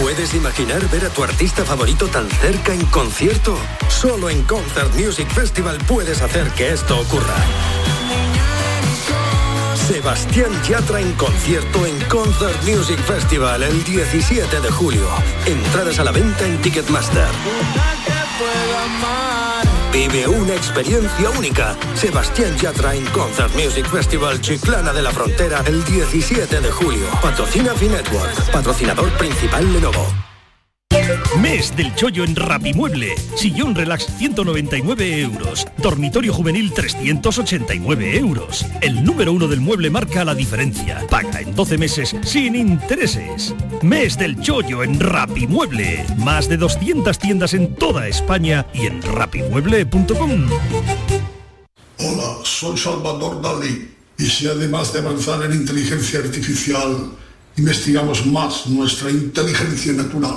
¿Puedes 0.00 0.34
imaginar 0.34 0.86
ver 0.90 1.06
a 1.06 1.08
tu 1.08 1.24
artista 1.24 1.64
favorito 1.64 2.06
tan 2.08 2.28
cerca 2.28 2.74
en 2.74 2.84
concierto? 2.86 3.56
Solo 3.88 4.28
en 4.28 4.42
Concert 4.42 4.94
Music 4.94 5.28
Festival 5.30 5.78
puedes 5.86 6.20
hacer 6.20 6.50
que 6.50 6.70
esto 6.70 7.00
ocurra. 7.00 7.34
Sebastián 9.88 10.50
Yatra 10.68 11.00
en 11.00 11.12
concierto 11.14 11.86
en 11.86 11.98
Concert 12.08 12.62
Music 12.64 12.98
Festival 13.04 13.62
el 13.62 13.84
17 13.84 14.60
de 14.60 14.70
julio. 14.70 15.08
Entradas 15.46 15.98
a 15.98 16.04
la 16.04 16.12
venta 16.12 16.44
en 16.44 16.60
Ticketmaster. 16.60 17.28
Vive 19.96 20.28
una 20.28 20.54
experiencia 20.54 21.30
única. 21.38 21.74
Sebastián 21.94 22.54
Yatra 22.58 22.94
en 22.94 23.06
Concert 23.06 23.50
Music 23.54 23.86
Festival 23.86 24.38
Chiclana 24.42 24.92
de 24.92 25.00
la 25.00 25.10
Frontera 25.10 25.62
el 25.64 25.82
17 25.86 26.60
de 26.60 26.70
julio. 26.70 27.06
Patrocina 27.22 27.74
Finetwork. 27.74 28.52
Patrocinador 28.52 29.10
principal 29.16 29.72
Lenovo. 29.72 30.35
Mes 31.40 31.76
del 31.76 31.94
chollo 31.94 32.24
en 32.24 32.34
Rapimueble. 32.34 33.14
Sillón 33.36 33.74
relax 33.74 34.06
199 34.18 35.20
euros. 35.20 35.66
Dormitorio 35.78 36.32
juvenil 36.32 36.72
389 36.72 38.18
euros. 38.18 38.66
El 38.80 39.04
número 39.04 39.32
uno 39.32 39.46
del 39.46 39.60
mueble 39.60 39.90
marca 39.90 40.24
la 40.24 40.34
diferencia. 40.34 41.06
Paga 41.08 41.40
en 41.40 41.54
12 41.54 41.78
meses 41.78 42.16
sin 42.22 42.56
intereses. 42.56 43.54
Mes 43.82 44.18
del 44.18 44.40
chollo 44.40 44.82
en 44.82 44.98
Rapimueble. 44.98 46.04
Más 46.18 46.48
de 46.48 46.56
200 46.56 47.18
tiendas 47.18 47.54
en 47.54 47.74
toda 47.74 48.08
España 48.08 48.66
y 48.74 48.86
en 48.86 49.02
rapimueble.com. 49.02 50.48
Hola, 51.98 52.38
soy 52.42 52.76
Salvador 52.76 53.40
Dalí. 53.40 53.90
Y 54.18 54.26
si 54.26 54.48
además 54.48 54.92
de 54.92 55.00
avanzar 55.00 55.44
en 55.44 55.52
inteligencia 55.52 56.20
artificial, 56.20 57.12
investigamos 57.56 58.24
más 58.26 58.66
nuestra 58.66 59.10
inteligencia 59.10 59.92
natural, 59.92 60.36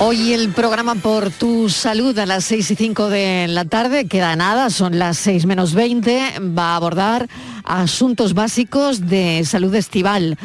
Hoy 0.00 0.32
el 0.32 0.48
programa 0.50 0.96
por 0.96 1.30
tu 1.30 1.68
salud 1.68 2.18
a 2.18 2.26
las 2.26 2.44
6 2.46 2.72
y 2.72 2.74
5 2.74 3.08
de 3.08 3.46
la 3.48 3.64
tarde, 3.64 4.06
queda 4.06 4.34
nada, 4.34 4.68
son 4.70 4.98
las 4.98 5.18
6 5.18 5.46
menos 5.46 5.72
20, 5.72 6.40
va 6.40 6.72
a 6.72 6.76
abordar 6.76 7.28
asuntos 7.62 8.34
básicos 8.34 9.06
de 9.06 9.44
salud 9.44 9.72
estival. 9.74 10.36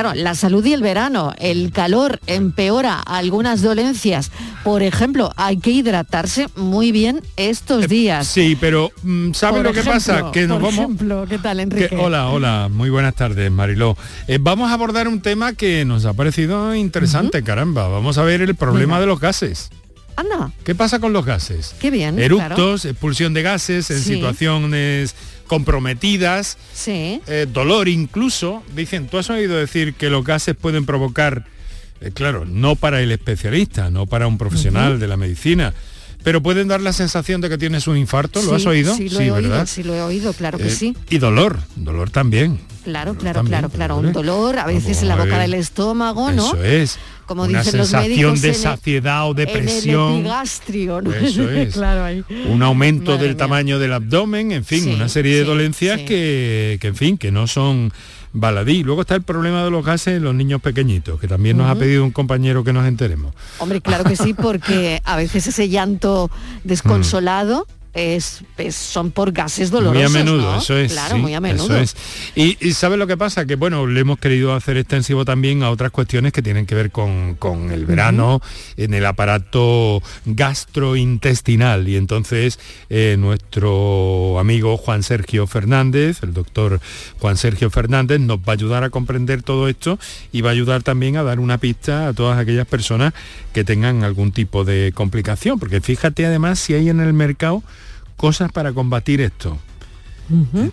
Claro, 0.00 0.14
la 0.14 0.36
salud 0.36 0.64
y 0.64 0.72
el 0.74 0.80
verano, 0.80 1.32
el 1.38 1.72
calor 1.72 2.20
empeora 2.28 3.00
algunas 3.00 3.62
dolencias. 3.62 4.30
Por 4.62 4.84
ejemplo, 4.84 5.32
hay 5.34 5.56
que 5.56 5.72
hidratarse 5.72 6.46
muy 6.54 6.92
bien 6.92 7.20
estos 7.36 7.88
días. 7.88 8.28
Sí, 8.28 8.56
pero 8.60 8.92
mm, 9.02 9.32
¿sabe 9.32 9.56
Por 9.56 9.66
lo 9.66 9.72
que 9.72 9.82
pasa? 9.82 10.30
Que 10.30 10.46
nos 10.46 10.58
por 10.60 10.66
vamos... 10.70 10.78
ejemplo, 10.84 11.26
¿qué 11.28 11.38
tal, 11.38 11.56
que- 11.56 11.62
Enrique? 11.64 11.96
hola, 11.96 12.28
hola, 12.28 12.68
muy 12.70 12.90
buenas 12.90 13.16
tardes, 13.16 13.50
Mariló. 13.50 13.96
Eh, 14.28 14.38
vamos 14.40 14.70
a 14.70 14.74
abordar 14.74 15.08
un 15.08 15.20
tema 15.20 15.54
que 15.54 15.84
nos 15.84 16.04
ha 16.04 16.12
parecido 16.12 16.72
interesante, 16.76 17.42
caramba. 17.42 17.88
Vamos 17.88 18.18
a 18.18 18.22
ver 18.22 18.40
el 18.40 18.54
problema 18.54 18.94
Venga. 18.94 19.00
de 19.00 19.06
los 19.08 19.18
gases. 19.18 19.68
Anda, 20.14 20.52
¿Qué 20.64 20.74
pasa 20.76 20.98
con 21.00 21.12
los 21.12 21.24
gases? 21.24 21.74
qué 21.80 21.90
bien. 21.90 22.18
Eructos, 22.20 22.84
expulsión 22.84 23.34
de 23.34 23.42
gases 23.42 23.90
en 23.90 23.98
Sí. 24.00 24.14
situaciones 24.14 25.14
comprometidas, 25.48 26.56
Sí. 26.72 27.20
eh, 27.26 27.46
dolor 27.52 27.88
incluso. 27.88 28.62
Dicen, 28.76 29.08
¿tú 29.08 29.18
has 29.18 29.28
oído 29.30 29.56
decir 29.56 29.94
que 29.94 30.08
los 30.10 30.24
gases 30.24 30.54
pueden 30.54 30.86
provocar, 30.86 31.44
eh, 32.00 32.12
claro, 32.14 32.44
no 32.44 32.76
para 32.76 33.00
el 33.02 33.10
especialista, 33.10 33.90
no 33.90 34.06
para 34.06 34.28
un 34.28 34.38
profesional 34.38 35.00
de 35.00 35.08
la 35.08 35.16
medicina, 35.16 35.74
pero 36.28 36.42
pueden 36.42 36.68
dar 36.68 36.82
la 36.82 36.92
sensación 36.92 37.40
de 37.40 37.48
que 37.48 37.56
tienes 37.56 37.86
un 37.86 37.96
infarto? 37.96 38.42
¿Lo 38.42 38.50
Sí, 38.50 38.54
has 38.56 38.66
oído? 38.66 38.94
Sí, 38.94 39.08
lo 39.08 39.18
he 39.22 39.30
oído, 39.30 39.48
¿verdad? 39.48 39.66
sí 39.66 39.82
lo 39.82 39.94
he 39.94 40.02
oído, 40.02 40.34
claro 40.34 40.58
que 40.58 40.66
Eh, 40.66 40.70
sí. 40.70 40.94
Y 41.08 41.16
dolor, 41.16 41.58
dolor 41.74 42.10
también. 42.10 42.58
Claro, 42.84 43.14
claro, 43.14 43.38
también, 43.38 43.60
claro, 43.60 43.70
claro. 43.70 43.96
Un 43.96 44.12
dolor, 44.12 44.58
a 44.58 44.66
veces 44.66 45.00
en 45.00 45.08
la 45.08 45.16
boca 45.16 45.38
del 45.38 45.54
estómago, 45.54 46.30
¿no? 46.30 46.48
Eso 46.48 46.62
es. 46.62 46.98
Como 47.24 47.44
Una 47.44 47.60
dicen 47.62 47.78
los 47.78 47.92
médicos 47.94 48.42
de 48.42 48.48
en 48.48 48.54
el- 48.54 48.60
saciedad 48.60 49.22
o 49.26 49.30
En 49.32 49.38
el 49.38 49.46
depresión. 49.46 50.26
Eso 50.26 51.48
es. 51.50 51.72
claro, 51.72 52.04
ahí. 52.04 52.22
un 52.46 52.62
aumento 52.62 53.12
Madre 53.12 53.22
del 53.28 53.34
mía. 53.36 53.38
tamaño 53.38 53.78
del 53.78 53.94
abdomen, 53.94 54.52
en 54.52 54.66
fin, 54.66 54.84
Sí, 54.84 54.90
una 54.92 55.08
serie 55.08 55.34
de 55.36 55.44
dolencias 55.44 55.98
que, 56.02 56.76
que, 56.78 56.88
en 56.88 56.94
fin, 56.96 57.16
que 57.16 57.30
no 57.32 57.46
son 57.46 57.90
baladí. 58.32 58.82
Luego 58.82 59.02
está 59.02 59.14
el 59.14 59.22
problema 59.22 59.64
de 59.64 59.70
los 59.70 59.84
gases 59.84 60.16
en 60.16 60.24
los 60.24 60.34
niños 60.34 60.60
pequeñitos, 60.60 61.20
que 61.20 61.28
también 61.28 61.56
nos 61.56 61.70
ha 61.70 61.74
pedido 61.74 62.04
un 62.04 62.10
compañero 62.10 62.64
que 62.64 62.72
nos 62.72 62.86
enteremos. 62.86 63.34
Hombre, 63.58 63.80
claro 63.80 64.04
que 64.04 64.16
sí, 64.16 64.34
porque 64.34 65.00
a 65.04 65.16
veces 65.16 65.46
ese 65.46 65.68
llanto 65.68 66.30
desconsolado 66.64 67.66
es, 67.98 68.42
es- 68.56 68.74
son 68.76 69.10
por 69.10 69.32
gases 69.32 69.70
dolorosos. 69.70 70.10
muy 70.12 70.20
a 70.20 70.24
menudo, 70.24 70.52
¿no? 70.52 70.58
eso 70.58 70.76
es. 70.76 70.92
Claro, 70.92 71.16
sí, 71.16 71.20
muy 71.22 71.34
a 71.34 71.40
menudo. 71.40 71.64
Eso 71.66 71.76
es. 71.76 71.96
Y, 72.34 72.56
y 72.66 72.72
¿sabes 72.72 72.98
lo 72.98 73.06
que 73.06 73.16
pasa? 73.16 73.44
Que 73.46 73.56
bueno, 73.56 73.86
le 73.86 74.00
hemos 74.00 74.18
querido 74.18 74.54
hacer 74.54 74.76
extensivo 74.76 75.24
también 75.24 75.62
a 75.62 75.70
otras 75.70 75.90
cuestiones 75.90 76.32
que 76.32 76.42
tienen 76.42 76.66
que 76.66 76.74
ver 76.74 76.90
con, 76.90 77.34
con 77.34 77.70
el 77.72 77.86
verano, 77.86 78.40
en 78.76 78.94
el 78.94 79.04
aparato 79.06 80.02
gastrointestinal. 80.26 81.88
Y 81.88 81.96
entonces 81.96 82.58
eh, 82.90 83.16
nuestro 83.18 84.38
amigo 84.38 84.76
Juan 84.76 85.02
Sergio 85.02 85.46
Fernández, 85.46 86.22
el 86.22 86.32
doctor 86.34 86.80
Juan 87.18 87.36
Sergio 87.36 87.70
Fernández, 87.70 88.20
nos 88.20 88.38
va 88.38 88.48
a 88.48 88.52
ayudar 88.52 88.84
a 88.84 88.90
comprender 88.90 89.42
todo 89.42 89.68
esto 89.68 89.98
y 90.32 90.40
va 90.40 90.50
a 90.50 90.52
ayudar 90.52 90.82
también 90.82 91.16
a 91.16 91.22
dar 91.22 91.40
una 91.40 91.58
pista 91.58 92.08
a 92.08 92.12
todas 92.12 92.38
aquellas 92.38 92.66
personas 92.66 93.12
que 93.52 93.64
tengan 93.64 94.04
algún 94.04 94.32
tipo 94.32 94.64
de 94.64 94.92
complicación. 94.94 95.58
Porque 95.58 95.80
fíjate 95.80 96.26
además 96.26 96.58
si 96.58 96.74
hay 96.74 96.88
en 96.88 97.00
el 97.00 97.12
mercado 97.12 97.62
cosas 98.18 98.52
para 98.52 98.74
combatir 98.74 99.22
esto. 99.22 99.56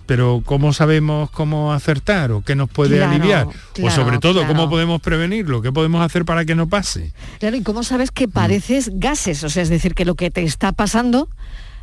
Pero 0.05 0.41
¿cómo 0.43 0.73
sabemos 0.73 1.29
cómo 1.31 1.71
acertar 1.71 2.33
o 2.33 2.41
qué 2.41 2.55
nos 2.55 2.69
puede 2.69 2.97
Claro, 2.97 3.11
aliviar? 3.13 3.47
o 3.81 3.89
sobre 3.89 4.17
todo, 4.19 4.41
claro. 4.41 4.49
¿cómo 4.53 4.69
podemos 4.69 4.99
prevenirlo? 4.99 5.61
¿Qué 5.61 5.71
podemos 5.71 6.01
hacer 6.05 6.25
para 6.25 6.43
que 6.43 6.55
no 6.55 6.67
pase? 6.67 7.13
Claro, 7.39 7.55
¿y 7.55 7.63
cómo 7.63 7.83
sabes 7.83 8.11
Mm. 8.11 8.13
que 8.15 8.27
padeces 8.27 8.91
gases? 8.95 9.45
O 9.45 9.49
sea, 9.49 9.63
es 9.63 9.69
decir, 9.69 9.95
que 9.95 10.03
lo 10.03 10.15
que 10.15 10.29
te 10.29 10.43
está 10.43 10.73
pasando, 10.73 11.29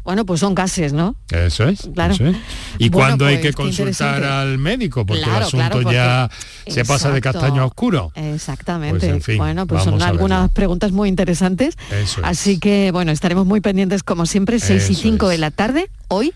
bueno, 0.04 0.26
pues 0.26 0.40
son 0.40 0.54
gases, 0.54 0.92
¿no? 0.92 1.14
Eso 1.30 1.68
es. 1.68 1.88
Claro. 1.94 2.14
eso 2.14 2.26
es. 2.26 2.36
¿Y 2.78 2.88
Bueno, 2.88 3.08
cuándo 3.08 3.26
hay 3.26 3.36
pues, 3.38 3.48
que 3.48 3.52
consultar 3.54 4.22
al 4.24 4.58
médico? 4.58 5.06
Porque 5.06 5.22
Claro, 5.22 5.38
el 5.38 5.42
asunto 5.44 5.58
claro, 5.64 5.82
porque- 5.82 5.94
ya 5.94 6.30
se 6.66 6.84
pasa 6.84 7.10
de 7.10 7.20
castaño 7.20 7.62
a 7.62 7.66
oscuro. 7.66 8.10
Exactamente. 8.14 8.98
Pues, 8.98 9.12
en 9.12 9.22
fin, 9.22 9.38
bueno, 9.38 9.66
pues 9.66 9.84
son 9.84 10.00
algunas 10.02 10.50
preguntas 10.50 10.92
muy 10.92 11.08
interesantes. 11.08 11.76
Eso 11.90 12.20
es. 12.20 12.26
Así 12.26 12.58
que, 12.58 12.90
bueno, 12.92 13.12
estaremos 13.12 13.46
muy 13.46 13.60
pendientes 13.60 14.02
como 14.02 14.26
siempre, 14.26 14.58
6 14.58 14.90
y 14.90 14.92
Eso 14.94 15.02
5 15.02 15.28
de 15.28 15.38
la 15.38 15.50
tarde. 15.50 15.90
Hoy, 16.08 16.32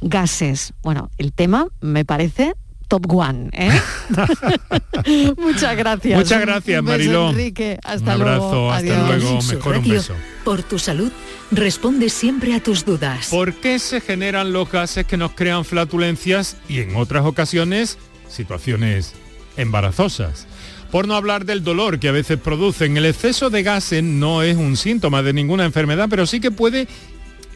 gases. 0.00 0.72
Bueno, 0.82 1.10
el 1.18 1.32
tema 1.32 1.68
me 1.80 2.04
parece 2.04 2.54
top 2.88 3.10
one, 3.12 3.50
¿eh? 3.52 3.70
Muchas 5.36 5.76
gracias. 5.76 6.18
Muchas 6.18 6.40
gracias, 6.40 6.82
Mariló. 6.82 7.30
Enrique. 7.30 7.78
Hasta 7.84 8.16
un 8.16 8.22
abrazo, 8.22 8.50
luego. 8.50 8.72
hasta 8.72 9.04
Adiós. 9.04 9.22
luego, 9.22 9.42
mejor 9.42 9.76
un 9.78 9.88
beso. 9.88 10.14
Por 10.44 10.62
tu 10.62 10.78
salud, 10.78 11.10
responde 11.50 12.10
siempre 12.10 12.54
a 12.54 12.62
tus 12.62 12.84
dudas. 12.84 13.28
¿Por 13.28 13.54
qué 13.54 13.78
se 13.78 14.00
generan 14.00 14.52
los 14.52 14.70
gases 14.70 15.06
que 15.06 15.16
nos 15.16 15.32
crean 15.32 15.64
flatulencias 15.64 16.56
y 16.68 16.80
en 16.80 16.96
otras 16.96 17.24
ocasiones 17.24 17.98
situaciones 18.28 19.14
embarazosas? 19.56 20.46
Por 20.90 21.08
no 21.08 21.16
hablar 21.16 21.44
del 21.44 21.64
dolor 21.64 21.98
que 21.98 22.08
a 22.08 22.12
veces 22.12 22.38
producen, 22.38 22.96
el 22.96 23.06
exceso 23.06 23.50
de 23.50 23.62
gases 23.64 24.02
no 24.04 24.42
es 24.42 24.56
un 24.56 24.76
síntoma 24.76 25.22
de 25.22 25.32
ninguna 25.32 25.64
enfermedad, 25.64 26.06
pero 26.08 26.24
sí 26.26 26.38
que 26.40 26.52
puede 26.52 26.86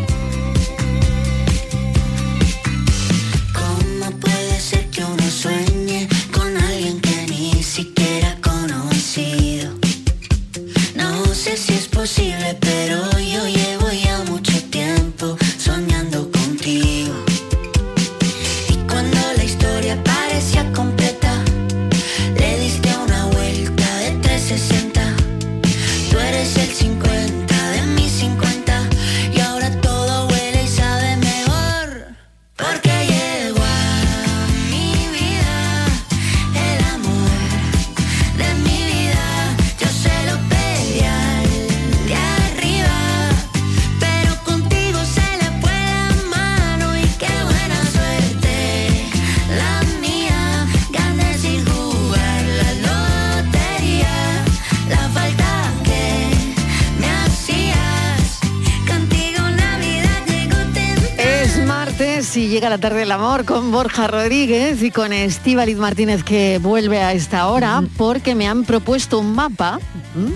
Tarde 62.81 62.99
del 63.01 63.11
amor 63.11 63.45
con 63.45 63.71
Borja 63.71 64.07
Rodríguez 64.07 64.81
y 64.81 64.89
con 64.89 65.13
Estíbaliz 65.13 65.77
Martínez 65.77 66.23
que 66.23 66.57
vuelve 66.57 66.99
a 67.01 67.13
esta 67.13 67.47
hora 67.47 67.83
porque 67.95 68.33
me 68.33 68.47
han 68.47 68.63
propuesto 68.63 69.19
un 69.19 69.35
mapa, 69.35 69.79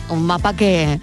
un 0.10 0.26
mapa 0.26 0.54
que, 0.56 1.00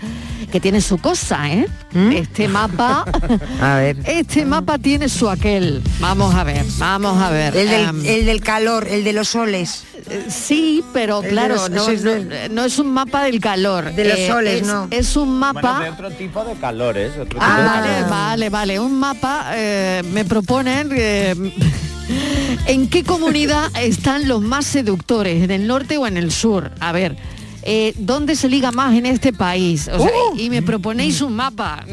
que 0.53 0.61
tiene 0.61 0.81
su 0.81 0.99
cosa, 0.99 1.51
¿eh? 1.51 1.67
Este 2.15 2.47
mapa, 2.47 3.05
A 3.61 3.75
ver. 3.77 3.97
este 4.07 4.45
mapa 4.47 4.79
tiene 4.79 5.09
su 5.09 5.29
aquel. 5.29 5.83
Vamos 5.99 6.33
a 6.35 6.45
ver, 6.45 6.65
vamos 6.79 7.21
a 7.21 7.31
ver. 7.31 7.57
El 7.57 7.69
del, 7.69 7.89
Em, 7.89 8.07
el 8.07 8.25
del 8.27 8.41
calor, 8.41 8.87
el 8.89 9.03
de 9.03 9.13
los 9.13 9.29
soles. 9.29 9.85
Eh, 10.13 10.27
Sí, 10.29 10.85
pero 10.93 11.21
claro, 11.23 11.55
los- 11.55 11.71
no, 11.71 11.89
es 11.89 12.03
no- 12.03 12.11
del- 12.11 12.55
no 12.55 12.65
es 12.65 12.79
un 12.79 12.89
mapa 12.93 13.25
del 13.25 13.41
calor. 13.41 13.89
Eh, 13.89 13.93
De 13.93 14.05
los 14.05 14.19
soles, 14.27 14.63
es, 14.63 14.67
no. 14.67 14.87
Es 14.91 15.17
un 15.17 15.39
mapa... 15.39 15.61
Bueno, 15.61 15.81
de 15.83 15.91
otro 15.91 16.11
tipo 16.11 16.45
de 16.45 16.55
calores. 16.55 17.13
Otro 17.13 17.25
tipo 17.27 17.41
Ah, 17.41 17.81
de 17.83 18.03
vale, 18.03 18.09
vale, 18.11 18.49
vale. 18.51 18.81
Un 18.81 18.99
mapa 18.99 19.53
eh, 19.55 20.03
me 20.13 20.25
proponen 20.25 20.91
eh, 20.93 21.35
en 22.67 22.89
qué 22.89 23.05
comunidad 23.05 23.71
están 23.81 24.29
los 24.29 24.41
más 24.43 24.67
seductores, 24.67 25.43
en 25.43 25.51
el 25.51 25.67
norte 25.67 25.97
o 25.99 26.07
en 26.07 26.17
el 26.17 26.31
sur. 26.33 26.71
A 26.81 26.93
ver, 26.93 27.17
eh, 27.63 27.95
¿dónde 27.97 28.35
se 28.37 28.49
liga 28.49 28.73
más 28.73 28.95
en 28.95 29.07
este 29.07 29.33
país? 29.33 29.89
O 29.93 29.99
sea, 29.99 30.11
y 30.37 30.51
me 30.51 30.63
proponéis 30.63 31.21
un 31.21 31.35
mapa. 31.35 31.85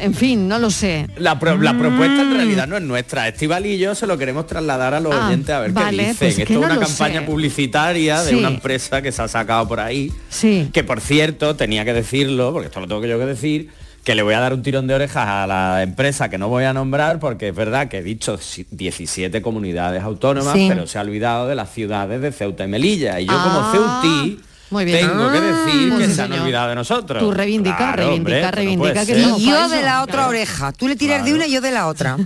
En 0.00 0.14
fin, 0.14 0.48
no 0.48 0.58
lo 0.58 0.70
sé. 0.70 1.06
La, 1.16 1.38
pro- 1.38 1.56
la 1.58 1.76
propuesta 1.78 2.22
en 2.22 2.34
realidad 2.34 2.66
no 2.66 2.76
es 2.76 2.82
nuestra. 2.82 3.28
Estival 3.28 3.66
y 3.66 3.78
yo 3.78 3.94
se 3.94 4.06
lo 4.06 4.18
queremos 4.18 4.46
trasladar 4.46 4.94
a 4.94 5.00
los 5.00 5.14
Ah, 5.14 5.26
oyentes 5.28 5.50
a 5.54 5.60
ver 5.60 5.72
vale, 5.72 5.90
qué 5.96 6.02
dicen. 6.10 6.16
pues 6.18 6.38
Esto 6.38 6.52
es 6.54 6.58
no 6.60 6.66
una 6.66 6.78
campaña 6.78 7.20
sé. 7.20 7.26
publicitaria 7.26 8.22
de 8.22 8.36
una 8.36 8.48
empresa 8.48 9.02
que 9.02 9.12
se 9.12 9.22
ha 9.22 9.28
sacado 9.28 9.66
por 9.68 9.80
ahí. 9.80 10.12
Sí. 10.28 10.68
Que 10.72 10.82
por 10.84 11.00
cierto, 11.00 11.56
tenía 11.56 11.84
que 11.84 11.92
decirlo, 11.92 12.52
porque 12.52 12.66
esto 12.68 12.80
lo 12.80 12.88
tengo 12.88 13.00
que 13.00 13.08
yo 13.08 13.18
que 13.18 13.26
decir, 13.26 13.68
que 14.02 14.14
le 14.14 14.22
voy 14.22 14.34
a 14.34 14.40
dar 14.40 14.52
un 14.52 14.62
tirón 14.62 14.86
de 14.86 14.94
orejas 14.94 15.26
a 15.26 15.46
la 15.46 15.82
empresa 15.82 16.28
que 16.28 16.36
no 16.36 16.48
voy 16.48 16.64
a 16.64 16.72
nombrar, 16.74 17.18
porque 17.20 17.48
es 17.48 17.54
verdad 17.54 17.88
que 17.88 17.98
he 17.98 18.02
dicho 18.02 18.36
si- 18.36 18.66
17 18.70 19.40
comunidades 19.40 20.02
autónomas, 20.02 20.52
Sí. 20.52 20.66
pero 20.68 20.86
se 20.86 20.98
ha 20.98 21.00
olvidado 21.00 21.46
de 21.48 21.54
las 21.54 21.72
ciudades 21.72 22.20
de 22.20 22.30
Ceuta 22.32 22.64
y 22.64 22.68
Melilla. 22.68 23.18
Y 23.20 23.26
yo 23.26 23.32
Ah, 23.34 23.70
como 23.72 23.72
ceutí 24.02 24.40
muy 24.70 24.84
bien. 24.84 25.00
tengo 25.08 25.30
que 25.30 25.40
decir 25.40 25.92
Ah, 25.92 25.98
que 25.98 26.06
sí, 26.06 26.14
se 26.14 26.22
han 26.22 26.32
olvidado 26.32 26.68
de 26.70 26.74
nosotros. 26.74 27.22
Tú 27.22 27.30
reivindica, 27.30 27.76
Claro, 27.76 27.96
reivindica, 28.04 28.48
hombre, 28.48 28.76
no 28.76 29.06
que 29.06 29.42
Y 29.42 29.46
yo 29.46 29.68
de 29.68 29.82
la 29.82 30.02
otra 30.02 30.28
oreja. 30.28 30.72
Tú 30.72 30.88
le 30.88 30.96
tiras 30.96 31.24
de 31.24 31.34
una 31.34 31.46
y 31.46 31.52
yo 31.52 31.60
de 31.60 31.70
la 31.70 31.86
otra. 31.86 32.16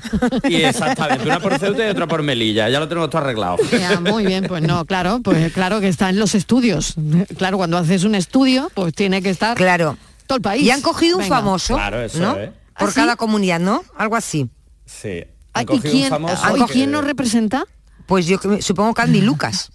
Y 0.48 0.56
exactamente, 0.62 1.24
una 1.24 1.40
por 1.40 1.58
Ceuta 1.58 1.86
y 1.86 1.90
otra 1.90 2.06
por 2.06 2.22
Melilla. 2.22 2.68
Ya 2.68 2.80
lo 2.80 2.88
tenemos 2.88 3.10
todo 3.10 3.22
arreglado. 3.22 3.56
Ya, 3.78 4.00
muy 4.00 4.24
bien, 4.26 4.44
pues 4.48 4.62
no, 4.62 4.84
claro, 4.84 5.20
pues 5.22 5.52
claro 5.52 5.80
que 5.80 5.88
está 5.88 6.08
en 6.10 6.18
los 6.18 6.34
estudios. 6.34 6.94
Claro, 7.36 7.56
cuando 7.58 7.76
haces 7.78 8.04
un 8.04 8.14
estudio, 8.14 8.70
pues 8.74 8.94
tiene 8.94 9.22
que 9.22 9.30
estar 9.30 9.56
Claro. 9.56 9.96
todo 10.26 10.36
el 10.36 10.42
país. 10.42 10.62
Y 10.62 10.70
han 10.70 10.80
cogido 10.80 11.18
un 11.18 11.24
famoso, 11.24 11.74
Claro, 11.74 12.00
eso 12.00 12.18
¿no? 12.20 12.34
Por 12.78 12.90
¿Ah, 12.90 12.92
cada 12.94 13.12
sí? 13.12 13.18
comunidad, 13.18 13.58
¿no? 13.60 13.82
Algo 13.96 14.14
así. 14.16 14.48
Sí. 14.86 15.24
Ah, 15.52 15.60
Han 15.60 15.62
¿Y 15.62 15.66
cogido 15.66 15.90
quién, 15.90 16.04
un 16.04 16.10
famoso 16.10 16.42
ah, 16.44 16.52
¿y 16.56 16.64
que- 16.66 16.72
quién 16.72 16.90
nos 16.92 17.04
representa? 17.04 17.64
Pues 18.06 18.26
yo 18.26 18.38
que- 18.38 18.62
supongo 18.62 18.94
que 18.94 19.02
Andy 19.02 19.20
Lucas. 19.20 19.70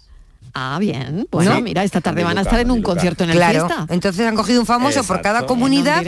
Ah, 0.56 0.78
bien. 0.78 1.26
Bueno, 1.32 1.60
mira, 1.60 1.82
esta 1.82 2.00
tarde 2.00 2.22
van 2.22 2.38
a 2.38 2.42
estar 2.42 2.60
en 2.60 2.70
un 2.70 2.80
concierto 2.80 3.24
en 3.24 3.30
el 3.30 3.36
Claro, 3.36 3.66
fiesta. 3.66 3.86
entonces 3.92 4.24
han 4.24 4.36
cogido 4.36 4.60
un 4.60 4.66
famoso 4.66 5.02
por 5.02 5.20
cada 5.20 5.46
comunidad 5.46 6.04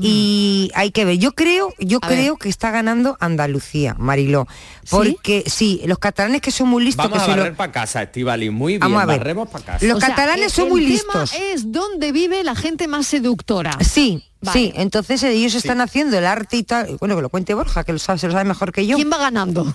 y 0.00 0.70
hay 0.74 0.90
que 0.90 1.04
ver. 1.04 1.18
Yo 1.18 1.32
creo, 1.32 1.72
yo 1.78 1.98
A 2.02 2.08
creo 2.08 2.34
ver. 2.34 2.40
que 2.42 2.48
está 2.48 2.70
ganando 2.72 3.16
Andalucía, 3.20 3.94
Mariló, 3.98 4.46
porque 4.90 5.44
sí, 5.46 5.80
los 5.86 5.98
catalanes 5.98 6.40
que 6.40 6.50
son 6.50 6.68
muy 6.68 6.84
listos, 6.84 7.08
Vamos 7.08 7.22
a 7.22 7.28
lo- 7.30 7.36
barrer 7.42 7.54
para 7.56 7.72
casa, 7.72 8.02
Estivali. 8.02 8.50
Muy 8.50 8.72
bien, 8.74 8.80
Vamos 8.80 9.02
a 9.02 9.06
ver. 9.06 9.18
barremos 9.18 9.48
para 9.48 9.64
casa. 9.64 9.86
Los 9.86 9.98
O 9.98 10.00
sea, 10.00 10.08
catalanes 10.10 10.46
el- 10.46 10.50
son 10.50 10.64
el 10.64 10.70
muy 10.70 10.80
tema 10.86 11.20
listos. 11.22 11.32
es 11.52 11.72
dónde 11.72 12.10
vive 12.12 12.42
la 12.42 12.54
gente 12.56 12.88
más 12.88 13.06
seductora. 13.06 13.78
Sí, 13.80 14.24
Vale. 14.44 14.58
sí, 14.58 14.72
entonces 14.76 15.22
ellos 15.22 15.54
están 15.54 15.80
haciendo 15.80 16.16
el 16.18 16.26
arte 16.26 16.56
y 16.56 16.62
tal. 16.62 16.96
Bueno, 17.00 17.16
que 17.16 17.22
lo 17.22 17.28
cuente 17.28 17.54
Borja, 17.54 17.84
que 17.84 17.92
lo 17.92 17.98
sabe, 17.98 18.18
se 18.18 18.26
lo 18.26 18.32
sabe 18.32 18.44
mejor 18.44 18.72
que 18.72 18.86
yo. 18.86 18.96
¿Quién 18.96 19.10
va 19.10 19.18
ganando? 19.18 19.72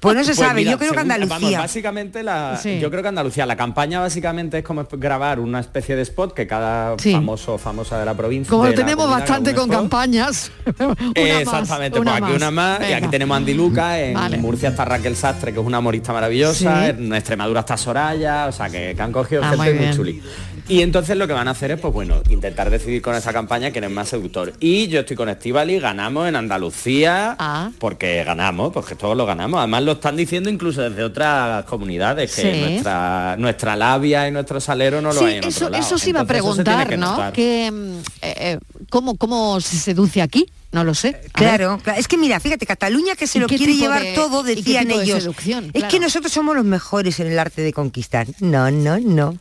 Pues 0.00 0.14
no 0.16 0.24
se 0.24 0.34
sabe, 0.34 0.54
mira, 0.60 0.72
yo 0.72 0.78
creo 0.78 0.92
que 0.92 1.00
Andalucía. 1.00 1.36
Vamos, 1.38 1.52
básicamente 1.58 2.22
la, 2.22 2.58
Sí. 2.62 2.78
yo 2.80 2.90
creo 2.90 3.02
que 3.02 3.08
Andalucía, 3.08 3.46
la 3.46 3.56
campaña 3.56 4.00
básicamente 4.00 4.58
es 4.58 4.64
como 4.64 4.86
grabar 4.92 5.40
una 5.40 5.60
especie 5.60 5.96
de 5.96 6.02
spot 6.02 6.34
que 6.34 6.46
cada 6.46 6.96
Sí. 6.98 7.12
famoso 7.12 7.54
o 7.54 7.58
famosa 7.58 7.98
de 7.98 8.04
la 8.04 8.14
provincia. 8.14 8.50
Como 8.50 8.64
de 8.64 8.70
lo 8.70 8.76
la 8.76 8.82
tenemos 8.84 9.10
bastante 9.10 9.54
con 9.54 9.64
spot. 9.64 9.76
campañas. 9.82 10.50
Exactamente, 11.14 12.00
pues 12.00 12.14
aquí 12.22 12.32
una 12.32 12.50
más 12.50 12.80
y 12.88 12.92
aquí 12.92 13.08
tenemos 13.08 13.34
a 13.34 13.38
Andy 13.38 13.54
Luca, 13.54 14.00
en 14.00 14.14
Vale. 14.14 14.38
Murcia 14.38 14.68
está 14.70 14.84
Raquel 14.84 15.16
Sastre, 15.16 15.52
que 15.52 15.60
es 15.60 15.66
una 15.66 15.78
humorista 15.78 16.12
maravillosa, 16.12 16.84
Sí. 16.84 16.90
en 16.90 17.14
Extremadura 17.14 17.60
está 17.60 17.76
Soraya, 17.76 18.46
o 18.46 18.52
sea 18.52 18.68
que, 18.68 18.94
que 18.94 19.02
han 19.02 19.12
cogido 19.12 19.42
Ah, 19.44 19.50
gente 19.56 19.74
muy 19.74 19.86
muy, 19.86 19.96
chuli. 19.96 20.22
Y 20.68 20.82
entonces 20.82 21.16
lo 21.16 21.26
que 21.28 21.32
van 21.32 21.46
a 21.46 21.52
hacer 21.52 21.70
es, 21.70 21.80
pues 21.80 21.94
bueno, 21.94 22.22
intentar 22.28 22.70
decidir 22.70 23.00
con 23.00 23.14
esa 23.14 23.32
campaña 23.32 23.70
quién 23.70 23.84
es 23.84 23.90
más 23.90 24.08
seductor. 24.08 24.52
Y 24.58 24.88
yo 24.88 25.00
estoy 25.00 25.16
con 25.16 25.28
Estivali, 25.28 25.78
ganamos 25.78 26.28
en 26.28 26.34
Andalucía, 26.36 27.36
Ah. 27.38 27.70
porque 27.78 28.24
ganamos, 28.24 28.72
porque 28.72 28.96
todos 28.96 29.16
lo 29.16 29.26
ganamos. 29.26 29.58
Además 29.58 29.82
lo 29.84 29.92
están 29.92 30.16
diciendo 30.16 30.50
incluso 30.50 30.82
desde 30.82 31.04
otras 31.04 31.64
comunidades, 31.66 32.34
que 32.34 32.42
Sí. 32.52 32.60
nuestra, 32.60 33.36
nuestra 33.38 33.76
labia 33.76 34.26
y 34.26 34.32
nuestro 34.32 34.60
salero 34.60 35.00
no 35.00 35.12
lo 35.12 35.20
Sí, 35.20 35.24
hay 35.26 35.32
en 35.34 35.38
otro 35.38 35.48
eso, 35.50 35.70
lado. 35.70 35.84
eso 35.84 35.98
sí 35.98 36.10
iba 36.10 36.20
a 36.20 36.24
preguntar, 36.24 36.88
que 36.88 36.96
¿no? 36.96 37.32
Que, 37.32 37.70
mm, 37.70 37.98
eh, 38.22 38.34
eh, 38.36 38.58
¿cómo, 38.90 39.16
¿Cómo 39.16 39.60
se 39.60 39.76
seduce 39.76 40.20
aquí? 40.20 40.46
No 40.72 40.82
lo 40.84 40.94
sé. 40.94 41.20
Claro, 41.32 41.78
claro, 41.82 41.98
es 42.00 42.08
que 42.08 42.18
mira, 42.18 42.38
fíjate, 42.40 42.66
Cataluña 42.66 43.14
que 43.14 43.26
se 43.26 43.38
¿Y 43.38 43.40
lo 43.40 43.46
quiere 43.46 43.72
llevar 43.74 44.02
de- 44.02 44.14
todo, 44.14 44.42
y 44.42 44.48
qué 44.48 44.54
decían 44.56 44.88
de 44.88 44.94
ellos. 45.02 45.20
seducción? 45.22 45.66
Es 45.66 45.72
Claro. 45.72 45.88
que 45.88 46.00
nosotros 46.00 46.32
somos 46.32 46.54
los 46.56 46.64
mejores 46.64 47.18
en 47.20 47.28
el 47.28 47.38
arte 47.38 47.62
de 47.62 47.72
conquistar. 47.72 48.26
No, 48.40 48.70
no, 48.70 48.98
no. 48.98 49.38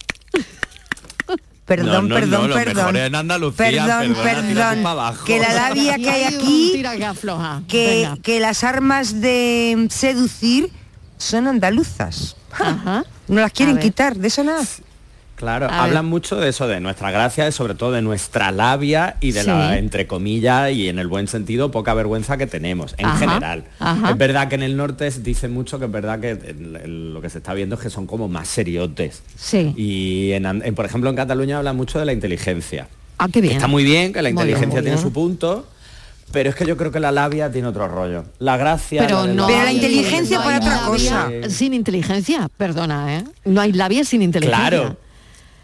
Perdón, 1.66 1.88
No, 1.88 2.02
no, 2.04 2.16
perdón, 2.16 2.50
no, 2.50 2.56
perdón. 2.56 2.76
mejores 2.76 3.08
en 3.08 3.16
Andalucía, 3.16 3.86
perdón, 3.88 4.14
perdón. 4.14 5.16
Que 5.26 5.40
la 5.40 5.54
labia 5.54 5.96
que 5.98 6.10
hay 6.10 6.24
aquí, 6.24 6.84
que 7.68 8.10
que, 8.22 8.40
las 8.40 8.64
armas 8.64 9.20
de 9.20 9.88
seducir 9.90 10.72
son 11.18 11.48
andaluzas. 11.48 12.36
Ajá. 12.52 13.04
No 13.28 13.42
las 13.42 13.52
quieren 13.52 13.80
quitar, 13.80 14.16
de 14.16 14.28
eso 14.28 14.44
nada. 14.44 14.64
Claro, 15.36 15.68
A 15.70 15.84
hablan 15.84 16.06
ver. 16.06 16.10
mucho 16.10 16.38
de 16.38 16.48
eso, 16.50 16.66
de 16.68 16.80
nuestra 16.80 17.12
gracia, 17.12 17.52
sobre 17.52 17.76
todo 17.76 17.92
de 17.92 18.02
nuestra 18.02 18.52
labia 18.52 19.18
y 19.20 19.34
de 19.34 19.44
la, 19.44 19.78
entre 19.78 20.08
comillas, 20.08 20.72
y 20.72 20.88
en 20.88 20.98
el 20.98 21.08
buen 21.08 21.28
sentido, 21.28 21.72
poca 21.72 21.94
vergüenza 21.94 22.38
que 22.38 22.48
tenemos, 22.48 22.96
en 22.98 23.06
Ajá, 23.06 23.18
general. 23.18 23.66
ajá. 23.80 24.12
Es 24.12 24.18
verdad 24.18 24.48
que 24.48 24.56
en 24.56 24.64
el 24.64 24.78
norte 24.78 25.12
se 25.12 25.20
dice 25.22 25.50
mucho 25.50 25.78
que 25.78 25.86
es 25.86 25.92
verdad 25.92 26.20
que 26.22 26.32
el- 26.32 26.80
el- 26.84 27.14
lo 27.14 27.20
que 27.22 27.30
se 27.30 27.40
está 27.40 27.54
viendo 27.54 27.76
es 27.76 27.82
que 27.82 27.90
son 27.90 28.08
como 28.08 28.28
más 28.30 28.48
seriotes. 28.48 29.24
Sí. 29.38 29.74
Y, 29.76 30.32
en 30.32 30.74
por 30.74 30.86
ejemplo, 30.86 31.10
en 31.10 31.16
Cataluña 31.18 31.58
hablan 31.58 31.76
mucho 31.76 32.00
de 32.00 32.06
la 32.06 32.14
inteligencia. 32.14 32.88
Ah, 33.18 33.28
qué 33.32 33.42
bien. 33.42 33.56
Está 33.56 33.68
muy 33.68 33.84
bien, 33.84 34.14
que 34.14 34.22
la 34.22 34.30
Muy 34.30 34.44
bien, 34.44 34.48
inteligencia 34.56 34.82
tiene 34.82 34.98
su 34.98 35.12
punto, 35.12 35.68
pero 36.32 36.50
es 36.50 36.56
que 36.56 36.66
yo 36.66 36.76
creo 36.78 36.92
que 36.92 37.00
la 37.02 37.12
labia 37.12 37.52
tiene 37.52 37.68
otro 37.68 37.88
rollo. 37.88 38.24
La 38.40 38.56
gracia... 38.58 39.02
Pero 39.06 39.26
la 39.28 39.34
no 39.34 39.48
Pero 39.48 39.64
la 39.64 39.72
inteligencia 39.74 40.38
no 40.38 40.44
para 40.46 40.58
otra 40.60 40.80
cosa. 40.86 41.30
Sin 41.50 41.74
inteligencia, 41.74 42.50
perdona, 42.58 43.18
¿eh? 43.18 43.24
No 43.46 43.60
hay 43.62 43.74
labia 43.74 44.04
sin 44.06 44.22
inteligencia. 44.22 44.70
Claro. 44.70 44.98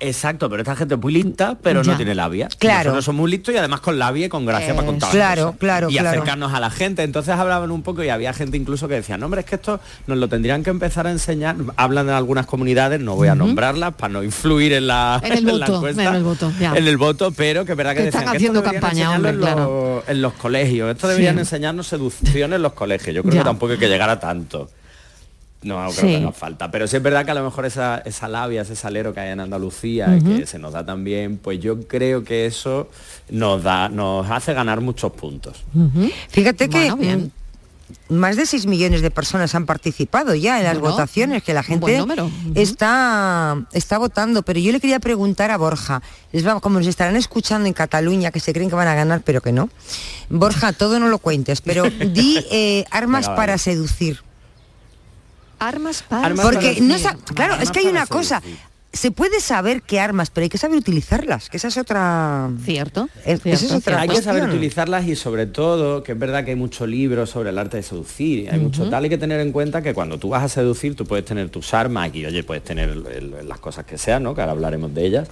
Exacto, 0.04 0.50
pero 0.50 0.64
esta 0.64 0.76
gente 0.76 0.96
es 0.96 1.00
muy 1.02 1.14
lista, 1.14 1.58
pero 1.62 1.84
Ya. 1.84 1.92
no 1.92 1.98
tiene 1.98 2.16
labia. 2.16 2.50
Claro. 2.58 2.86
Nosotros 2.86 3.06
somos 3.06 3.22
muy 3.22 3.32
listos 3.32 3.54
y 3.54 3.58
además 3.58 3.82
con 3.82 4.00
labia 4.00 4.26
y 4.26 4.30
con 4.30 4.46
gracia 4.48 4.74
para 4.76 4.88
contar. 4.88 5.10
las 5.10 5.16
Claro, 5.16 5.46
cosas. 5.46 5.60
claro, 5.60 5.90
Y 5.90 5.94
claro. 5.94 6.10
acercarnos 6.10 6.54
a 6.54 6.60
la 6.60 6.70
gente. 6.72 7.04
Entonces 7.04 7.34
hablaban 7.36 7.70
un 7.70 7.84
poco 7.84 8.04
y 8.04 8.10
había 8.10 8.34
gente 8.34 8.58
incluso 8.58 8.88
que 8.88 8.96
decía, 8.96 9.18
no, 9.18 9.26
hombre, 9.26 9.42
es 9.42 9.46
que 9.46 9.56
esto 9.56 9.80
nos 10.08 10.18
lo 10.18 10.28
tendrían 10.28 10.64
que 10.64 10.72
empezar 10.72 11.06
a 11.06 11.12
enseñar. 11.12 11.56
Hablan 11.78 12.08
de 12.08 12.14
algunas 12.14 12.48
comunidades, 12.48 13.00
no 13.00 13.16
voy 13.16 13.28
a 13.28 13.36
nombrarlas 13.36 13.94
para 13.94 14.12
no 14.12 14.24
influir 14.24 14.74
en 14.74 14.88
la, 14.88 15.22
En 15.24 15.34
el 15.34 15.46
la 15.60 15.66
voto, 15.68 15.76
encuesta. 15.78 16.04
en 16.10 16.16
el 16.16 16.24
voto, 16.24 16.52
ya. 16.60 16.76
En 16.76 16.88
el 16.88 16.98
voto, 16.98 17.32
pero 17.32 17.64
que 17.66 17.74
es 17.74 17.78
verdad 17.78 17.92
que 17.92 18.00
Que 18.00 18.06
decían 18.06 18.24
están 18.24 18.38
que 18.38 18.44
esto 18.46 18.60
haciendo 18.60 18.72
campaña, 18.82 19.12
hombre, 19.12 19.32
en, 19.32 19.40
los, 19.40 20.10
en 20.10 20.22
los 20.24 20.34
colegios. 20.34 20.90
Esto 20.92 21.08
deberían 21.08 21.36
Sí. 21.36 21.40
enseñarnos 21.42 21.86
seducción 21.88 22.54
en 22.54 22.62
los 22.64 22.74
colegios. 22.74 23.16
Yo 23.16 23.22
creo 23.22 23.36
Ya. 23.36 23.42
que 23.42 23.46
tampoco 23.46 23.74
hay 23.74 23.78
que 23.80 23.88
llegar 23.88 24.10
a 24.10 24.20
tanto. 24.20 24.70
No, 25.64 25.76
creo 25.78 25.92
Sí. 25.92 26.16
que 26.16 26.20
nos 26.20 26.36
falta. 26.36 26.72
Pero 26.72 26.88
sí 26.88 26.98
es 26.98 27.04
verdad 27.04 27.24
que 27.24 27.32
a 27.32 27.36
lo 27.36 27.44
mejor 27.44 27.66
esa, 27.66 28.00
esa 28.00 28.28
labia, 28.28 28.64
ese 28.64 28.76
salero 28.76 29.14
que 29.14 29.20
hay 29.20 29.30
en 29.30 29.40
Andalucía, 29.42 30.18
que 30.26 30.48
se 30.48 30.58
nos 30.58 30.74
da 30.74 30.84
también, 30.86 31.38
pues 31.38 31.60
yo 31.60 31.88
creo 31.88 32.24
que 32.24 32.48
eso 32.48 32.90
nos 33.30 33.62
da, 33.62 33.88
nos 33.90 34.30
hace 34.32 34.54
ganar 34.54 34.82
muchos 34.82 35.12
puntos. 35.12 35.64
Fíjate 36.30 36.68
que 36.68 36.92
bien. 36.96 37.32
mm, 38.10 38.16
más 38.16 38.38
de 38.38 38.46
6 38.46 38.66
millones 38.66 39.02
de 39.02 39.12
personas 39.12 39.54
han 39.54 39.66
participado 39.66 40.34
ya 40.34 40.58
en 40.58 40.64
las 40.64 40.80
Bueno, 40.80 40.94
votaciones, 40.96 41.44
que 41.44 41.54
la 41.54 41.62
gente 41.62 42.02
está, 42.56 43.58
está 43.74 43.98
votando. 43.98 44.42
Pero 44.44 44.60
yo 44.60 44.72
le 44.72 44.80
quería 44.80 45.00
preguntar 45.00 45.52
a 45.52 45.58
Borja, 45.58 46.02
les 46.32 46.44
como 46.62 46.80
nos 46.80 46.88
estarán 46.88 47.16
escuchando 47.16 47.68
en 47.68 47.74
Cataluña, 47.74 48.32
que 48.32 48.40
se 48.40 48.54
creen 48.54 48.70
que 48.70 48.76
van 48.76 48.88
a 48.88 48.96
ganar, 48.96 49.22
pero 49.24 49.42
que 49.42 49.52
no. 49.52 49.70
Borja, 50.30 50.74
todo 50.74 51.00
no 51.00 51.08
lo 51.08 51.20
cuentes, 51.20 51.62
pero 51.62 51.84
di 51.90 52.44
eh, 52.52 52.86
armas 52.92 53.26
Venga, 53.26 53.36
para 53.36 53.52
vale. 53.54 53.60
seducir. 53.60 54.22
Armas 55.62 56.04
para 56.04 56.26
Armas 56.26 56.44
Porque 56.46 56.74
para 56.74 56.86
no 56.88 56.98
sa- 56.98 57.16
claro, 57.36 57.54
Armas 57.54 57.64
es 57.68 57.72
que 57.72 57.80
hay 57.80 57.86
una 57.88 58.06
cosa. 58.08 58.42
Se 58.94 59.10
puede 59.10 59.40
saber 59.40 59.84
qué 59.84 60.02
armas, 60.02 60.32
pero 60.32 60.44
hay 60.44 60.50
que 60.50 60.58
saber 60.58 60.76
utilizarlas, 60.78 61.50
que 61.50 61.56
esa 61.56 61.70
es 61.70 61.78
otra... 61.78 62.50
Cierto. 62.66 63.08
Es- 63.26 63.42
cierto, 63.42 63.50
esa 63.50 63.66
es 63.68 63.72
otra 63.72 64.02
Hay 64.02 64.10
que 64.10 64.22
saber 64.22 64.44
utilizarlas 64.44 65.08
y 65.08 65.16
sobre 65.16 65.46
todo, 65.46 66.04
que 66.04 66.12
es 66.12 66.20
verdad 66.20 66.44
que 66.44 66.50
hay 66.52 66.58
muchos 66.58 66.90
libros 66.90 67.30
sobre 67.30 67.52
el 67.52 67.58
arte 67.58 67.78
de 67.78 67.84
seducir, 67.84 68.40
y 68.40 68.48
hay 68.50 68.60
mucho 68.60 68.90
tal, 68.90 69.06
hay 69.06 69.10
que 69.10 69.18
tener 69.18 69.40
en 69.40 69.54
cuenta 69.54 69.82
que 69.82 69.94
cuando 69.94 70.18
tú 70.18 70.28
vas 70.28 70.44
a 70.44 70.50
seducir, 70.50 70.96
tú 70.98 71.06
puedes 71.06 71.24
tener 71.24 71.48
tus 71.50 71.74
armas 71.74 72.14
y 72.14 72.26
oye, 72.26 72.44
puedes 72.44 72.66
tener 72.66 72.90
el- 72.90 73.06
el- 73.08 73.48
las 73.48 73.60
cosas 73.60 73.86
que 73.86 73.98
sean, 73.98 74.24
¿no? 74.24 74.36
Que 74.36 74.42
ahora 74.42 74.52
hablaremos 74.52 74.94
de 74.94 75.06
ellas. 75.06 75.30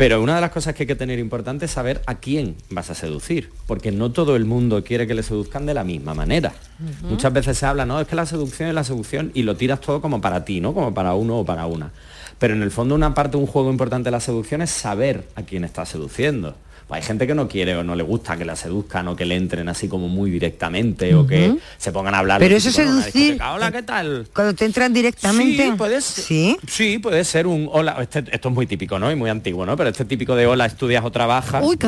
Pero 0.00 0.22
una 0.22 0.36
de 0.36 0.40
las 0.40 0.50
cosas 0.50 0.74
que 0.74 0.84
hay 0.84 0.86
que 0.86 0.94
tener 0.94 1.18
importante 1.18 1.66
es 1.66 1.72
saber 1.72 2.00
a 2.06 2.20
quién 2.20 2.56
vas 2.70 2.88
a 2.88 2.94
seducir, 2.94 3.50
porque 3.66 3.92
no 3.92 4.12
todo 4.12 4.34
el 4.34 4.46
mundo 4.46 4.82
quiere 4.82 5.06
que 5.06 5.12
le 5.12 5.22
seduzcan 5.22 5.66
de 5.66 5.74
la 5.74 5.84
misma 5.84 6.14
manera. 6.14 6.54
Muchas 7.02 7.30
veces 7.34 7.58
se 7.58 7.66
habla, 7.66 7.84
no, 7.84 8.00
es 8.00 8.08
que 8.08 8.16
la 8.16 8.24
seducción 8.24 8.70
es 8.70 8.74
la 8.74 8.82
seducción 8.82 9.30
y 9.34 9.42
lo 9.42 9.58
tiras 9.58 9.82
todo 9.82 10.00
como 10.00 10.22
para 10.22 10.42
ti, 10.42 10.62
¿no? 10.62 10.72
Como 10.72 10.94
para 10.94 11.12
uno 11.12 11.40
o 11.40 11.44
para 11.44 11.66
una. 11.66 11.90
Pero 12.38 12.54
en 12.54 12.62
el 12.62 12.70
fondo 12.70 12.94
una 12.94 13.12
parte, 13.12 13.36
un 13.36 13.46
juego 13.46 13.70
importante 13.70 14.06
de 14.06 14.12
la 14.12 14.20
seducción 14.20 14.62
es 14.62 14.70
saber 14.70 15.28
a 15.34 15.42
quién 15.42 15.64
estás 15.64 15.90
seduciendo. 15.90 16.56
Pues 16.90 17.02
hay 17.02 17.06
gente 17.06 17.24
que 17.28 17.36
no 17.36 17.46
quiere 17.46 17.76
o 17.76 17.84
no 17.84 17.94
le 17.94 18.02
gusta 18.02 18.36
que 18.36 18.44
la 18.44 18.56
seduzcan 18.56 19.06
o 19.06 19.14
que 19.14 19.24
le 19.24 19.36
entren 19.36 19.68
así 19.68 19.86
como 19.86 20.08
muy 20.08 20.28
directamente 20.28 21.14
o 21.14 21.24
que 21.24 21.54
se 21.78 21.92
pongan 21.92 22.16
a 22.16 22.18
hablar. 22.18 22.40
Pero 22.40 22.56
eso 22.56 22.70
seducir- 22.70 23.40
Hola, 23.54 23.70
¿qué 23.70 23.84
tal? 23.84 24.26
Cuando 24.34 24.54
te 24.54 24.64
entran 24.64 24.92
directamente. 24.92 25.66
Sí, 25.66 25.72
puedes. 25.78 26.04
Sí. 26.04 26.56
Sí, 26.66 26.98
puede 26.98 27.22
ser 27.22 27.46
un 27.46 27.68
hola. 27.72 27.96
Este- 28.00 28.24
esto 28.32 28.48
es 28.48 28.54
muy 28.56 28.66
típico, 28.66 28.98
¿no? 28.98 29.08
Y 29.12 29.14
muy 29.14 29.30
antiguo, 29.30 29.64
¿no? 29.64 29.76
Pero 29.76 29.90
este 29.90 30.04
típico 30.04 30.34
de 30.34 30.48
hola, 30.48 30.66
estudias 30.66 31.04
o 31.04 31.12
trabajas. 31.12 31.62
Uy, 31.64 31.76
qué 31.76 31.86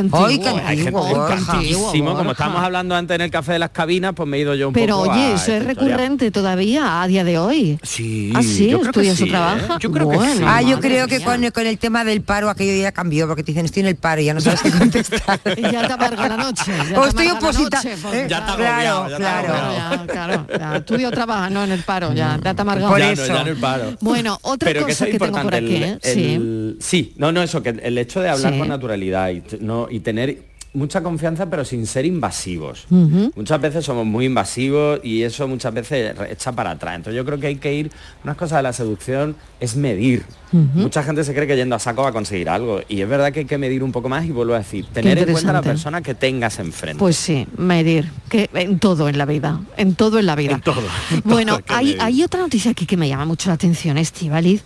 Hay 0.64 0.76
gente 0.76 0.92
Borja. 0.92 1.36
Como 1.92 2.30
estábamos 2.30 2.62
hablando 2.62 2.94
antes 2.94 3.16
en 3.16 3.22
el 3.22 3.30
café 3.32 3.54
de 3.54 3.58
las 3.58 3.70
cabinas, 3.70 4.12
pues 4.14 4.28
me 4.28 4.36
he 4.36 4.40
ido 4.42 4.54
yo 4.54 4.68
un 4.68 4.74
Pero 4.74 4.98
poco 4.98 5.10
oye, 5.10 5.20
a 5.20 5.26
eso 5.34 5.34
es 5.52 5.62
historia. 5.62 5.66
recurrente 5.96 6.30
todavía 6.30 7.02
a 7.02 7.08
día 7.08 7.24
de 7.24 7.38
hoy. 7.38 7.76
Sí, 7.82 8.32
¿Ah, 8.36 8.42
sí? 8.44 8.68
yo 8.68 8.78
creo 8.78 8.92
que 8.92 9.00
¿Estudias 9.00 9.16
sí, 9.16 9.24
o 9.24 9.26
trabajas? 9.26 9.62
¿eh? 9.70 9.72
Yo 9.80 9.90
creo 9.90 10.08
que 10.08 10.16
Bueno, 10.16 10.34
sí. 10.36 10.44
Ah, 10.46 10.62
yo 10.62 10.78
creo 10.78 11.08
que 11.08 11.20
con, 11.24 11.50
con 11.50 11.66
el 11.66 11.78
tema 11.78 12.04
del 12.04 12.22
paro 12.22 12.48
aquello 12.50 12.80
ya 12.80 12.92
cambió, 12.92 13.26
porque 13.26 13.42
te 13.42 13.50
dicen 13.50 13.64
estoy 13.64 13.80
en 13.80 13.88
el 13.88 13.96
paro 13.96 14.20
y 14.20 14.26
ya 14.26 14.34
no 14.34 14.40
sabes 14.40 14.60
qué 14.62 14.70
contestar. 14.92 15.40
Y 15.56 15.62
ya 15.62 15.86
te 15.86 15.92
amarga 15.92 16.28
la 16.28 16.36
noche. 16.36 16.72
ya 16.90 16.98
O 16.98 17.02
te 17.02 17.08
estoy 17.08 17.26
amarga 17.28 17.40
la 17.40 17.48
oposita- 17.50 17.76
noche, 17.84 17.96
porque 18.02 18.20
eh, 18.22 18.26
Ya 18.28 18.38
ha 18.38 18.56
claro, 18.56 19.16
claro, 19.16 20.46
claro, 20.46 21.50
no 21.50 21.64
en 21.64 21.72
el 21.72 21.82
paro, 21.82 22.12
ya, 22.12 22.38
ya 22.42 22.54
te 22.54 22.62
amargado. 22.62 22.90
Por 22.90 22.98
Ya 23.00 23.06
no, 23.06 23.12
eso. 23.12 23.26
ya 23.26 23.44
no 23.44 23.50
el 23.50 23.56
paro. 23.56 23.92
Bueno, 24.00 24.38
otra 24.42 24.66
Pero 24.68 24.80
que 24.86 24.92
cosa 24.92 25.04
que, 25.06 25.12
es 25.12 25.18
tengo 25.18 25.32
por 25.32 25.44
importante. 25.44 25.66
aquí, 25.74 25.76
el- 25.76 25.82
¿eh? 25.84 26.34
el- 26.34 26.76
sí, 26.80 27.12
no, 27.16 27.32
no, 27.32 27.42
eso, 27.42 27.62
que 27.62 27.70
el 27.70 27.98
hecho 27.98 28.20
de 28.20 28.28
hablar 28.28 28.52
Sí. 28.52 28.58
con 28.58 28.68
naturalidad 28.68 29.30
y, 29.30 29.42
no, 29.60 29.88
y 29.90 30.00
tener 30.00 30.51
mucha 30.74 31.02
confianza 31.02 31.46
pero 31.50 31.64
sin 31.64 31.86
ser 31.86 32.06
invasivos. 32.06 32.86
Muchas 32.90 33.60
veces 33.60 33.84
somos 33.84 34.06
muy 34.06 34.26
invasivos 34.26 35.00
y 35.02 35.22
eso 35.22 35.46
muchas 35.48 35.74
veces 35.74 36.14
echa 36.30 36.52
para 36.52 36.72
atrás. 36.72 36.96
Entonces 36.96 37.16
yo 37.16 37.24
creo 37.24 37.38
que 37.38 37.48
hay 37.48 37.56
que 37.56 37.74
ir, 37.74 37.90
unas 38.24 38.36
cosas 38.36 38.58
de 38.58 38.62
la 38.62 38.72
seducción 38.72 39.36
es 39.60 39.76
medir. 39.76 40.24
Mucha 40.52 41.02
gente 41.02 41.24
se 41.24 41.34
cree 41.34 41.46
que 41.46 41.56
yendo 41.56 41.76
a 41.76 41.78
saco 41.78 42.02
va 42.02 42.08
a 42.08 42.12
conseguir 42.12 42.48
algo 42.48 42.80
y 42.88 43.00
es 43.00 43.08
verdad 43.08 43.32
que 43.32 43.40
hay 43.40 43.46
que 43.46 43.58
medir 43.58 43.82
un 43.82 43.92
poco 43.92 44.08
más 44.08 44.24
y 44.24 44.30
vuelvo 44.30 44.54
a 44.54 44.58
decir, 44.58 44.86
tener 44.92 45.18
en 45.18 45.32
cuenta 45.32 45.50
a 45.50 45.54
la 45.54 45.62
persona 45.62 46.02
que 46.02 46.14
tengas 46.14 46.58
enfrente. 46.58 46.98
Pues 46.98 47.16
sí, 47.16 47.46
medir, 47.56 48.10
que 48.28 48.50
en 48.54 48.78
todo 48.78 49.08
en 49.08 49.18
la 49.18 49.24
vida, 49.24 49.60
en 49.76 49.94
todo 49.94 50.18
en 50.18 50.26
la 50.26 50.36
vida. 50.36 50.52
En 50.52 50.60
todo. 50.60 50.82
en 51.10 51.22
Bueno, 51.24 51.58
todo 51.60 51.76
hay 51.76 51.96
hay 52.00 52.22
otra 52.22 52.40
noticia 52.40 52.70
aquí 52.70 52.86
que 52.86 52.96
me 52.96 53.08
llama 53.08 53.24
mucho 53.24 53.48
la 53.48 53.54
atención, 53.54 53.96
Estivaliz, 53.98 54.64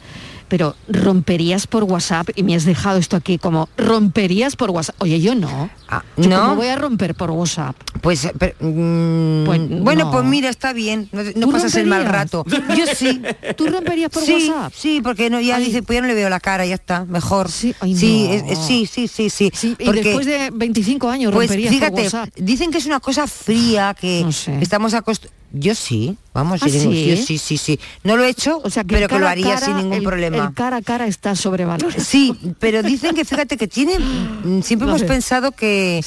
pero 0.48 0.76
romperías 0.88 1.66
por 1.66 1.84
WhatsApp 1.84 2.28
y 2.36 2.42
me 2.42 2.54
has 2.54 2.64
dejado 2.64 2.98
esto 2.98 3.16
aquí 3.16 3.38
como 3.38 3.68
romperías 3.76 4.56
por 4.56 4.70
WhatsApp. 4.70 4.96
Oye, 5.00 5.20
yo 5.20 5.34
no. 5.34 5.70
Yo 6.16 6.28
¿no? 6.28 6.40
¿Cómo 6.40 6.56
voy 6.56 6.66
a 6.68 6.76
romper 6.76 7.14
por 7.14 7.30
WhatsApp? 7.30 7.76
Pues, 8.00 8.28
pero, 8.38 8.54
mm, 8.60 9.44
Pues 9.46 9.60
bueno, 9.82 10.04
no. 10.06 10.10
pues 10.12 10.24
mira, 10.24 10.48
está 10.48 10.72
bien, 10.72 11.08
no, 11.12 11.22
no 11.22 11.32
¿Tú 11.32 11.52
pasas 11.52 11.74
el 11.76 11.86
mal 11.86 12.04
rato. 12.04 12.44
Yo 12.76 12.84
sí. 12.94 13.22
¿Tú 13.56 13.66
romperías 13.66 14.10
por 14.10 14.22
sí, 14.22 14.48
WhatsApp? 14.50 14.72
Sí, 14.76 15.00
porque 15.02 15.30
no, 15.30 15.40
ya 15.40 15.56
Ay. 15.56 15.66
dice, 15.66 15.82
pues 15.82 15.96
ya 15.96 16.00
no 16.02 16.08
le 16.08 16.14
veo 16.14 16.28
la 16.28 16.40
cara, 16.40 16.66
ya 16.66 16.74
está, 16.74 17.04
mejor. 17.04 17.50
Sí, 17.50 17.74
ay, 17.80 17.96
sí, 17.96 18.26
no. 18.28 18.52
es- 18.52 18.58
sí, 18.66 18.86
sí, 18.86 19.08
sí, 19.08 19.30
sí. 19.30 19.76
Y 19.78 19.84
porque- 19.84 20.02
después 20.02 20.26
de 20.26 20.50
25 20.52 21.08
años 21.08 21.32
Pues 21.32 21.48
romperías 21.48 21.72
por 21.74 21.78
fíjate, 21.80 22.02
WhatsApp. 22.02 22.28
dicen 22.36 22.70
que 22.70 22.78
es 22.78 22.86
una 22.86 23.00
cosa 23.00 23.26
fría, 23.26 23.94
que 23.98 24.26
estamos 24.60 24.94
acostumbrados. 24.94 25.36
Yo 25.52 25.74
sí, 25.74 26.16
vamos, 26.34 26.62
¿Ah, 26.62 26.66
yo 26.68 26.72
digo, 26.80 26.92
sí? 26.92 27.06
yo 27.06 27.16
sí, 27.16 27.38
sí, 27.38 27.56
sí. 27.56 27.80
No 28.04 28.16
lo 28.16 28.24
he 28.24 28.28
hecho, 28.28 28.60
O 28.64 28.68
sea, 28.70 28.84
que 28.84 28.94
pero 28.96 29.08
que 29.08 29.18
lo 29.18 29.28
haría 29.28 29.54
cara, 29.54 29.66
sin 29.66 29.76
ningún 29.76 29.92
el- 29.94 30.02
problema. 30.02 30.46
El 30.48 30.54
cara 30.54 30.78
a 30.78 30.82
cara 30.82 31.06
está 31.06 31.34
sobrevalorado. 31.36 32.02
Sí, 32.02 32.34
pero 32.58 32.82
dicen 32.82 33.14
que 33.14 33.24
fíjate 33.24 33.56
que 33.56 33.68
tiene, 33.68 33.98
mm, 34.44 34.60
siempre 34.62 34.86
No 34.86 34.92
hemos 34.92 35.00
sé. 35.02 35.06
pensado 35.06 35.52
que, 35.52 36.04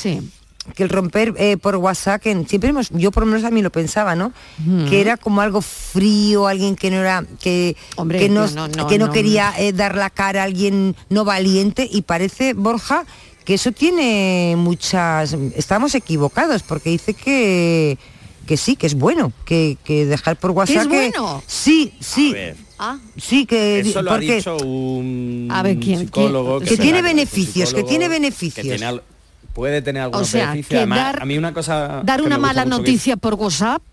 que 0.75 0.83
el 0.83 0.89
romper 0.89 1.33
eh, 1.37 1.57
por 1.57 1.77
WhatsApp, 1.77 2.21
que 2.21 2.45
siempre 2.47 2.69
hemos, 2.69 2.89
yo 2.89 3.11
por 3.11 3.23
lo 3.23 3.27
menos 3.31 3.43
a 3.45 3.49
mí 3.49 3.61
lo 3.61 3.71
pensaba, 3.71 4.13
¿no? 4.13 4.33
Que 4.89 5.01
era 5.01 5.17
como 5.17 5.41
algo 5.41 5.61
frío, 5.61 6.45
alguien 6.45 6.75
que 6.75 6.91
no 6.91 6.97
era, 6.97 7.23
que, 7.41 7.75
Hombre, 7.95 8.19
que 8.19 8.29
no, 8.29 8.45
no, 8.51 8.67
no, 8.67 8.87
que 8.87 8.99
no, 8.99 9.07
no. 9.07 9.11
quería 9.13 9.53
eh, 9.57 9.71
dar 9.73 9.95
la 9.95 10.09
cara 10.11 10.41
a 10.41 10.45
alguien 10.45 10.95
no 11.09 11.23
valiente 11.25 11.87
y 11.89 12.03
parece, 12.03 12.53
Borja, 12.53 13.05
que 13.45 13.55
eso 13.55 13.71
tiene 13.71 14.53
muchas, 14.57 15.33
estamos 15.55 15.95
equivocados, 15.95 16.61
porque 16.61 16.91
dice 16.91 17.15
que 17.15 17.97
que 18.49 18.57
sí, 18.57 18.75
que 18.75 18.87
es 18.87 18.95
bueno, 18.95 19.31
que, 19.45 19.77
que 19.83 20.07
dejar 20.07 20.35
por 20.35 20.49
WhatsApp. 20.49 20.77
es 20.77 20.87
que- 20.87 21.11
bueno? 21.11 21.43
Sí, 21.45 21.93
sí. 21.99 22.31
A 22.31 22.33
ver. 22.33 22.55
Ah. 22.79 22.97
Sí, 23.15 23.45
que 23.45 23.81
Eso 23.81 24.01
lo 24.01 24.09
ha 24.09 24.13
porque 24.15 24.37
dicho 24.37 24.57
un 24.57 25.49
A 25.51 25.61
ver, 25.61 25.77
¿quién- 25.77 25.99
psicólogo 25.99 26.59
que 26.59 26.75
tiene 26.75 27.03
beneficios, 27.03 27.75
que 27.75 27.83
tiene 27.83 28.05
que 28.05 28.09
beneficios. 28.09 28.65
tiene 28.65 29.01
puede 29.53 29.83
tener 29.83 30.01
algunos 30.01 30.27
O 30.27 30.31
sea, 30.31 30.47
beneficios. 30.47 30.69
que 30.69 30.77
Además, 30.77 30.97
dar- 30.97 31.21
a 31.21 31.25
mí 31.27 31.37
una 31.37 31.53
cosa 31.53 32.01
Dar 32.03 32.23
una 32.23 32.39
mala 32.39 32.65
noticia 32.65 33.17
por 33.17 33.35
WhatsApp, 33.35 33.83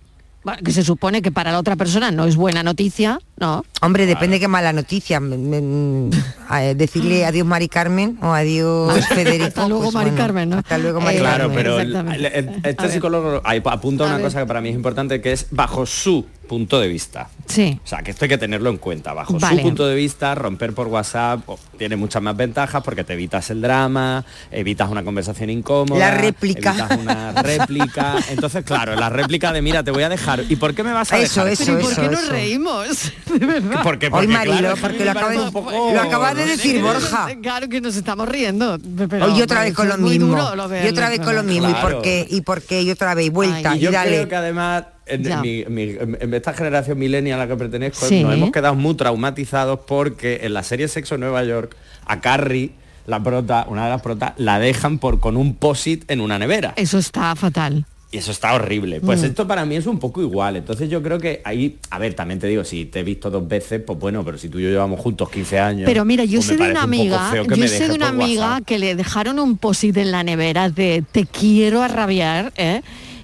que 0.65 0.73
se 0.73 0.83
supone 0.83 1.21
que 1.21 1.31
para 1.31 1.53
la 1.53 1.59
otra 1.59 1.77
persona 1.77 2.11
no 2.11 2.25
es 2.25 2.37
buena 2.37 2.63
noticia, 2.63 3.19
¿no? 3.39 3.65
Hombre, 3.83 4.07
depende 4.07 4.41
qué 4.41 4.49
mala 4.49 4.73
noticia. 4.73 5.21
Me- 5.21 6.11
a- 6.49 6.61
decirle 6.75 7.25
adiós 7.27 7.47
Mari 7.47 7.69
Carmen 7.69 8.19
o 8.23 8.33
adiós 8.33 9.07
Federico. 9.09 9.45
Hasta 9.47 9.69
luego, 9.69 9.85
pues 9.85 9.95
Mari 9.95 10.11
bueno, 10.11 10.23
Carmen, 10.25 10.49
¿no? 10.51 10.59
Hasta 10.59 10.79
luego 10.79 11.01
Mari 11.01 11.19
Claro, 11.19 11.39
Carmen. 11.49 11.57
pero 11.57 11.81
el- 11.81 11.89
Exactamente. 11.89 12.27
el- 12.39 12.49
el- 12.49 12.49
A 12.65 12.69
este 12.71 12.83
ver. 12.85 12.93
psicólogo 12.93 13.41
ahí 13.45 13.63
apunta 13.65 14.05
A 14.05 14.07
una 14.07 14.17
ver. 14.17 14.25
cosa 14.25 14.41
que 14.41 14.47
para 14.47 14.61
mí 14.61 14.71
es 14.71 14.75
importante, 14.75 15.21
que 15.21 15.33
es 15.33 15.47
bajo 15.51 15.85
su 15.87 16.25
punto 16.49 16.79
de 16.81 16.87
vista. 16.87 17.29
Sí. 17.47 17.79
O 17.85 17.87
sea, 17.89 18.03
que 18.03 18.13
esto 18.13 18.25
hay 18.25 18.29
que 18.29 18.39
tenerlo 18.39 18.71
en 18.71 18.77
cuenta. 18.77 19.13
Bajo 19.13 19.37
Vale. 19.37 19.57
su 19.57 19.63
punto 19.63 19.85
de 19.87 19.97
vista, 19.97 20.33
romper 20.37 20.73
por 20.75 20.87
WhatsApp 20.87 21.41
oh, 21.47 21.59
tiene 21.77 21.97
muchas 21.97 22.23
más 22.23 22.37
ventajas 22.37 22.83
porque 22.85 23.03
te 23.03 23.15
evitas 23.15 23.51
el 23.51 23.61
drama, 23.61 24.25
evitas 24.53 24.89
una 24.89 25.03
conversación 25.03 25.51
incómoda. 25.51 25.99
La 25.99 26.13
réplica. 26.13 26.71
Evitas 26.71 26.99
una 27.01 27.33
réplica. 27.43 28.15
Entonces, 28.31 28.65
claro, 28.65 28.95
la 28.95 29.09
réplica 29.11 29.53
de 29.53 29.61
mira, 29.61 29.83
te 29.83 29.91
voy 29.91 30.05
a 30.05 30.09
dejar. 30.09 30.45
¿Y 30.49 30.55
por 30.57 30.73
qué 30.75 30.85
me 30.85 30.93
vas 30.93 31.13
a 31.13 31.19
Eso, 31.19 31.45
dejar? 31.45 31.53
eso, 31.53 31.65
Pero 31.67 31.79
¿y 31.79 31.83
por 31.83 31.93
eso, 31.93 32.03
qué 32.03 32.09
nos 32.11 32.23
eso. 32.23 32.33
reímos? 32.33 33.13
De 33.39 33.45
verdad. 33.47 33.81
Porque, 33.83 34.07
Hoy 34.07 34.11
porque, 34.13 34.29
Marilo, 34.29 34.59
claro, 34.59 34.77
porque 34.81 35.05
lo 35.05 35.13
parece 35.15 35.33
acaba, 35.35 35.43
un 35.47 35.53
poco- 35.53 35.93
lo 35.93 36.01
acaba 36.01 36.35
de 36.35 36.41
no 36.43 36.47
sé. 36.47 36.57
decir 36.57 36.83
Borja. 36.83 37.29
Claro 37.43 37.69
que 37.69 37.81
nos 37.81 37.97
estamos 37.97 38.29
riendo. 38.29 38.79
Pero 39.09 39.27
Hoy 39.27 39.43
otra 39.43 39.63
vez 39.65 39.75
con 39.75 39.89
lo 39.89 39.97
mismo. 39.99 40.37
lo 40.55 40.85
y 40.85 40.89
otra 40.89 41.09
vez 41.09 41.21
con 41.21 41.35
lo 41.35 41.43
mismo. 41.43 41.69
Claro. 41.69 41.89
¿Y 41.89 41.93
por 41.93 42.03
qué? 42.03 42.27
¿Y 42.31 42.41
por 42.43 42.63
qué? 42.63 42.83
Y 42.83 42.91
otra 42.91 43.15
vez, 43.15 43.31
vuelta. 43.31 43.75
Y 43.75 43.79
y 43.79 43.81
yo 43.83 43.91
dale. 43.91 44.11
creo 44.11 44.29
que 44.29 44.37
además 44.37 44.85
en, 45.07 45.23
Ya. 45.25 45.41
mi- 45.41 45.65
mi- 45.69 45.97
en 45.99 46.35
esta 46.35 46.53
generación 46.55 46.99
millennial 46.99 47.41
a 47.41 47.45
la 47.45 47.49
que 47.49 47.57
pertenezco 47.57 48.07
Sí. 48.07 48.23
nos 48.25 48.35
hemos 48.35 48.51
quedado 48.51 48.75
muy 48.75 48.95
traumatizados 48.95 49.81
porque 49.87 50.41
en 50.43 50.55
la 50.55 50.63
serie 50.63 50.89
Sexo 50.89 51.15
en 51.17 51.21
Nueva 51.23 51.45
York 51.45 51.77
a 52.07 52.21
Carrie 52.21 52.73
la 53.07 53.23
prota, 53.23 53.67
una 53.69 53.85
de 53.85 53.91
las 53.91 54.03
protas, 54.03 54.33
la 54.37 54.59
dejan 54.59 54.99
por 54.99 55.21
con 55.21 55.37
un 55.37 55.55
posit 55.55 56.11
en 56.11 56.21
una 56.21 56.39
nevera. 56.41 56.73
Eso 56.77 56.99
está 56.99 57.37
fatal. 57.37 57.87
Y 58.13 58.19
eso 58.19 58.31
está 58.31 58.55
horrible. 58.55 59.01
Pues 59.01 59.21
Mm. 59.23 59.25
esto 59.27 59.49
para 59.49 59.65
mí 59.65 59.75
es 59.77 59.87
un 59.87 59.99
poco 59.99 60.23
igual. 60.23 60.57
Entonces 60.57 60.89
yo 60.89 61.03
creo 61.03 61.19
que 61.19 61.43
ahí, 61.45 61.79
a 61.91 61.99
ver, 61.99 62.15
también 62.15 62.39
te 62.39 62.47
digo, 62.47 62.63
si 62.65 62.85
te 62.85 63.01
he 63.01 63.03
visto 63.03 63.31
dos 63.31 63.47
veces, 63.49 63.83
pues 63.85 63.99
bueno, 63.99 64.25
pero 64.25 64.39
si 64.39 64.49
tú 64.49 64.61
y 64.61 64.63
yo 64.63 64.69
llevamos 64.71 65.01
juntos 65.01 65.29
15 65.29 65.59
años. 65.59 65.87
Pero 65.87 66.05
mira, 66.05 66.25
yo 66.25 66.39
pues 66.39 66.47
sé 66.47 66.57
de 66.57 66.71
una 66.71 66.83
amiga, 66.83 67.33
yo 67.57 67.67
sé 67.69 67.89
de 67.89 67.95
una 67.95 68.09
amiga 68.09 68.47
WhatsApp. 68.47 68.65
que 68.65 68.79
le 68.79 68.95
dejaron 68.95 69.41
un 69.41 69.59
posit 69.59 69.97
en 69.97 70.13
la 70.13 70.23
nevera 70.23 70.71
de 70.71 71.03
te 71.11 71.27
quiero 71.27 71.83
a 71.83 71.89
rabiar, 71.89 72.53
¿eh? 72.57 72.83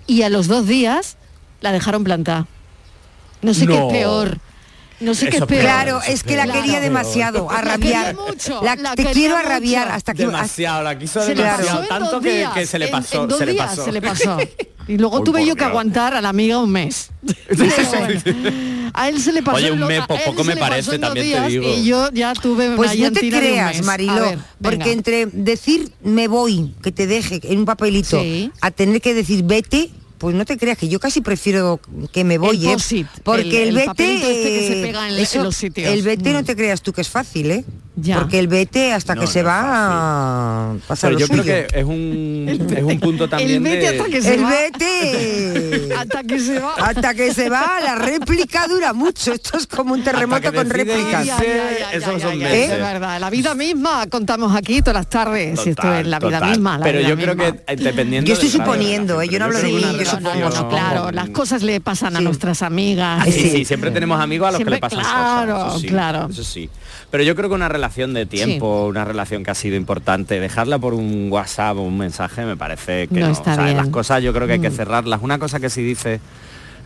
y 0.09 0.22
a 0.22 0.28
los 0.28 0.49
dos 0.49 0.66
días 0.66 1.16
la 1.61 1.70
dejaron 1.70 2.03
plantada. 2.03 2.49
No 3.41 3.55
sé 3.55 3.66
qué 3.68 3.74
es 3.74 3.85
peor. 3.93 4.39
No 5.03 5.15
sé 5.15 5.29
qué 5.29 5.39
es 5.39 5.45
peor. 5.45 5.63
Claro, 5.63 6.01
es 6.07 6.23
que 6.23 6.37
la 6.37 6.45
Claro. 6.45 6.61
quería 6.63 6.81
demasiado, 6.81 7.51
a 7.51 7.61
rabiar. 7.61 8.15
mucho, 8.15 8.61
La- 8.63 8.77
la 8.77 8.95
te 8.95 9.05
quiero 9.07 9.37
a 9.37 9.43
rabiar 9.43 9.89
hasta 9.89 10.15
que 10.15 10.27
Demasiado, 10.27 10.83
la 10.83 10.99
quiso 10.99 11.25
demasiado, 11.25 11.87
tanto 11.87 12.21
que, 12.21 12.67
se 12.67 12.79
le 12.79 12.89
pasó, 12.89 13.23
en 13.23 13.29
dos 13.29 13.39
se 13.39 13.47
le 13.47 13.53
días 13.53 13.67
pasó. 13.71 13.85
se 13.85 13.93
le 13.93 14.01
pasó. 14.03 14.39
Y 14.89 14.99
luego 14.99 15.19
Uy, 15.19 15.25
tuve 15.25 15.47
yo 15.47 15.55
que 15.55 15.63
aguantar 15.63 16.13
a 16.15 16.21
la 16.21 16.31
amiga 16.31 16.59
un 16.59 16.71
mes. 16.73 17.11
Bueno, 17.57 17.73
a 18.95 19.09
él 19.09 19.21
se 19.21 19.33
le 19.33 19.43
pasó 19.43 19.57
Oye, 19.59 19.71
un 19.71 19.87
mes, 19.87 20.03
pues 20.09 20.23
poco 20.23 20.43
me 20.45 20.57
parece, 20.57 20.99
también 20.99 21.33
te 21.33 21.49
digo. 21.49 21.69
Y 21.69 21.85
yo 21.85 22.11
ya 22.13 22.35
tuve 22.35 22.67
una 22.69 22.77
Pues 22.77 22.99
no 22.99 23.13
te 23.13 23.29
creas, 23.31 23.87
ver, 23.87 24.39
porque 24.61 24.93
entre 24.93 25.27
decir 25.27 25.93
me 26.03 26.27
voy, 26.29 26.75
que 26.83 26.91
te 26.93 27.07
deje 27.07 27.41
en 27.45 27.61
un 27.61 27.65
papelito, 27.65 28.21
Sí. 28.21 28.51
a 28.61 28.71
tener 28.73 29.01
que 29.01 29.15
decir 29.15 29.45
vete, 29.45 29.89
pues 30.23 30.37
no 30.37 30.45
te 30.45 30.57
creas 30.57 30.79
que 30.79 30.89
yo 30.89 31.01
casi 31.01 31.20
prefiero 31.20 31.81
que 32.12 32.23
me 32.23 32.39
voy, 32.39 32.64
El 32.68 32.79
¿eh? 32.81 33.07
porque 33.25 33.64
el- 33.64 33.70
el, 33.70 33.79
el 33.81 33.87
vete, 33.89 34.14
este 34.14 34.25
que 34.51 34.66
se 34.68 34.79
eh, 34.81 34.83
pega 34.87 35.09
en- 35.09 35.14
en 35.18 35.43
los 35.43 35.57
sitios. 35.57 35.91
el 35.93 36.03
vete 36.03 36.31
Mm. 36.31 36.33
no 36.35 36.45
te 36.45 36.55
creas 36.55 36.81
tú 36.81 36.93
que 36.93 37.01
es 37.01 37.09
fácil, 37.09 37.51
¿eh? 37.51 37.64
Ya. 37.95 38.20
Porque 38.20 38.39
el 38.39 38.49
vete 38.49 38.93
hasta 38.95 39.14
No, 39.14 39.20
que 39.20 39.27
no 39.27 39.33
se 39.33 39.43
va 39.43 40.77
pasa 40.89 41.09
Pero 41.09 41.14
lo 41.14 41.20
yo 41.20 41.27
suyo. 41.27 41.43
creo 41.43 41.66
que 41.66 41.79
es 41.81 41.85
un, 41.85 42.68
es 42.77 42.83
un 42.85 43.01
punto 43.01 43.29
también 43.29 43.62
vete 43.62 43.77
de... 43.81 43.89
hasta 43.89 44.05
que 44.11 44.23
se 44.23 44.35
el 44.35 44.45
va. 44.45 44.51
vete 44.51 45.95
Hasta 45.99 46.23
que 46.25 46.41
se 46.41 46.59
va. 46.59 46.73
hasta 46.79 47.14
que 47.14 47.35
se 47.35 47.51
va 47.51 47.81
la 47.83 47.95
réplica 47.97 48.66
dura 48.66 48.93
mucho 48.95 49.33
esto 49.35 49.59
es 49.59 49.66
como 49.66 49.93
un 49.93 50.03
terremoto 50.03 50.53
con 50.55 50.70
réplicas 50.70 51.27
irse, 51.27 51.27
Ya, 51.27 51.79
ya, 51.79 51.93
esos 51.93 52.23
son 52.23 52.39
meses. 52.39 52.70
Es 52.70 52.79
verdad, 52.79 53.20
la 53.20 53.29
vida 53.29 53.55
misma 53.55 54.07
contamos 54.07 54.55
aquí 54.57 54.81
todas 54.81 54.95
las 54.95 55.09
tardes. 55.11 55.61
si 55.61 55.70
esto 55.70 55.93
es 55.93 56.07
la 56.07 56.18
vida 56.18 56.39
Total. 56.39 56.51
misma. 56.51 56.79
la 56.79 56.85
Pero 56.85 56.99
vida 57.01 57.09
yo 57.11 57.16
creo 57.16 57.35
misma. 57.35 57.53
que 57.66 57.73
eh, 57.73 57.77
dependiendo 57.77 58.29
Yo 58.29 58.35
estoy 58.35 58.49
de 58.49 58.57
suponiendo, 58.57 59.20
¿eh? 59.20 59.29
Yo 59.29 59.39
no 59.39 59.45
hablo 59.47 59.59
de 59.59 59.64
mí, 59.68 59.81
yo 59.99 60.05
No, 60.21 60.35
no, 60.35 60.51
no, 60.51 60.69
claro, 60.69 61.11
las 61.13 61.31
cosas 61.31 61.63
le 61.63 61.81
pasan 61.81 62.17
a 62.17 62.21
nuestras 62.21 62.63
amigas. 62.63 63.23
Ah, 63.23 63.31
sí, 63.31 63.51
sí, 63.51 63.65
siempre 63.65 63.91
tenemos 63.91 64.21
amigos 64.21 64.49
a 64.49 64.53
los 64.53 64.59
Siempre- 64.59 64.81
que 64.81 64.87
le 64.97 64.97
pasan 64.97 65.01
claro, 65.13 65.55
cosas. 65.55 65.69
eso 65.71 65.79
sí, 65.81 65.87
claro. 65.89 66.29
Eso 66.31 66.45
sí. 66.45 66.71
Pero 67.11 67.25
yo 67.25 67.35
creo 67.37 67.49
que 67.49 67.55
una 67.55 67.69
relación 67.69 68.15
de 68.15 68.27
tiempo, 68.27 68.87
una 68.87 69.05
relación 69.05 69.45
que 69.45 69.51
ha 69.51 69.55
sido 69.55 69.77
importante, 69.77 70.41
dejarla 70.41 70.79
por 70.79 70.95
un 70.95 71.29
WhatsApp 71.31 71.77
o 71.77 71.83
un 71.83 71.99
mensaje 71.99 72.45
me 72.45 72.57
parece 72.57 73.09
que 73.09 73.21
No 73.21 73.27
no. 73.27 73.33
está 73.33 73.53
O 73.53 73.55
sea, 73.57 73.65
bien. 73.65 73.77
las 73.77 73.89
cosas 73.89 74.23
yo 74.23 74.33
creo 74.33 74.47
que 74.47 74.55
hay 74.55 74.61
que 74.61 74.71
Mm. 74.71 74.77
cerrarlas. 74.77 75.21
Una 75.23 75.39
cosa 75.39 75.61
que 75.61 75.69
sí 75.71 75.83
dice, 75.83 76.21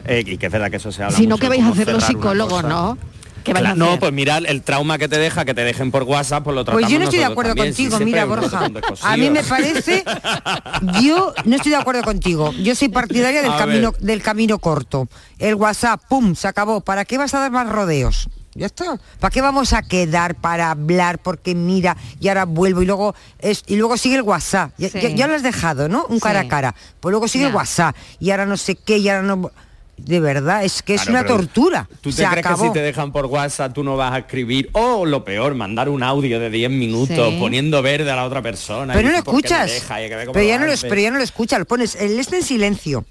eh, 0.04 0.22
y 0.26 0.36
que 0.38 0.46
es 0.46 0.52
verdad 0.52 0.70
que 0.70 0.76
eso 0.76 0.90
se 0.92 1.02
habla 1.04 1.16
Si 1.16 1.26
no, 1.26 1.36
mucho, 1.36 1.42
que 1.42 1.48
vais 1.48 1.62
a 1.62 1.68
hacer 1.68 1.92
los 1.92 2.04
psicólogos. 2.04 2.64
¿no? 2.64 2.98
¿Qué 3.46 3.52
vais 3.52 3.64
a 3.64 3.68
Claro, 3.74 3.84
hacer? 3.84 3.94
No, 3.94 3.98
pues 4.00 4.12
mirar 4.12 4.42
el 4.46 4.62
trauma 4.62 4.98
que 4.98 5.08
te 5.08 5.16
deja, 5.18 5.44
que 5.44 5.54
te 5.54 5.62
dejen 5.64 5.90
por 5.90 6.02
WhatsApp, 6.02 6.44
pues 6.44 6.54
lo 6.54 6.64
tratamos 6.64 6.82
Pues 6.82 6.92
yo 6.92 6.98
no 6.98 7.04
estoy 7.04 7.20
de 7.20 7.24
acuerdo 7.24 7.54
también, 7.54 7.74
contigo, 7.74 7.98
mira 8.00 8.24
Borja. 8.26 8.68
A 9.02 9.16
mí 9.16 9.30
me 9.30 9.42
parece, 9.44 10.04
yo 11.02 11.32
no 11.44 11.56
estoy 11.56 11.70
de 11.70 11.76
acuerdo 11.78 12.02
contigo. 12.02 12.52
Yo 12.52 12.74
soy 12.74 12.88
partidaria 12.88 13.42
del 13.42 13.52
A 13.52 13.56
camino 13.56 13.92
ver. 13.92 14.00
del 14.00 14.22
camino 14.22 14.58
corto. 14.58 15.08
El 15.38 15.54
WhatsApp, 15.54 16.02
pum, 16.08 16.34
se 16.34 16.48
acabó. 16.48 16.80
¿Para 16.80 17.04
qué 17.04 17.18
vas 17.18 17.32
a 17.34 17.40
dar 17.40 17.50
más 17.50 17.68
rodeos? 17.68 18.28
Ya 18.54 18.66
está. 18.66 18.98
¿Para 19.20 19.30
qué 19.30 19.42
vamos 19.42 19.74
a 19.74 19.82
quedar 19.82 20.34
para 20.34 20.70
hablar? 20.70 21.18
Porque 21.18 21.54
mira, 21.54 21.94
y 22.20 22.28
ahora 22.28 22.46
vuelvo 22.46 22.80
y 22.82 22.86
luego 22.86 23.14
es, 23.38 23.62
y 23.66 23.76
luego 23.76 23.96
sigue 23.98 24.16
el 24.16 24.22
WhatsApp. 24.22 24.72
Ya, 24.78 24.88
Sí. 24.88 24.98
ya- 25.00 25.08
ya 25.10 25.26
lo 25.26 25.34
has 25.34 25.42
dejado, 25.42 25.88
¿no? 25.88 26.06
Un 26.08 26.20
cara 26.20 26.40
a 26.40 26.48
cara. 26.48 26.74
Pues 27.00 27.10
luego 27.10 27.28
sigue 27.28 27.44
el 27.44 27.50
Ya. 27.52 27.56
WhatsApp. 27.58 27.94
Y 28.18 28.30
ahora 28.30 28.46
no 28.46 28.56
sé 28.56 28.74
qué, 28.74 28.96
y 28.98 29.08
ahora 29.10 29.22
no. 29.22 29.50
De 29.96 30.20
verdad, 30.20 30.62
es 30.64 30.82
que 30.82 30.94
es 30.94 31.06
una 31.06 31.24
tortura. 31.24 31.88
¿Tú 32.02 32.10
te 32.10 32.16
se 32.16 32.26
crees 32.26 32.44
acabó. 32.46 32.62
que 32.64 32.68
si 32.68 32.72
te 32.74 32.80
dejan 32.82 33.12
por 33.12 33.26
WhatsApp 33.26 33.72
tú 33.72 33.82
no 33.82 33.96
vas 33.96 34.12
a 34.12 34.18
escribir? 34.18 34.68
O 34.72 35.04
lo 35.06 35.24
peor, 35.24 35.54
mandar 35.54 35.88
un 35.88 36.02
audio 36.02 36.38
de 36.38 36.50
10 36.50 36.70
minutos 36.70 37.30
Sí. 37.30 37.36
poniendo 37.40 37.80
verde 37.82 38.10
a 38.10 38.16
la 38.16 38.24
otra 38.26 38.42
persona. 38.42 38.92
Pero 38.92 39.08
y 39.08 39.12
no 39.12 39.16
lo 39.18 39.24
¿por 39.24 39.40
qué 39.42 39.48
me 39.48 39.54
escuchas. 39.56 39.70
deja? 39.72 40.02
Y 40.04 40.08
Pero 40.32 40.42
ya, 40.42 40.58
no 40.58 40.66
lo, 40.66 40.72
pero 40.82 41.00
ya 41.00 41.10
no 41.10 41.16
lo 41.18 41.24
escuchas, 41.24 41.58
lo 41.58 41.64
pones 41.64 41.94
el 41.96 42.18
este 42.20 42.36
en 42.36 42.42
silencio. 42.42 43.04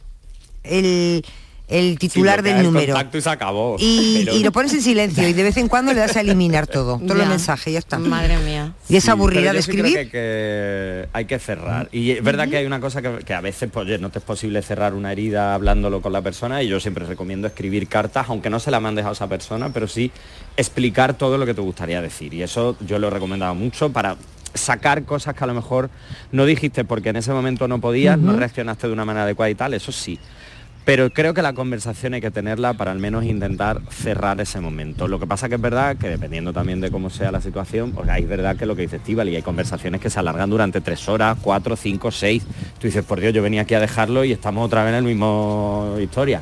El, 0.64 1.26
el 1.68 1.98
titular 1.98 2.40
Sí, 2.40 2.46
del 2.46 2.58
el 2.58 2.64
número. 2.64 2.94
contacto 2.94 3.18
y 3.18 3.22
se 3.22 3.30
acabó. 3.30 3.76
Y, 3.80 4.22
Pero- 4.26 4.36
y 4.38 4.44
lo 4.44 4.52
pones 4.52 4.74
en 4.74 4.82
silencio 4.82 5.28
y 5.28 5.34
de 5.34 5.44
vez 5.44 5.58
en 5.58 5.68
cuando 5.68 5.94
le 5.94 6.00
das 6.00 6.16
a 6.16 6.22
eliminar 6.22 6.68
todo, 6.68 7.00
todos 7.00 7.18
los 7.18 7.28
mensajes, 7.28 7.74
ya 7.74 7.80
está. 7.80 7.98
Madre 8.00 8.38
mía. 8.38 8.74
Y 8.88 8.96
esa 8.98 9.06
Sí, 9.06 9.12
aburrida 9.12 9.52
de 9.52 9.58
yo 9.58 9.62
sí 9.64 9.72
creo 9.72 9.86
escribir. 9.86 10.06
que, 10.06 10.12
que 10.12 11.08
hay 11.14 11.26
que 11.26 11.40
cerrar. 11.40 11.90
Y 11.92 12.12
es 12.12 12.24
verdad 12.24 12.48
que 12.48 12.58
hay 12.58 12.66
una 12.66 12.80
cosa 12.80 13.02
que, 13.02 13.20
que 13.26 13.34
a 13.34 13.42
veces 13.42 13.70
pues, 13.72 13.86
oye, 13.86 13.98
no 13.98 14.10
te 14.12 14.20
es 14.20 14.26
posible 14.26 14.62
cerrar 14.62 14.94
una 14.94 15.12
herida 15.12 15.54
hablándolo 15.56 16.02
con 16.02 16.14
la 16.14 16.22
persona 16.22 16.62
y 16.62 16.68
yo 16.68 16.80
siempre 16.80 17.06
recomiendo 17.06 17.48
escribir 17.48 17.88
cartas, 17.88 18.26
aunque 18.30 18.50
no 18.50 18.60
se 18.60 18.70
la 18.72 18.80
mandes 18.80 19.06
a 19.06 19.12
esa 19.12 19.28
persona, 19.28 19.72
pero 19.74 19.88
sí 19.88 20.12
explicar 20.58 21.16
todo 21.16 21.38
lo 21.38 21.46
que 21.46 21.54
te 21.54 21.62
gustaría 21.62 22.02
decir. 22.02 22.34
Y 22.34 22.44
eso 22.44 22.78
yo 22.86 23.00
lo 23.00 23.08
he 23.08 23.12
recomendado 23.12 23.56
mucho 23.56 23.92
para 23.92 24.16
sacar 24.54 25.04
cosas 25.04 25.34
que 25.36 25.44
a 25.44 25.48
lo 25.48 25.54
mejor 25.54 25.90
no 26.32 26.46
dijiste 26.46 26.86
porque 26.86 27.10
en 27.10 27.18
ese 27.18 27.34
momento 27.34 27.68
no 27.68 27.82
podías, 27.82 28.18
no 28.18 28.34
reaccionaste 28.38 28.88
de 28.88 28.94
una 28.94 29.04
manera 29.04 29.24
adecuada 29.24 29.50
y 29.50 29.56
tal, 29.56 29.74
eso 29.74 29.92
sí. 29.92 30.18
Pero 30.86 31.10
creo 31.12 31.34
que 31.34 31.42
la 31.42 31.54
conversación 31.54 32.14
hay 32.14 32.22
que 32.22 32.30
tenerla 32.30 32.74
para 32.76 32.92
al 32.92 33.00
menos 33.00 33.24
intentar 33.26 33.82
cerrar 33.90 34.40
ese 34.40 34.60
momento. 34.60 35.08
Lo 35.08 35.20
que 35.20 35.26
pasa 35.26 35.50
que 35.50 35.56
es 35.56 35.62
verdad 35.62 35.98
que 35.98 36.10
dependiendo 36.10 36.54
también 36.54 36.80
de 36.80 36.92
cómo 36.92 37.10
sea 37.10 37.32
la 37.32 37.42
situación, 37.42 37.92
porque 37.92 38.12
hay 38.12 38.24
verdad 38.26 38.56
que 38.56 38.68
lo 38.68 38.76
que 38.76 38.84
dice 38.84 38.98
Estíbal 38.98 39.28
y 39.30 39.36
hay 39.36 39.42
conversaciones 39.42 40.00
que 40.00 40.12
se 40.12 40.20
alargan 40.20 40.48
durante 40.48 40.82
tres 40.82 41.10
horas, 41.10 41.38
cuatro, 41.42 41.76
cinco, 41.76 42.12
seis. 42.12 42.44
Tú 42.80 42.86
dices, 42.86 43.04
por 43.04 43.20
Dios, 43.20 43.34
yo 43.34 43.42
venía 43.42 43.64
aquí 43.64 43.74
a 43.74 43.80
dejarlo 43.80 44.24
y 44.26 44.32
estamos 44.32 44.64
otra 44.64 44.84
vez 44.84 44.92
en 44.92 44.98
el 45.00 45.04
mismo 45.06 45.96
historia. 46.00 46.42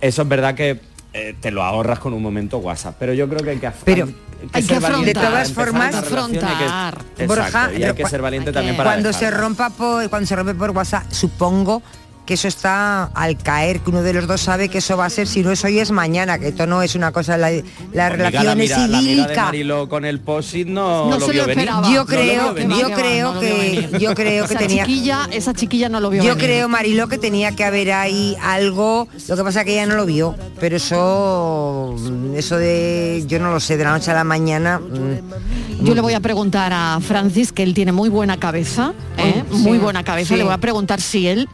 Eso 0.00 0.22
es 0.22 0.28
verdad 0.28 0.54
que 0.54 0.80
eh, 1.12 1.34
te 1.38 1.50
lo 1.50 1.62
ahorras 1.62 1.98
con 1.98 2.14
un 2.14 2.22
momento 2.22 2.56
WhatsApp, 2.58 2.96
pero 2.98 3.12
yo 3.12 3.28
creo 3.28 3.42
que 3.42 3.50
hay 3.50 3.58
que 3.58 3.70
Pero 3.84 4.08
hay 4.52 4.62
que 4.62 4.78
valiente 4.78 5.06
de 5.08 5.14
todas 5.14 5.52
formas- 5.52 5.94
relación, 5.94 6.30
hay 6.32 6.38
que- 6.38 6.44
Afrontar. 6.64 6.98
Exacto, 7.18 7.26
Borja, 7.26 7.72
y 7.78 7.82
hay 7.82 7.94
que 7.94 8.06
ser 8.06 8.22
valiente 8.22 8.50
también 8.50 8.76
para 8.78 8.90
cuando 8.92 9.12
se 9.12 9.30
rompa 9.30 9.68
por, 9.68 10.08
cuando 10.08 10.26
se 10.26 10.36
rompe 10.36 10.54
por 10.54 10.70
WhatsApp, 10.70 11.04
supongo 11.10 11.82
que 12.28 12.34
eso 12.34 12.46
está 12.46 13.04
al 13.14 13.38
caer, 13.38 13.80
que 13.80 13.88
uno 13.88 14.02
de 14.02 14.12
los 14.12 14.26
dos 14.26 14.42
sabe 14.42 14.68
que 14.68 14.78
eso 14.78 14.98
va 14.98 15.06
a 15.06 15.10
ser, 15.10 15.26
si 15.26 15.42
no 15.42 15.50
es 15.50 15.64
hoy 15.64 15.78
es 15.78 15.90
mañana, 15.90 16.38
que 16.38 16.48
esto 16.48 16.66
no 16.66 16.82
es 16.82 16.94
una 16.94 17.10
cosa, 17.10 17.38
la, 17.38 17.50
la 17.50 18.06
Amiga, 18.08 18.08
relación 18.10 18.58
la 18.92 18.98
es 18.98 19.04
idílica. 19.06 19.50
Con 19.88 20.04
el 20.04 20.20
posit 20.20 20.68
no, 20.68 21.08
No 21.08 21.18
lo 21.18 21.24
se 21.24 21.32
vio 21.32 21.40
lo 21.42 21.48
venir. 21.48 21.64
esperaba. 21.68 21.88
Yo 21.88 21.94
No 21.94 21.98
lo 22.00 22.06
creo, 22.06 22.54
yo 22.80 22.90
creo 22.94 23.32
no 23.32 23.40
que, 23.40 23.52
venir. 23.54 23.98
yo 23.98 24.14
creo 24.14 24.46
que 24.46 24.52
esa 24.52 24.58
tenía, 24.58 24.84
chiquilla, 24.84 25.28
esa 25.32 25.54
chiquilla 25.54 25.88
no 25.88 26.00
lo 26.00 26.10
vio 26.10 26.22
yo 26.22 26.34
venir. 26.34 26.44
creo 26.44 26.68
Marilo 26.68 27.08
que 27.08 27.16
tenía 27.16 27.56
que 27.56 27.64
haber 27.64 27.92
ahí 27.92 28.36
algo, 28.42 29.08
lo 29.26 29.34
que 29.36 29.42
pasa 29.42 29.64
que 29.64 29.72
ella 29.72 29.86
no 29.86 29.94
lo 29.96 30.04
vio, 30.04 30.34
pero 30.60 30.76
eso, 30.76 31.96
eso 32.34 32.58
de, 32.58 33.24
yo 33.26 33.38
no 33.38 33.50
lo 33.52 33.58
sé, 33.60 33.78
de 33.78 33.84
la 33.84 33.92
noche 33.92 34.10
a 34.10 34.14
la 34.14 34.24
mañana. 34.24 34.80
mm, 34.80 35.84
Yo 35.84 35.94
le 35.94 36.02
voy 36.02 36.12
a 36.12 36.20
preguntar 36.20 36.72
a 36.74 36.98
Francis, 37.00 37.52
que 37.52 37.62
él 37.62 37.72
tiene 37.72 37.92
muy 37.92 38.10
buena 38.10 38.38
cabeza, 38.38 38.92
¿eh? 39.16 39.42
Sí. 39.50 39.56
muy 39.58 39.78
buena 39.78 40.04
cabeza, 40.04 40.34
Sí. 40.34 40.36
le 40.36 40.44
voy 40.44 40.52
a 40.52 40.58
preguntar 40.58 41.00
si 41.00 41.26
él 41.26 41.48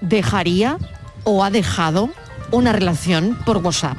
dejaría 0.00 0.78
o 1.24 1.44
ha 1.44 1.50
dejado 1.50 2.10
una 2.50 2.72
relación 2.72 3.36
por 3.44 3.58
WhatsApp. 3.58 3.96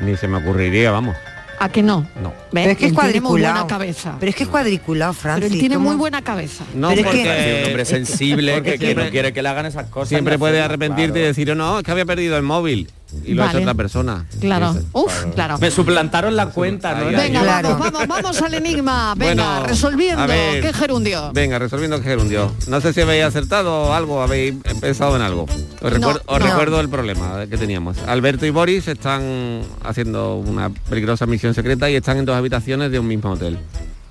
Ni 0.00 0.16
se 0.16 0.28
me 0.28 0.38
ocurriría, 0.38 0.90
vamos. 0.90 1.16
¿A 1.60 1.68
que 1.70 1.82
no? 1.82 2.06
No. 2.22 2.32
Pero 2.52 2.70
es 2.70 2.78
que 2.78 2.86
es 2.86 2.92
muy 2.92 3.02
buena 3.02 3.20
cuadriculado. 3.20 3.66
cabeza. 3.66 4.16
Pero 4.20 4.30
es 4.30 4.36
que 4.36 4.42
es 4.44 4.48
cuadriculado, 4.48 5.12
Pero 5.12 5.20
Francis. 5.22 5.52
él 5.54 5.58
tiene 5.58 5.74
¿cómo? 5.74 5.88
muy 5.88 5.96
buena 5.96 6.22
cabeza. 6.22 6.62
No, 6.72 6.90
Pero 6.90 7.00
es 7.00 7.06
porque 7.06 7.22
que- 7.24 7.28
Parece 7.28 7.58
un 7.62 7.66
hombre 7.66 7.84
sensible 7.84 8.62
que, 8.62 8.94
no 8.94 9.10
quiere 9.10 9.32
que 9.32 9.42
le 9.42 9.48
hagan 9.48 9.66
esas 9.66 9.86
cosas. 9.88 10.10
siempre 10.10 10.38
puede 10.38 10.58
hace- 10.58 10.64
arrepentirte 10.66 11.12
claro. 11.14 11.24
y 11.24 11.26
decir, 11.26 11.56
no, 11.56 11.78
es 11.78 11.84
que 11.84 11.90
había 11.90 12.04
perdido 12.06 12.36
el 12.36 12.44
móvil. 12.44 12.88
Y 13.24 13.32
lo 13.34 13.42
ha 13.42 13.46
hecho 13.46 13.54
Vale. 13.54 13.64
otra 13.64 13.74
persona. 13.74 14.24
Claro. 14.40 14.76
Uf, 14.92 15.24
claro. 15.34 15.58
Me 15.58 15.70
suplantaron 15.70 16.36
la 16.36 16.46
cuenta, 16.46 16.94
¿no? 16.94 17.06
Venga. 17.06 17.40
Claro. 17.42 17.70
vamos, 17.70 17.92
vamos, 17.92 18.08
vamos 18.08 18.42
al 18.42 18.54
enigma. 18.54 19.14
Venga, 19.16 19.34
Bueno, 19.60 19.66
resolviendo. 19.66 20.26
ver. 20.26 20.62
¿Qué 20.62 20.72
gerundio? 20.74 21.30
Venga, 21.32 21.58
resolviendo 21.58 21.96
que 21.98 22.04
gerundio. 22.04 22.52
No 22.68 22.80
sé 22.82 22.92
si 22.92 23.00
habéis 23.00 23.24
acertado 23.24 23.94
algo, 23.94 24.22
habéis 24.22 24.54
pensado 24.80 25.16
en 25.16 25.22
algo. 25.22 25.44
Os, 25.80 25.92
recuer- 25.92 26.20
os 26.26 26.38
no. 26.40 26.46
recuerdo 26.46 26.80
el 26.80 26.88
problema 26.90 27.46
que 27.48 27.56
teníamos. 27.56 27.96
Alberto 28.06 28.44
y 28.44 28.50
Boris 28.50 28.88
están 28.88 29.62
haciendo 29.84 30.36
una 30.36 30.68
peligrosa 30.70 31.24
misión 31.26 31.54
secreta 31.54 31.88
y 31.90 31.96
están 31.96 32.18
en 32.18 32.24
dos 32.26 32.36
habitaciones 32.36 32.90
de 32.90 32.98
un 32.98 33.06
mismo 33.08 33.30
hotel. 33.30 33.58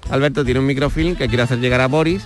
Alberto 0.10 0.44
tiene 0.44 0.60
un 0.60 0.66
microfilm 0.66 1.16
que 1.16 1.28
quiere 1.28 1.44
hacer 1.44 1.60
llegar 1.60 1.82
a 1.82 1.88
Boris, 1.88 2.24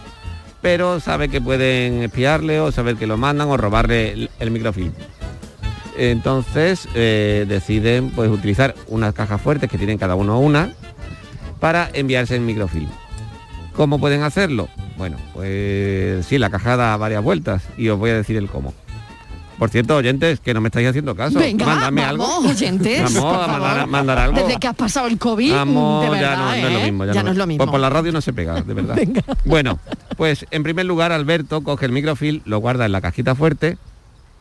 pero 0.62 1.00
sabe 1.00 1.28
que 1.30 1.42
pueden 1.42 2.04
espiarle 2.04 2.60
o 2.62 2.72
saber 2.72 2.96
que 2.96 3.08
lo 3.08 3.18
mandan 3.18 3.50
o 3.50 3.58
robarle 3.58 4.12
el, 4.14 4.30
el 4.40 4.52
microfilm. 4.52 4.94
Entonces 5.98 6.88
eh, 6.96 7.46
deciden 7.48 8.12
pues 8.12 8.30
utilizar 8.30 8.76
unas 8.88 9.14
cajas 9.14 9.42
fuertes 9.42 9.70
que 9.70 9.78
tienen 9.78 9.98
cada 9.98 10.16
uno 10.16 10.40
una 10.40 10.74
para 11.60 11.90
enviarse 11.94 12.36
el 12.36 12.42
microfilm. 12.42 12.90
¿Cómo 13.76 14.00
pueden 14.00 14.24
hacerlo? 14.24 14.68
Bueno, 14.98 15.18
pues 15.34 16.26
sí, 16.26 16.38
la 16.38 16.50
caja 16.50 16.76
da 16.76 16.98
varias 16.98 17.24
vueltas 17.24 17.64
y 17.78 17.90
os 17.90 17.98
voy 17.98 18.12
a 18.12 18.16
decir 18.16 18.38
el 18.38 18.50
cómo. 18.50 18.74
Por 19.58 19.70
cierto, 19.70 19.96
oyentes, 19.96 20.40
que 20.40 20.56
no 20.56 20.62
me 20.62 20.70
estáis 20.70 20.88
haciendo 20.88 21.16
caso. 21.16 21.38
Venga, 21.38 21.68
Mándame 21.68 22.02
vamos, 22.02 22.30
algo. 22.36 22.50
oyentes, 22.50 23.14
Vamos 23.14 23.48
a 23.48 23.86
mandar, 23.86 24.18
algo. 24.18 24.42
Desde 24.42 24.60
que 24.60 24.68
has 24.68 24.76
pasado 24.76 25.06
el 25.06 25.20
COVID, 25.20 25.54
Vamos, 25.54 26.04
de 26.04 26.10
verdad, 26.10 26.32
ya 26.32 26.36
no, 26.36 26.46
no 26.46 26.54
es 26.56 26.74
lo 26.74 26.80
¿eh? 26.80 26.84
mismo. 26.84 27.06
Ya, 27.06 27.24
no 27.24 27.32
es 27.32 27.38
lo 27.38 27.46
mismo. 27.48 27.64
Pues 27.66 27.72
por 27.72 27.80
la 27.80 27.90
radio 27.92 28.12
no 28.12 28.22
se 28.22 28.34
pega, 28.34 28.62
de 28.62 28.74
verdad. 28.74 28.98
Bueno, 29.46 29.80
pues 30.18 30.48
en 30.50 30.64
primer 30.64 30.88
lugar 30.88 31.12
Alberto 31.12 31.62
coge 31.62 31.86
el 31.86 31.92
microfilm, 31.92 32.42
lo 32.46 32.58
guarda 32.58 32.88
en 32.88 32.92
la 32.92 33.02
cajita 33.02 33.36
fuerte 33.36 33.78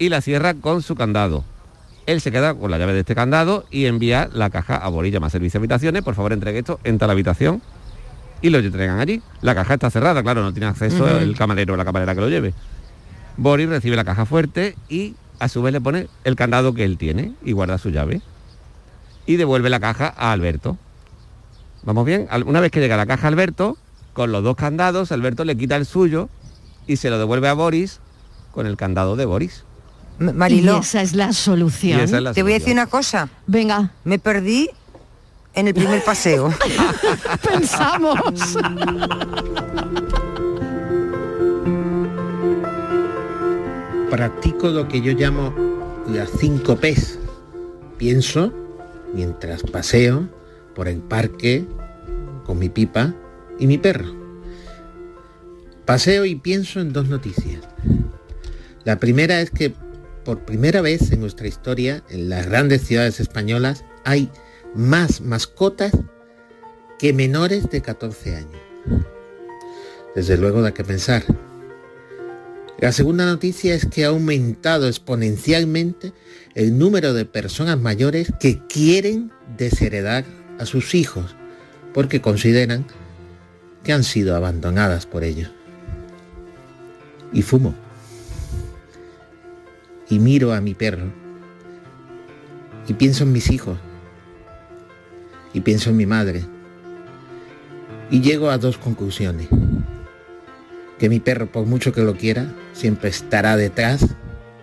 y 0.01 0.09
la 0.09 0.22
cierra 0.22 0.55
con 0.55 0.82
su 0.82 0.96
candado. 0.96 1.44
Él 2.07 2.20
se 2.20 2.32
queda 2.32 2.55
con 2.55 2.70
la 2.70 2.78
llave 2.78 2.94
de 2.94 3.01
este 3.01 3.14
candado 3.14 3.66
y 3.70 3.84
envía 3.84 4.28
la 4.32 4.51
caja 4.51 4.76
a 4.76 4.88
Boris, 4.88 5.12
llama 5.12 5.28
a 5.28 5.30
servicio 5.30 5.61
de 5.61 5.64
habitaciones, 5.64 6.03
por 6.03 6.14
favor 6.14 6.32
entregue 6.32 6.59
esto, 6.59 6.80
entra 6.82 7.05
a 7.05 7.09
la 7.09 7.12
habitación 7.12 7.62
y 8.40 8.48
lo 8.48 8.59
entregan 8.59 8.98
allí. 8.98 9.22
La 9.42 9.55
caja 9.55 9.74
está 9.74 9.90
cerrada, 9.90 10.22
claro, 10.22 10.42
no 10.42 10.53
tiene 10.53 10.66
acceso 10.66 11.07
el 11.07 11.36
camarero 11.36 11.74
o 11.74 11.76
la 11.76 11.84
camarera 11.84 12.14
que 12.14 12.20
lo 12.22 12.30
lleve. 12.30 12.55
Boris 13.36 13.68
recibe 13.68 13.94
la 13.94 14.05
caja 14.05 14.24
fuerte 14.24 14.74
y 14.88 15.14
a 15.38 15.48
su 15.48 15.61
vez 15.61 15.74
le 15.74 15.82
pone 15.82 16.09
el 16.24 16.34
candado 16.34 16.72
que 16.72 16.84
él 16.84 16.96
tiene 16.96 17.34
y 17.44 17.53
guarda 17.53 17.76
su 17.76 17.90
llave. 17.90 18.22
Y 19.26 19.36
devuelve 19.36 19.68
la 19.68 19.80
caja 19.80 20.14
a 20.16 20.32
Alberto. 20.32 20.78
¿Vamos 21.82 22.07
bien? 22.07 22.26
Una 22.46 22.61
vez 22.61 22.70
que 22.72 22.80
llega 22.80 22.96
la 22.96 23.07
caja 23.07 23.26
a 23.26 23.28
Alberto, 23.28 23.76
con 24.14 24.32
los 24.32 24.42
dos 24.42 24.57
candados, 24.57 25.12
Alberto 25.12 25.44
le 25.44 25.57
quita 25.57 25.76
el 25.76 25.84
suyo 25.84 26.30
y 26.86 26.96
se 26.96 27.11
lo 27.11 27.18
devuelve 27.18 27.48
a 27.48 27.53
Boris 27.53 28.01
con 28.51 28.66
el 28.66 28.78
candado 28.78 29.14
de 29.14 29.26
Boris. 29.26 29.64
Y 30.20 30.24
Mariló, 30.24 30.80
esa 30.80 31.02
es 31.02 31.14
la 31.14 31.32
solución. 31.32 32.00
Es 32.00 32.12
la 32.12 32.32
te 32.32 32.42
voy 32.42 32.52
a 32.52 32.58
decir 32.58 32.72
una 32.72 32.86
cosa. 32.86 33.28
Venga, 33.46 33.92
Me 34.04 34.18
perdí 34.18 34.68
en 35.54 35.68
el 35.68 35.74
primer 35.74 36.04
paseo. 36.04 36.54
pensamos. 37.48 38.18
practico 44.10 44.68
lo 44.68 44.88
que 44.88 45.00
yo 45.00 45.12
llamo 45.12 45.54
las 46.08 46.30
cinco 46.38 46.76
P's. 46.76 47.18
Pienso 47.96 48.52
mientras 49.14 49.62
paseo 49.62 50.28
por 50.74 50.88
el 50.88 50.98
parque 50.98 51.64
con 52.44 52.58
mi 52.58 52.68
pipa 52.68 53.14
y 53.58 53.66
mi 53.66 53.78
perro. 53.78 54.14
Paseo 55.86 56.24
y 56.24 56.34
pienso 56.34 56.80
en 56.80 56.92
dos 56.92 57.08
noticias. 57.08 57.62
La 58.84 58.98
primera 58.98 59.40
es 59.40 59.50
que 59.50 59.74
por 60.24 60.44
primera 60.44 60.80
vez 60.80 61.12
en 61.12 61.20
nuestra 61.20 61.48
historia, 61.48 62.02
en 62.10 62.28
las 62.28 62.46
grandes 62.46 62.82
ciudades 62.82 63.20
españolas, 63.20 63.84
hay 64.04 64.30
más 64.74 65.20
mascotas 65.20 65.92
que 66.98 67.12
menores 67.12 67.70
de 67.70 67.80
14 67.82 68.36
años. 68.36 68.60
Desde 70.14 70.36
luego 70.36 70.62
da 70.62 70.74
que 70.74 70.84
pensar. 70.84 71.24
La 72.78 72.92
segunda 72.92 73.26
noticia 73.26 73.74
es 73.74 73.86
que 73.86 74.04
ha 74.04 74.08
aumentado 74.08 74.88
exponencialmente 74.88 76.12
el 76.54 76.78
número 76.78 77.12
de 77.12 77.26
personas 77.26 77.78
mayores 77.78 78.32
que 78.40 78.66
quieren 78.66 79.32
desheredar 79.56 80.24
a 80.58 80.66
sus 80.66 80.94
hijos 80.94 81.36
porque 81.92 82.20
consideran 82.20 82.86
que 83.84 83.92
han 83.92 84.04
sido 84.04 84.36
abandonadas 84.36 85.06
por 85.06 85.24
ellos. 85.24 85.50
Y 87.32 87.42
fumo. 87.42 87.74
Y 90.11 90.18
miro 90.18 90.52
a 90.52 90.61
mi 90.61 90.74
perro. 90.74 91.06
Y 92.86 92.94
pienso 92.94 93.24
en 93.24 93.32
mis 93.32 93.50
hijos. 93.50 93.78
Y 95.54 95.61
pienso 95.61 95.90
en 95.90 95.96
mi 95.96 96.04
madre. 96.04 96.44
Y 98.11 98.20
llego 98.20 98.50
a 98.50 98.58
dos 98.58 98.76
conclusiones. 98.76 99.48
Que 100.98 101.08
mi 101.08 101.20
perro, 101.20 101.46
por 101.46 101.64
mucho 101.64 101.92
que 101.92 102.02
lo 102.02 102.16
quiera, 102.16 102.52
siempre 102.72 103.08
estará 103.08 103.56
detrás 103.56 104.06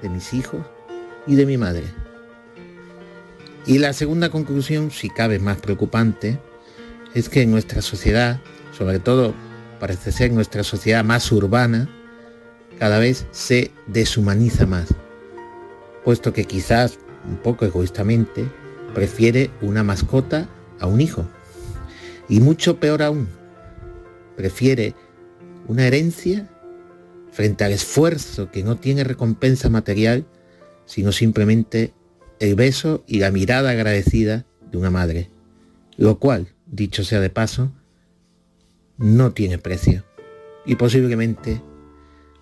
de 0.02 0.10
mis 0.10 0.34
hijos 0.34 0.66
y 1.26 1.36
de 1.36 1.46
mi 1.46 1.58
madre. 1.58 1.86
Y 3.66 3.80
la 3.80 3.94
segunda 3.94 4.30
conclusión, 4.30 4.92
si 4.92 5.10
cabe 5.10 5.40
más 5.40 5.58
preocupante, 5.58 6.40
es 7.14 7.30
que 7.30 7.42
en 7.42 7.52
nuestra 7.52 7.82
sociedad, 7.82 8.40
sobre 8.78 9.00
todo 9.00 9.34
parece 9.80 10.12
ser 10.12 10.32
nuestra 10.32 10.64
sociedad 10.64 11.04
más 11.04 11.32
urbana, 11.32 11.90
cada 12.80 13.00
vez 13.00 13.26
se 13.32 13.72
deshumaniza 13.88 14.66
más, 14.66 14.94
puesto 16.08 16.32
que 16.32 16.46
quizás, 16.46 17.00
un 17.28 17.36
poco 17.36 17.66
egoístamente, 17.66 18.50
prefiere 18.96 19.52
una 19.60 19.84
mascota 19.84 20.48
a 20.80 20.88
un 20.88 21.02
hijo. 21.02 21.28
Y 22.30 22.40
mucho 22.40 22.80
peor 22.80 23.04
aún, 23.04 23.28
prefiere 24.38 24.96
una 25.68 25.86
herencia 25.86 26.48
frente 27.34 27.66
al 27.66 27.74
esfuerzo 27.74 28.52
que 28.52 28.64
no 28.64 28.78
tiene 28.78 29.04
recompensa 29.04 29.70
material, 29.70 30.26
sino 30.86 31.12
simplemente 31.12 31.94
el 32.40 32.56
beso 32.56 33.04
y 33.06 33.20
la 33.20 33.30
mirada 33.30 33.72
agradecida 33.72 34.46
de 34.72 34.78
una 34.78 34.92
madre, 34.92 35.30
lo 35.98 36.20
cual, 36.20 36.54
dicho 36.68 37.04
sea 37.04 37.20
de 37.20 37.32
paso, 37.32 37.74
no 38.98 39.34
tiene 39.34 39.58
precio 39.58 40.06
y 40.66 40.76
posiblemente 40.76 41.62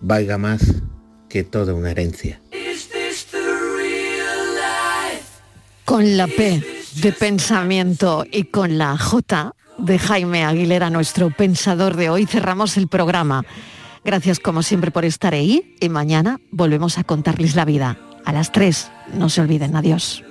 valga 0.00 0.38
más 0.38 0.84
que 1.28 1.42
toda 1.42 1.74
una 1.74 1.90
herencia. 1.90 2.40
Con 5.86 6.16
la 6.16 6.26
P 6.26 6.62
de 6.96 7.12
pensamiento 7.12 8.24
y 8.30 8.44
con 8.44 8.76
la 8.76 8.98
J 8.98 9.54
de 9.78 9.98
Jaime 10.00 10.44
Aguilera, 10.44 10.90
nuestro 10.90 11.30
pensador 11.30 11.94
de 11.94 12.10
hoy, 12.10 12.26
cerramos 12.26 12.76
el 12.76 12.88
programa. 12.88 13.44
Gracias 14.04 14.40
como 14.40 14.64
siempre 14.64 14.90
por 14.90 15.04
estar 15.04 15.32
ahí 15.32 15.76
y 15.80 15.88
mañana 15.88 16.40
volvemos 16.50 16.98
a 16.98 17.04
contarles 17.04 17.54
la 17.54 17.64
vida. 17.64 17.98
A 18.24 18.32
las 18.32 18.50
3, 18.50 18.90
no 19.14 19.28
se 19.28 19.40
olviden, 19.40 19.76
adiós. 19.76 20.24